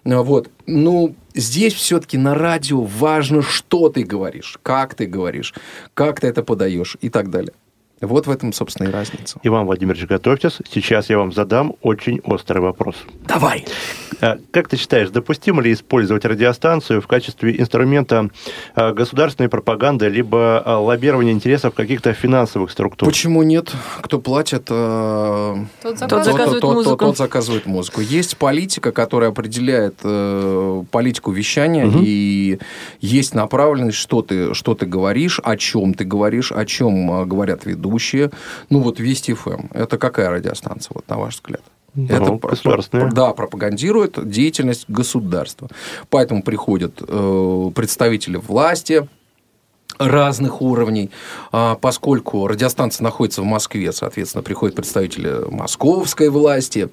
А, 0.06 0.24
Вот. 0.24 0.50
Ну, 0.68 1.16
здесь 1.34 1.74
все-таки 1.74 2.18
на 2.18 2.36
радио 2.36 2.82
важно, 2.82 3.42
что 3.42 3.90
ты 3.90 4.04
говоришь, 4.04 4.58
как 4.64 4.96
ты 4.96 5.06
говоришь, 5.06 5.54
как 5.94 6.20
ты 6.20 6.28
это 6.28 6.44
подаешь 6.44 6.98
и 7.02 7.10
так 7.10 7.30
далее. 7.30 7.54
Вот 8.02 8.28
в 8.28 8.30
этом, 8.32 8.52
собственно, 8.52 8.90
и 8.90 8.92
разница. 8.92 9.40
Иван 9.44 9.66
Владимирович, 9.66 10.06
готовьтесь. 10.06 10.58
Сейчас 10.70 11.10
я 11.10 11.18
вам 11.18 11.32
задам 11.32 11.76
очень 11.82 12.20
острый 12.26 12.60
вопрос. 12.60 12.96
Давай! 13.26 13.66
А 14.22 14.38
Как 14.52 14.68
ты 14.68 14.76
считаешь, 14.78 15.10
допустимо 15.10 15.62
ли 15.62 15.72
использовать 15.72 16.26
радиостанцию 16.26 17.02
в 17.02 17.08
качестве 17.08 17.60
инструмента 17.60 18.30
а, 18.76 18.92
государственной 18.94 19.50
пропаганды 19.50 20.08
либо 20.10 20.62
а, 20.66 20.80
лоббирования 20.80 21.32
интересов 21.32 21.74
каких-то 21.74 22.12
финансовых 22.14 22.70
структур? 22.72 23.08
Почему 23.08 23.44
нет? 23.44 23.72
Кто 24.02 24.20
платит, 24.20 24.66
Тот 24.66 25.58
Тот 25.82 25.98
заказывает. 25.98 26.26
заказывает 26.26 26.62
тот- 26.62 26.74
музыку. 26.76 26.98
Тот, 26.98 27.18
заказывает 27.18 27.66
музыку. 27.66 28.02
Есть 28.02 28.38
политика, 28.38 28.92
которая 28.92 29.30
определяет 29.30 29.96
э, 30.04 30.84
политику 30.92 31.32
вещания, 31.32 31.90
и 32.02 32.60
есть 33.00 33.34
направленность, 33.34 33.98
что 33.98 34.22
ты, 34.22 34.54
что 34.54 34.76
ты 34.76 34.86
говоришь, 34.86 35.40
о 35.44 35.56
чем 35.58 35.94
ты 35.94 36.04
говоришь, 36.04 36.52
о 36.52 36.66
чем 36.66 37.28
говорят 37.28 37.66
ведущие. 37.66 37.85
Ну 38.70 38.80
вот 38.82 39.00
Вести 39.00 39.34
ФМ. 39.34 39.68
Это 39.74 39.98
какая 39.98 40.30
радиостанция, 40.30 40.94
вот 40.96 41.08
на 41.10 41.18
ваш 41.18 41.36
взгляд? 41.36 41.62
Про- 42.40 42.50
государственная. 42.50 43.12
Да, 43.12 43.34
пропагандирует 43.34 44.18
деятельность 44.30 44.86
государства. 44.90 45.70
Поэтому 46.10 46.44
приходят 46.44 47.02
э, 47.02 47.72
представители 47.74 48.36
власти, 48.38 49.08
разных 49.98 50.62
уровней, 50.62 51.10
А, 51.52 51.76
поскольку 51.76 52.48
радиостанция 52.48 53.04
находится 53.04 53.42
в 53.42 53.46
Москве, 53.46 53.92
соответственно, 53.94 54.44
приходят 54.44 54.76
представители 54.76 55.50
московской 55.50 56.30
власти, 56.30 56.90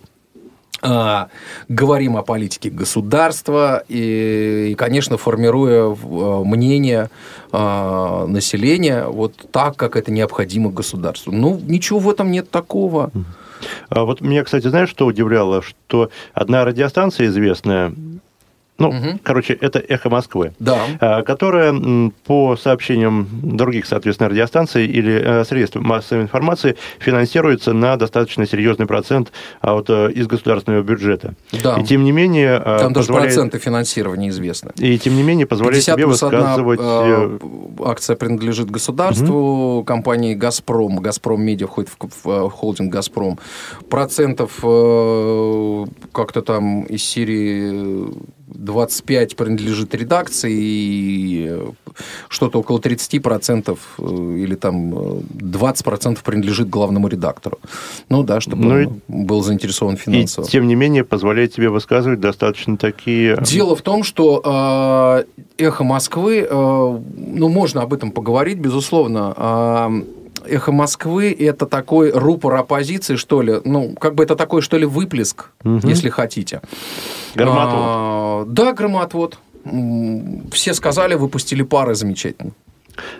А, 0.84 1.28
говорим 1.68 2.16
о 2.16 2.22
политике 2.22 2.68
государства 2.68 3.84
и, 3.88 4.70
и, 4.72 4.74
конечно, 4.74 5.16
формируя 5.16 5.84
в- 5.84 6.44
мнение 6.44 7.08
а, 7.52 8.26
населения 8.26 9.04
вот 9.06 9.34
так, 9.52 9.76
как 9.76 9.94
это 9.96 10.10
необходимо 10.10 10.70
государству. 10.70 11.32
Ну, 11.32 11.60
ничего 11.68 12.00
в 12.00 12.10
этом 12.10 12.32
нет 12.32 12.50
такого. 12.50 13.12
А 13.90 14.04
Вот 14.04 14.20
меня, 14.20 14.42
кстати, 14.42 14.66
знаешь, 14.66 14.88
что 14.90 15.06
удивляло? 15.06 15.62
Что 15.62 16.10
одна 16.34 16.64
радиостанция 16.64 17.28
известная 17.28 17.94
Ну, 18.78 19.18
короче, 19.22 19.54
это 19.54 19.78
«Эхо 19.78 20.10
Москвы». 20.10 20.52
Да. 20.58 20.80
а, 21.00 21.22
Которая, 21.22 21.74
по 22.24 22.56
сообщениям 22.56 23.28
других, 23.42 23.86
соответственно, 23.86 24.30
радиостанций 24.30 24.86
или 24.86 25.12
э, 25.14 25.44
средств 25.44 25.76
массовой 25.76 26.22
информации, 26.22 26.76
финансируется 26.98 27.72
на 27.72 27.96
достаточно 27.96 28.46
серьезный 28.46 28.86
процент 28.86 29.30
а, 29.60 29.74
вот, 29.74 29.90
э, 29.90 30.10
из 30.12 30.26
государственного 30.26 30.82
бюджета. 30.82 31.34
Да. 31.62 31.76
И 31.78 31.84
тем 31.84 32.04
не 32.04 32.12
менее... 32.12 32.60
э, 32.64 32.78
Там 32.80 32.92
даже 32.92 33.12
проценты 33.12 33.58
финансирования 33.58 34.30
известны. 34.30 34.72
И 34.76 34.98
тем 34.98 35.16
не 35.16 35.22
менее 35.22 35.46
позволяет 35.46 35.84
50 35.84 35.94
себе 35.94 36.04
одна, 36.04 36.56
высказывать... 36.56 36.80
акция 37.84 38.16
принадлежит 38.16 38.70
государству, 38.70 39.84
компании 39.86 40.34
«Газпром». 40.34 40.96
«Газпром 40.96 41.42
Медиа» 41.42 41.66
входит 41.66 41.90
в, 41.90 42.24
в, 42.24 42.50
холдинг 42.50 42.92
«Газпром». 42.92 43.38
Процентов 43.88 44.56
как-то 46.12 46.42
там 46.42 46.82
из 46.84 47.02
серии 47.04 48.10
25 48.54 49.36
принадлежит 49.36 49.94
редакции, 49.94 50.52
и 50.52 51.46
э, 51.50 51.70
что-то 52.28 52.60
около 52.60 52.78
30% 52.78 53.78
э, 53.98 54.02
или 54.38 54.54
там 54.54 54.94
э, 54.94 55.20
20% 55.40 56.18
принадлежит 56.24 56.68
главному 56.68 57.08
редактору. 57.08 57.58
Ну 58.08 58.22
да, 58.22 58.40
чтобы 58.40 58.64
Ну 58.64 58.78
и- 58.80 58.86
он 58.86 59.00
был 59.08 59.42
заинтересован 59.42 59.94
И 59.94 59.98
финансово. 59.98 60.46
тем 60.46 60.66
не 60.66 60.74
менее 60.74 61.04
позволяет 61.04 61.54
себе 61.54 61.68
высказывать 61.70 62.20
достаточно 62.20 62.76
такие... 62.76 63.38
Дело 63.42 63.74
в 63.76 63.82
том, 63.82 64.02
что 64.04 65.24
э, 65.58 65.62
эхо 65.64 65.84
Москвы, 65.84 66.46
э, 66.48 66.98
ну, 67.16 67.48
можно 67.48 67.82
об 67.82 67.92
этом 67.92 68.10
поговорить, 68.12 68.58
безусловно. 68.58 69.34
Э, 69.36 70.02
Эхо 70.52 70.72
Москвы 70.72 71.32
это 71.32 71.66
такой 71.66 72.10
рупор 72.10 72.54
оппозиции, 72.56 73.16
что 73.16 73.42
ли. 73.42 73.60
Ну, 73.64 73.94
как 73.94 74.14
бы 74.14 74.22
это 74.24 74.36
такой, 74.36 74.60
что 74.62 74.76
ли, 74.78 74.84
выплеск, 74.86 75.46
Мгм. 75.64 75.88
если 75.88 76.10
хотите. 76.10 76.60
Громоотвод. 77.34 77.80
А, 77.84 78.44
да, 78.46 78.72
громоотвод. 78.72 79.38
М, 79.64 80.50
Все 80.52 80.74
сказали, 80.74 81.14
выпустили 81.14 81.62
пары 81.62 81.94
замечательно. 81.94 82.52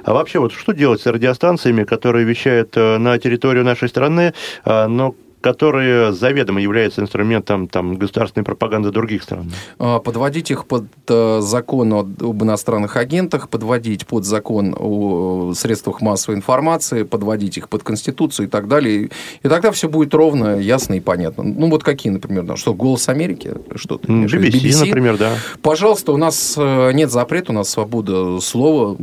А 0.04 0.12
вообще, 0.12 0.38
вот 0.38 0.52
что 0.52 0.72
делать 0.72 1.00
с 1.00 1.06
радиостанциями, 1.06 1.84
которые 1.84 2.26
вещают 2.26 2.76
э, 2.76 2.98
на 2.98 3.18
территорию 3.18 3.64
нашей 3.64 3.88
страны, 3.88 4.34
э, 4.66 4.86
но 4.86 5.14
которые 5.42 6.12
заведомо 6.12 6.60
являются 6.60 7.02
инструментом 7.02 7.68
там, 7.68 7.96
государственной 7.96 8.44
пропаганды 8.44 8.90
других 8.90 9.22
стран? 9.22 9.52
А, 9.78 9.98
Подводить 9.98 10.50
их 10.50 10.64
под 10.66 10.84
э, 11.08 11.40
закон 11.42 11.92
об 11.92 12.42
иностранных 12.44 12.96
агентах, 12.96 13.48
подводить 13.48 14.06
под 14.06 14.24
закон 14.24 14.74
о 14.78 15.52
средствах 15.54 16.00
массовой 16.00 16.36
информации, 16.36 17.02
подводить 17.02 17.58
их 17.58 17.68
под 17.68 17.82
Конституцию 17.82 18.46
и 18.46 18.50
так 18.50 18.68
далее. 18.68 19.10
И 19.42 19.48
тогда 19.48 19.70
все 19.72 19.88
будет 19.88 20.14
ровно, 20.14 20.56
ясно 20.58 20.94
и 20.94 21.00
понятно. 21.00 21.42
Ну, 21.44 21.68
вот 21.68 21.82
какие, 21.82 22.12
например, 22.12 22.44
да, 22.44 22.56
что, 22.56 22.72
«Голос 22.74 23.08
Америки»? 23.08 23.54
Что 23.74 23.98
ты 23.98 24.08
М, 24.10 24.18
имеешь 24.18 24.30
в 24.32 24.34
виду? 24.38 24.56
BBC, 24.58 24.86
например, 24.86 25.18
да. 25.18 25.32
Пожалуйста, 25.60 26.12
у 26.12 26.16
нас 26.16 26.54
э, 26.56 26.92
нет 26.92 27.10
запрета, 27.10 27.52
у 27.52 27.54
нас 27.54 27.68
свобода 27.68 28.38
слова, 28.40 28.96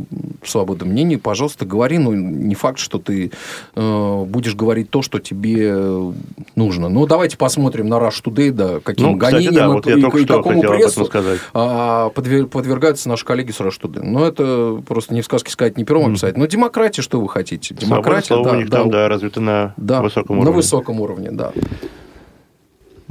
свобода 0.44 0.84
мнений. 0.86 1.16
Пожалуйста, 1.18 1.66
говори. 1.66 1.98
Ну, 1.98 2.12
не 2.14 2.54
факт, 2.54 2.78
что 2.78 2.98
ты 2.98 3.30
э, 3.74 4.24
будешь 4.26 4.54
говорить 4.54 4.90
то, 4.90 5.02
что 5.02 5.18
тебе 5.18 5.68
э, 5.72 6.12
нужно. 6.56 6.88
Ну, 6.88 7.06
давайте 7.06 7.36
посмотрим 7.36 7.88
на 7.88 7.94
Rush 7.94 8.22
Today, 8.24 8.50
да, 8.50 8.80
каким 8.80 9.06
Ну, 9.12 9.16
гонениям 9.16 9.54
да, 9.54 9.64
и, 9.64 9.68
вот 9.68 9.86
и- 9.86 10.18
и 10.20 10.24
что 10.24 10.36
какому 10.36 10.62
прессу 10.62 11.08
а, 11.54 12.08
подвер- 12.10 12.46
подвергаются 12.46 13.08
наши 13.08 13.24
коллеги 13.24 13.50
с 13.50 13.60
Rush 13.60 13.80
Today. 13.80 14.02
Ну, 14.02 14.24
это 14.24 14.82
просто 14.86 15.14
не 15.14 15.20
в 15.22 15.24
сказке 15.24 15.50
сказать, 15.50 15.76
не 15.76 15.84
пером 15.84 16.10
описать. 16.10 16.36
Но 16.36 16.46
демократия, 16.46 17.02
что 17.02 17.20
вы 17.20 17.28
хотите? 17.28 17.74
Свобода 17.74 17.86
Демократия, 17.86 18.26
слова 18.28 18.44
да, 18.44 18.50
у 18.52 18.56
них 18.56 18.68
да, 18.70 18.76
там, 18.78 18.90
да, 18.90 19.08
развита 19.08 19.40
на 19.40 19.74
да, 19.76 20.02
высоком 20.02 20.36
на 20.36 20.42
уровне. 20.42 20.56
высоком 20.56 21.00
уровне, 21.00 21.30
да. 21.32 21.52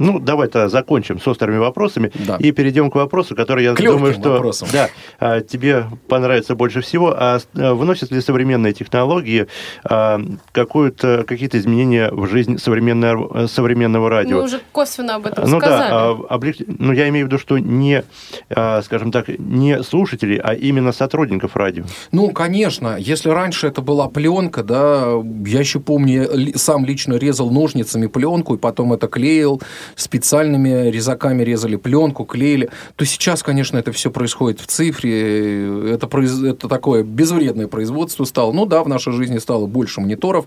Ну, 0.00 0.18
давай 0.18 0.48
тогда 0.48 0.68
закончим 0.68 1.20
с 1.20 1.28
острыми 1.28 1.58
вопросами 1.58 2.10
Да. 2.26 2.36
и 2.40 2.52
перейдем 2.52 2.90
к 2.90 2.94
вопросу, 2.94 3.36
который 3.36 3.64
я 3.64 3.74
К 3.74 3.80
думаю, 3.84 4.14
что 4.14 4.30
вопросам. 4.30 4.68
да, 4.72 4.88
а, 5.20 5.40
тебе 5.40 5.84
понравится 6.08 6.54
больше 6.54 6.80
всего. 6.80 7.14
А 7.16 7.38
а 7.54 7.74
вносят 7.74 8.10
ли 8.10 8.20
современные 8.22 8.72
технологии 8.72 9.46
а, 9.84 10.20
какую-то, 10.52 11.24
какие-то 11.26 11.58
изменения 11.58 12.10
в 12.10 12.26
жизнь 12.26 12.58
современного, 12.58 13.46
современного 13.46 14.08
радио? 14.08 14.38
Мы 14.38 14.44
уже 14.44 14.60
косвенно 14.72 15.16
об 15.16 15.26
этом 15.26 15.48
Ну 15.48 15.60
сказали. 15.60 15.90
да, 15.90 16.10
а, 16.10 16.36
облег- 16.36 16.64
ну 16.78 16.92
я 16.92 17.08
имею 17.10 17.26
в 17.26 17.28
виду, 17.28 17.38
что 17.38 17.58
не, 17.58 18.02
а, 18.48 18.80
скажем 18.82 19.12
так, 19.12 19.28
не 19.38 19.82
слушателей, 19.82 20.38
а 20.38 20.54
именно 20.54 20.92
сотрудников 20.92 21.56
радио. 21.56 21.84
Ну, 22.10 22.30
конечно, 22.30 22.96
если 22.98 23.28
раньше 23.28 23.66
это 23.66 23.82
была 23.82 24.08
пленка, 24.08 24.62
да, 24.64 25.12
я 25.46 25.60
еще 25.60 25.78
помню, 25.78 26.28
я 26.32 26.52
сам 26.58 26.86
лично 26.86 27.14
резал 27.14 27.50
ножницами 27.50 28.06
пленку, 28.06 28.54
и 28.54 28.58
потом 28.58 28.92
это 28.94 29.06
клеил, 29.06 29.60
специальными 29.96 30.90
резаками 30.90 31.42
резали 31.42 31.76
пленку, 31.76 32.24
клеили, 32.24 32.70
то 32.96 33.04
сейчас, 33.04 33.42
конечно, 33.42 33.78
это 33.78 33.92
все 33.92 34.10
происходит 34.10 34.60
в 34.60 34.66
цифре, 34.66 35.92
это, 35.92 36.06
произ- 36.06 36.44
это 36.44 36.68
такое 36.68 37.02
безвредное 37.02 37.66
производство 37.66 38.24
стало. 38.24 38.52
Ну 38.52 38.66
да, 38.66 38.82
в 38.82 38.88
нашей 38.88 39.12
жизни 39.12 39.38
стало 39.38 39.66
больше 39.66 40.00
мониторов, 40.00 40.46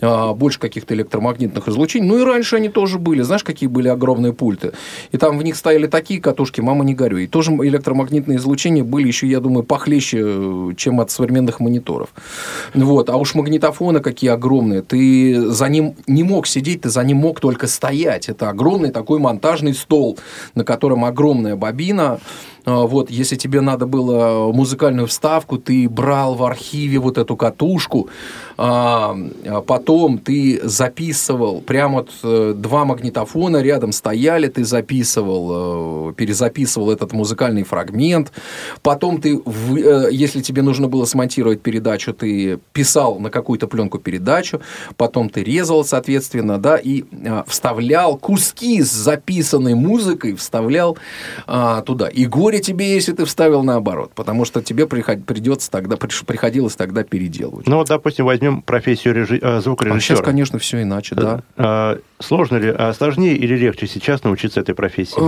а, 0.00 0.34
больше 0.34 0.58
каких-то 0.58 0.94
электромагнитных 0.94 1.68
излучений, 1.68 2.06
ну 2.06 2.18
и 2.18 2.24
раньше 2.24 2.56
они 2.56 2.68
тоже 2.68 2.98
были, 2.98 3.22
знаешь, 3.22 3.44
какие 3.44 3.68
были 3.68 3.88
огромные 3.88 4.32
пульты, 4.32 4.72
и 5.10 5.18
там 5.18 5.38
в 5.38 5.42
них 5.42 5.56
стояли 5.56 5.86
такие 5.86 6.20
катушки, 6.20 6.60
мама 6.60 6.84
не 6.84 6.94
горюй, 6.94 7.24
и 7.24 7.26
тоже 7.26 7.52
электромагнитные 7.52 8.38
излучения 8.38 8.84
были 8.84 9.06
еще, 9.06 9.26
я 9.26 9.40
думаю, 9.40 9.62
похлеще, 9.62 10.18
э, 10.22 10.70
чем 10.76 11.00
от 11.00 11.10
современных 11.10 11.60
мониторов. 11.60 12.10
Вот. 12.74 13.10
А 13.10 13.16
уж 13.16 13.34
магнитофоны 13.34 14.00
какие 14.00 14.30
огромные. 14.30 14.82
Ты 14.82 15.50
за 15.50 15.68
ним 15.68 15.94
не 16.06 16.22
мог 16.22 16.46
сидеть, 16.46 16.82
ты 16.82 16.90
за 16.90 17.02
ним 17.04 17.18
мог 17.18 17.40
только 17.40 17.66
стоять. 17.66 18.28
Это 18.28 18.48
огромный 18.72 18.90
такой 18.90 19.18
монтажный 19.18 19.74
стол, 19.74 20.18
на 20.54 20.64
котором 20.64 21.04
огромная 21.04 21.56
бобина. 21.56 22.18
А, 22.64 22.86
Вот, 22.86 23.10
если 23.10 23.36
тебе 23.36 23.60
надо 23.60 23.86
было 23.86 24.52
музыкальную 24.52 25.06
вставку, 25.06 25.58
ты 25.58 25.88
брал 25.88 26.34
в 26.34 26.44
архиве 26.44 26.98
вот 26.98 27.18
эту 27.18 27.36
катушку, 27.36 28.08
а, 28.56 29.16
а 29.46 29.60
потом 29.60 30.18
ты 30.18 30.60
записывал, 30.62 31.60
прямо 31.60 31.94
вот 31.94 32.10
э, 32.22 32.54
два 32.56 32.84
магнитофона 32.84 33.62
рядом 33.62 33.92
стояли, 33.92 34.48
ты 34.48 34.64
записывал, 34.64 36.10
э, 36.10 36.12
перезаписывал 36.14 36.90
этот 36.90 37.12
музыкальный 37.12 37.64
фрагмент, 37.64 38.32
потом 38.82 39.20
ты, 39.20 39.36
э, 39.36 40.08
если 40.12 40.40
тебе 40.42 40.62
нужно 40.62 40.88
было 40.88 41.04
смонтировать 41.06 41.62
передачу, 41.62 42.12
ты 42.12 42.58
писал 42.72 43.18
на 43.18 43.30
какую-то 43.30 43.66
пленку 43.66 43.98
передачу, 43.98 44.60
потом 44.96 45.28
ты 45.28 45.42
резал, 45.42 45.84
соответственно, 45.84 46.58
да, 46.58 46.76
и 46.76 47.04
вставлял 47.46 48.16
куски 48.16 48.82
с 48.82 48.92
записанной 48.92 49.74
музыкой, 49.74 50.34
вставлял 50.34 50.96
туда. 51.84 52.08
И 52.08 52.26
горе 52.26 52.51
тебе, 52.60 52.94
если 52.94 53.12
ты 53.12 53.24
вставил 53.24 53.62
наоборот, 53.62 54.12
потому 54.14 54.44
что 54.44 54.62
тебе 54.62 54.86
приход- 54.86 55.24
придется 55.24 55.70
тогда, 55.70 55.96
приходилось 55.96 56.76
тогда 56.76 57.02
переделывать. 57.04 57.66
Ну 57.66 57.76
вот, 57.76 57.88
допустим, 57.88 58.26
возьмем 58.26 58.62
профессию 58.62 59.14
режи- 59.14 59.38
э, 59.40 59.58
А 59.58 59.60
звукорежиссера. 59.60 60.16
сейчас, 60.16 60.20
конечно, 60.24 60.58
все 60.58 60.82
иначе, 60.82 61.14
да. 61.14 61.42
А, 61.56 61.98
Сложно 62.20 62.56
ли, 62.56 62.68
а 62.68 62.92
сложнее 62.92 63.36
или 63.36 63.56
легче 63.56 63.88
сейчас 63.88 64.22
научиться 64.22 64.60
этой 64.60 64.76
профессии? 64.76 65.18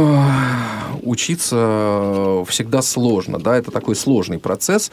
Учиться 1.02 2.44
всегда 2.46 2.82
сложно, 2.82 3.40
да, 3.40 3.56
это 3.56 3.72
такой 3.72 3.96
сложный 3.96 4.38
процесс, 4.38 4.92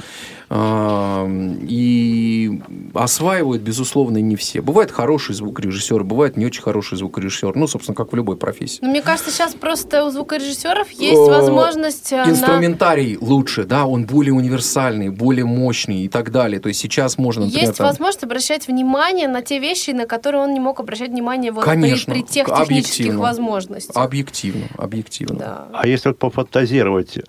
и 0.52 2.62
осваивают, 2.94 3.62
безусловно, 3.62 4.18
не 4.18 4.36
все. 4.36 4.62
Бывает 4.62 4.92
хороший 4.92 5.36
звукорежиссер, 5.36 6.04
бывает 6.04 6.38
не 6.38 6.46
очень 6.46 6.62
хороший 6.62 6.98
звукорежиссер, 6.98 7.56
ну, 7.56 7.68
собственно, 7.68 7.96
как 7.96 8.12
в 8.12 8.16
любой 8.16 8.38
профессии. 8.38 8.80
Но 8.82 8.90
мне 8.90 9.02
кажется, 9.02 9.32
сейчас 9.32 9.54
просто 9.54 10.06
у 10.06 10.10
звукорежиссеров 10.10 10.90
есть 10.92 11.18
возможность 11.20 12.12
э, 12.24 12.28
на... 12.28 12.32
Инструментарий 12.32 13.18
лучше, 13.20 13.64
да, 13.64 13.86
он 13.86 14.06
более 14.06 14.34
универсальный, 14.34 15.10
более 15.10 15.46
мощный 15.46 16.04
и 16.04 16.10
так 16.10 16.32
далее. 16.32 16.60
То 16.60 16.68
есть 16.70 16.80
сейчас 16.80 17.18
можно, 17.18 17.46
например, 17.46 17.68
Есть 17.68 17.78
там- 17.78 17.88
возможность 17.88 18.24
обращать 18.24 18.68
внимание 18.68 19.28
на 19.28 19.42
те 19.42 19.60
вещи, 19.60 19.92
на 19.92 20.06
которые 20.06 20.44
он 20.44 20.54
не 20.54 20.60
мог 20.60 20.80
обращать 20.80 21.10
внимание 21.10 21.52
вот 21.52 21.64
при- 21.64 21.70
Конечно, 21.72 22.14
при, 22.14 22.22
тех 22.24 22.48
технических 22.48 22.68
объективно. 22.68 23.20
возможностях. 23.22 23.96
Объективно, 23.96 24.66
объективно. 24.78 25.40
Да. 25.40 25.68
А 25.74 25.88
если 25.88 26.10
вот 26.10 26.20
пофантазировать, 26.20 27.20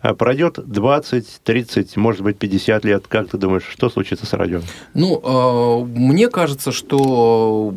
а, 0.00 0.14
пройдет 0.14 0.58
20, 0.64 1.40
30, 1.44 1.96
может 1.96 2.22
быть, 2.22 2.38
50 2.38 2.84
лет, 2.84 3.06
как 3.08 3.28
ты 3.30 3.38
думаешь, 3.38 3.64
что 3.70 3.90
случится 3.90 4.26
с 4.26 4.32
радио? 4.32 4.60
Ну, 4.94 5.20
э, 5.22 5.84
мне 5.98 6.28
кажется, 6.28 6.72
что 6.72 7.74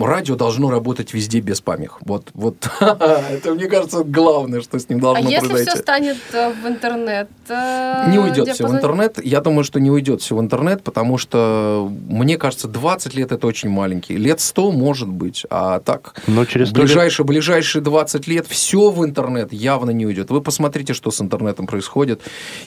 радио 0.00 0.36
должно 0.36 0.70
работать 0.70 1.12
везде 1.14 1.40
без 1.40 1.60
помех. 1.60 1.98
Вот, 2.04 2.30
вот 2.34 2.68
это, 2.80 3.54
мне 3.54 3.66
кажется, 3.66 4.04
главное, 4.04 4.60
что 4.60 4.78
с 4.78 4.88
ним 4.88 4.98
А 4.98 5.00
должно 5.02 5.28
если 5.30 5.46
произойти. 5.46 5.70
все 5.70 5.78
станет 5.82 5.97
э, 6.06 6.52
в 6.62 6.66
интернет? 6.66 7.28
э, 7.48 8.10
Не 8.10 8.18
уйдет 8.18 8.48
все 8.48 8.64
в 8.66 8.70
диапазон- 8.70 8.76
интернет. 8.76 9.24
Я 9.24 9.40
думаю, 9.40 9.64
что 9.64 9.80
не 9.80 9.90
уйдет 9.90 10.20
все 10.22 10.36
в 10.36 10.40
интернет, 10.40 10.82
потому 10.82 11.18
что, 11.18 11.90
мне 12.08 12.36
кажется, 12.36 12.68
20 12.68 13.14
лет 13.14 13.32
это 13.32 13.46
очень 13.46 13.70
маленький. 13.70 14.16
Лет 14.16 14.40
100 14.40 14.72
может 14.72 15.08
быть, 15.08 15.44
а 15.50 15.80
так 15.80 16.14
Но 16.26 16.44
через 16.44 16.68
100 16.68 16.76
лет- 16.80 16.86
ближайшие, 16.86 17.26
ближайшие 17.26 17.82
20 17.82 18.26
лет 18.28 18.46
все 18.46 18.90
в 18.90 19.04
интернет 19.04 19.52
явно 19.52 19.90
не 19.90 20.06
уйдет. 20.06 20.30
Вы 20.30 20.40
посмотрите, 20.40 20.94
что 20.94 21.10
с 21.10 21.20
интернетом 21.20 21.66
происходит. 21.66 22.20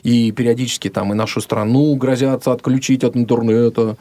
И 0.04 0.32
периодически 0.32 0.90
там 0.90 1.12
и 1.12 1.16
нашу 1.16 1.42
страну 1.42 1.96
грозятся 1.96 2.52
отключить 2.52 3.04
от 3.04 3.16
интернета. 3.16 3.96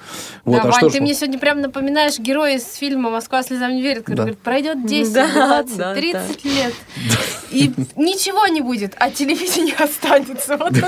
Вот, 0.45 0.57
да, 0.57 0.63
а 0.63 0.65
Вань, 0.65 0.73
что 0.75 0.89
ты 0.91 0.99
ж- 0.99 1.01
мне 1.01 1.15
сегодня 1.15 1.39
прям 1.39 1.61
напоминаешь 1.61 2.19
героя 2.19 2.57
из 2.57 2.75
фильма 2.75 3.11
«Москва 3.11 3.43
слезам 3.43 3.73
не 3.75 3.83
верит», 3.83 4.05
который 4.05 4.17
Да. 4.17 4.23
говорит, 4.23 4.39
пройдет 4.39 4.87
10, 4.87 5.13
Да. 5.15 5.21
Да, 5.35 5.63
20, 5.63 5.77
да, 5.77 5.95
30 5.95 6.45
лет. 6.45 6.75
И 7.51 7.73
ничего 7.97 8.47
не 8.47 8.61
будет, 8.61 8.95
а 8.99 9.11
телевидение 9.21 9.75
останется. 9.79 10.57
Вот. 10.57 10.73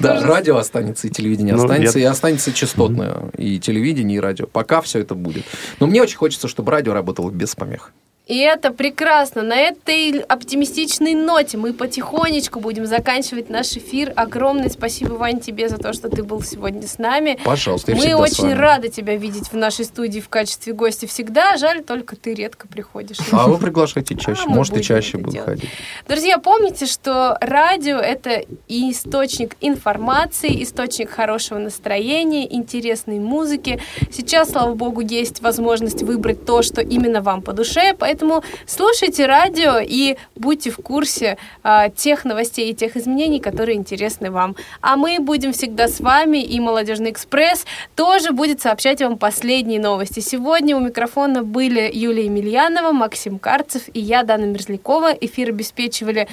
Да, 0.00 0.20
радио 0.22 0.56
останется, 0.56 1.06
и 1.06 1.10
телевидение 1.10 1.54
Ну, 1.54 1.62
останется, 1.62 1.98
и 1.98 2.02
останется 2.02 2.52
частотное, 2.52 3.30
и 3.36 3.58
телевидение, 3.60 4.16
и 4.16 4.20
радио. 4.20 4.46
Пока 4.46 4.80
все 4.80 4.98
это 4.98 5.14
будет. 5.14 5.44
Но 5.78 5.86
мне 5.86 6.02
очень 6.02 6.16
хочется, 6.16 6.48
чтобы 6.48 6.72
радио 6.72 6.92
работало 6.92 7.30
без 7.30 7.54
помех. 7.54 7.92
И 8.26 8.38
это 8.38 8.70
прекрасно. 8.70 9.42
На 9.42 9.54
этой 9.54 10.20
оптимистичной 10.20 11.12
ноте 11.12 11.58
мы 11.58 11.74
потихонечку 11.74 12.58
будем 12.58 12.86
заканчивать 12.86 13.50
наш 13.50 13.76
эфир. 13.76 14.14
Огромное 14.16 14.70
спасибо, 14.70 15.12
Вань, 15.12 15.40
тебе 15.40 15.68
за 15.68 15.76
то, 15.76 15.92
что 15.92 16.08
ты 16.08 16.22
был 16.22 16.42
сегодня 16.42 16.86
с 16.88 16.96
нами. 16.96 17.38
Пожалуйста, 17.44 17.92
я 17.92 17.98
Мы 17.98 18.14
очень 18.14 18.54
рады 18.54 18.88
тебя 18.88 19.16
видеть 19.16 19.48
в 19.48 19.56
нашей 19.56 19.84
студии 19.84 20.20
в 20.20 20.30
качестве 20.30 20.72
гостя 20.72 21.06
всегда. 21.06 21.58
Жаль, 21.58 21.82
только 21.82 22.16
ты 22.16 22.32
редко 22.32 22.66
приходишь. 22.66 23.18
А 23.30 23.46
вы 23.46 23.58
приглашайте 23.58 24.14
чаще. 24.16 24.44
А, 24.46 24.48
Может, 24.48 24.78
и 24.78 24.82
чаще 24.82 25.18
буду 25.18 25.32
делать. 25.32 25.60
ходить. 25.60 25.70
Друзья, 26.08 26.38
помните, 26.38 26.86
что 26.86 27.36
радио— 27.42 27.98
это 27.98 28.42
и 28.68 28.90
источник 28.90 29.54
информации, 29.60 30.62
источник 30.62 31.10
хорошего 31.10 31.58
настроения, 31.58 32.50
интересной 32.50 33.18
музыки. 33.18 33.82
Сейчас, 34.10 34.52
слава 34.52 34.72
богу, 34.72 35.02
есть 35.02 35.42
возможность 35.42 36.02
выбрать 36.02 36.46
то, 36.46 36.62
что 36.62 36.80
именно 36.80 37.20
вам 37.20 37.42
по 37.42 37.52
душе, 37.52 37.94
поэтому 37.98 38.13
слушайте 38.66 39.26
радио 39.26 39.78
и 39.80 40.16
будьте 40.36 40.70
в 40.70 40.76
курсе 40.76 41.38
а, 41.62 41.88
тех 41.88 42.24
новостей 42.24 42.70
и 42.70 42.74
тех 42.74 42.96
изменений, 42.96 43.40
которые 43.40 43.76
интересны 43.76 44.30
вам. 44.30 44.56
А 44.80 44.96
мы 44.96 45.18
будем 45.20 45.52
всегда 45.52 45.88
с 45.88 46.00
вами, 46.00 46.42
и 46.42 46.60
«Молодежный 46.60 47.10
экспресс» 47.10 47.64
тоже 47.94 48.32
будет 48.32 48.60
сообщать 48.60 49.00
вам 49.00 49.18
последние 49.18 49.80
новости. 49.80 50.20
Сегодня 50.20 50.76
у 50.76 50.80
микрофона 50.80 51.42
были 51.42 51.90
Юлия 51.92 52.24
Емельянова, 52.24 52.92
Максим 52.92 53.38
Карцев 53.38 53.82
и 53.92 54.00
я, 54.00 54.22
Дана 54.22 54.44
Мерзлякова. 54.44 55.12
Эфир 55.12 55.50
обеспечивали 55.50 56.28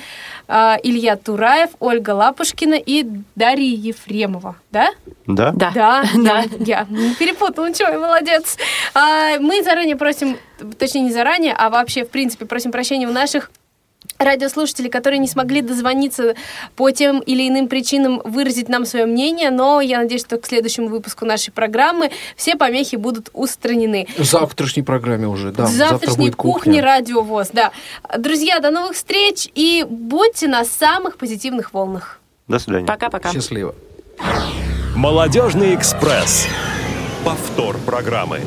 а, 0.48 0.78
Илья 0.84 1.16
Тураев, 1.16 1.70
Ольга 1.80 2.12
Лапушкина 2.12 2.76
и 2.76 3.06
Дарья 3.36 3.76
Ефремова. 3.76 4.56
Да? 4.72 4.90
Да? 5.28 5.52
Да. 5.52 5.72
Да, 5.74 6.04
да, 6.16 6.44
я 6.60 6.86
не 6.90 7.16
перепутала, 7.16 7.68
ничего, 7.68 7.90
я 7.90 8.00
молодец. 8.00 8.58
А, 8.94 9.40
мы 9.40 9.64
заранее 9.64 9.96
просим, 9.96 10.38
точнее 10.78 11.02
не 11.02 11.12
заранее, 11.12 11.54
а 11.54 11.70
вообще, 11.70 12.06
в 12.06 12.10
принципе, 12.10 12.46
просим 12.46 12.72
прощения 12.72 13.08
у 13.08 13.12
наших 13.12 13.52
радиослушателей, 14.18 14.90
которые 14.90 15.20
не 15.20 15.28
смогли 15.28 15.62
дозвониться 15.62 16.36
по 16.76 16.92
тем 16.92 17.20
или 17.20 17.48
иным 17.48 17.68
причинам 17.68 18.22
выразить 18.24 18.70
нам 18.70 18.86
свое 18.86 19.06
мнение, 19.06 19.52
но 19.52 19.82
я 19.82 20.00
надеюсь, 20.00 20.22
что 20.22 20.38
к 20.38 20.46
следующему 20.46 20.88
выпуску 20.88 21.26
нашей 21.26 21.52
программы 21.52 22.12
все 22.36 22.56
помехи 22.56 22.96
будут 22.96 23.30
устранены. 23.34 24.08
В 24.18 24.24
завтрашней 24.24 24.84
программе 24.84 25.28
уже, 25.28 25.52
да. 25.52 25.66
В 25.66 25.70
Завтра 25.70 25.90
завтрашней 25.90 26.26
будет 26.26 26.36
кухне 26.36 26.74
кухня. 26.74 26.82
Радио 26.84 27.22
ВОЗ, 27.22 27.50
да. 27.54 27.72
Друзья, 28.18 28.60
до 28.60 28.72
новых 28.72 28.94
встреч 28.94 29.50
и 29.56 29.86
будьте 29.88 30.48
на 30.48 30.66
самых 30.66 31.18
позитивных 31.18 31.74
волнах. 31.74 32.20
До 32.48 32.60
свидания. 32.60 32.86
Пока-пока. 32.86 33.32
Счастливо. 33.32 33.76
Молодежный 34.96 35.76
экспресс. 35.76 36.48
Повтор 37.24 37.78
программы. 37.86 38.42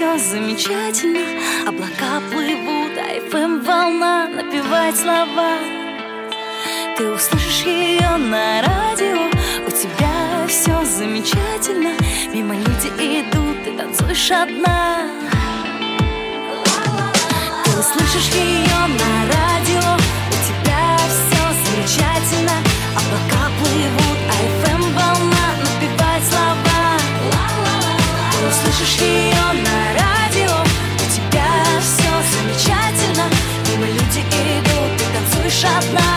Все 0.00 0.16
замечательно. 0.16 1.20
Облака 1.68 2.22
плывут, 2.32 2.92
а 2.96 3.18
FM 3.18 3.62
волна 3.62 4.28
Напевает 4.28 4.96
слова. 4.96 5.58
Ты 6.96 7.10
услышишь 7.10 7.66
ее 7.66 8.16
на 8.16 8.62
радио 8.62 9.28
У 9.66 9.70
тебя 9.70 10.46
все 10.48 10.82
замечательно. 10.86 11.92
Мимо 12.32 12.54
люди 12.54 12.88
идут, 12.98 13.62
ты 13.62 13.76
танцуешь 13.76 14.30
одна. 14.30 15.02
Ты 17.64 17.70
услышишь 17.78 18.34
ее 18.34 18.80
на 19.00 19.26
радио 19.34 19.79
дышат 35.50 35.84
на 35.94 36.09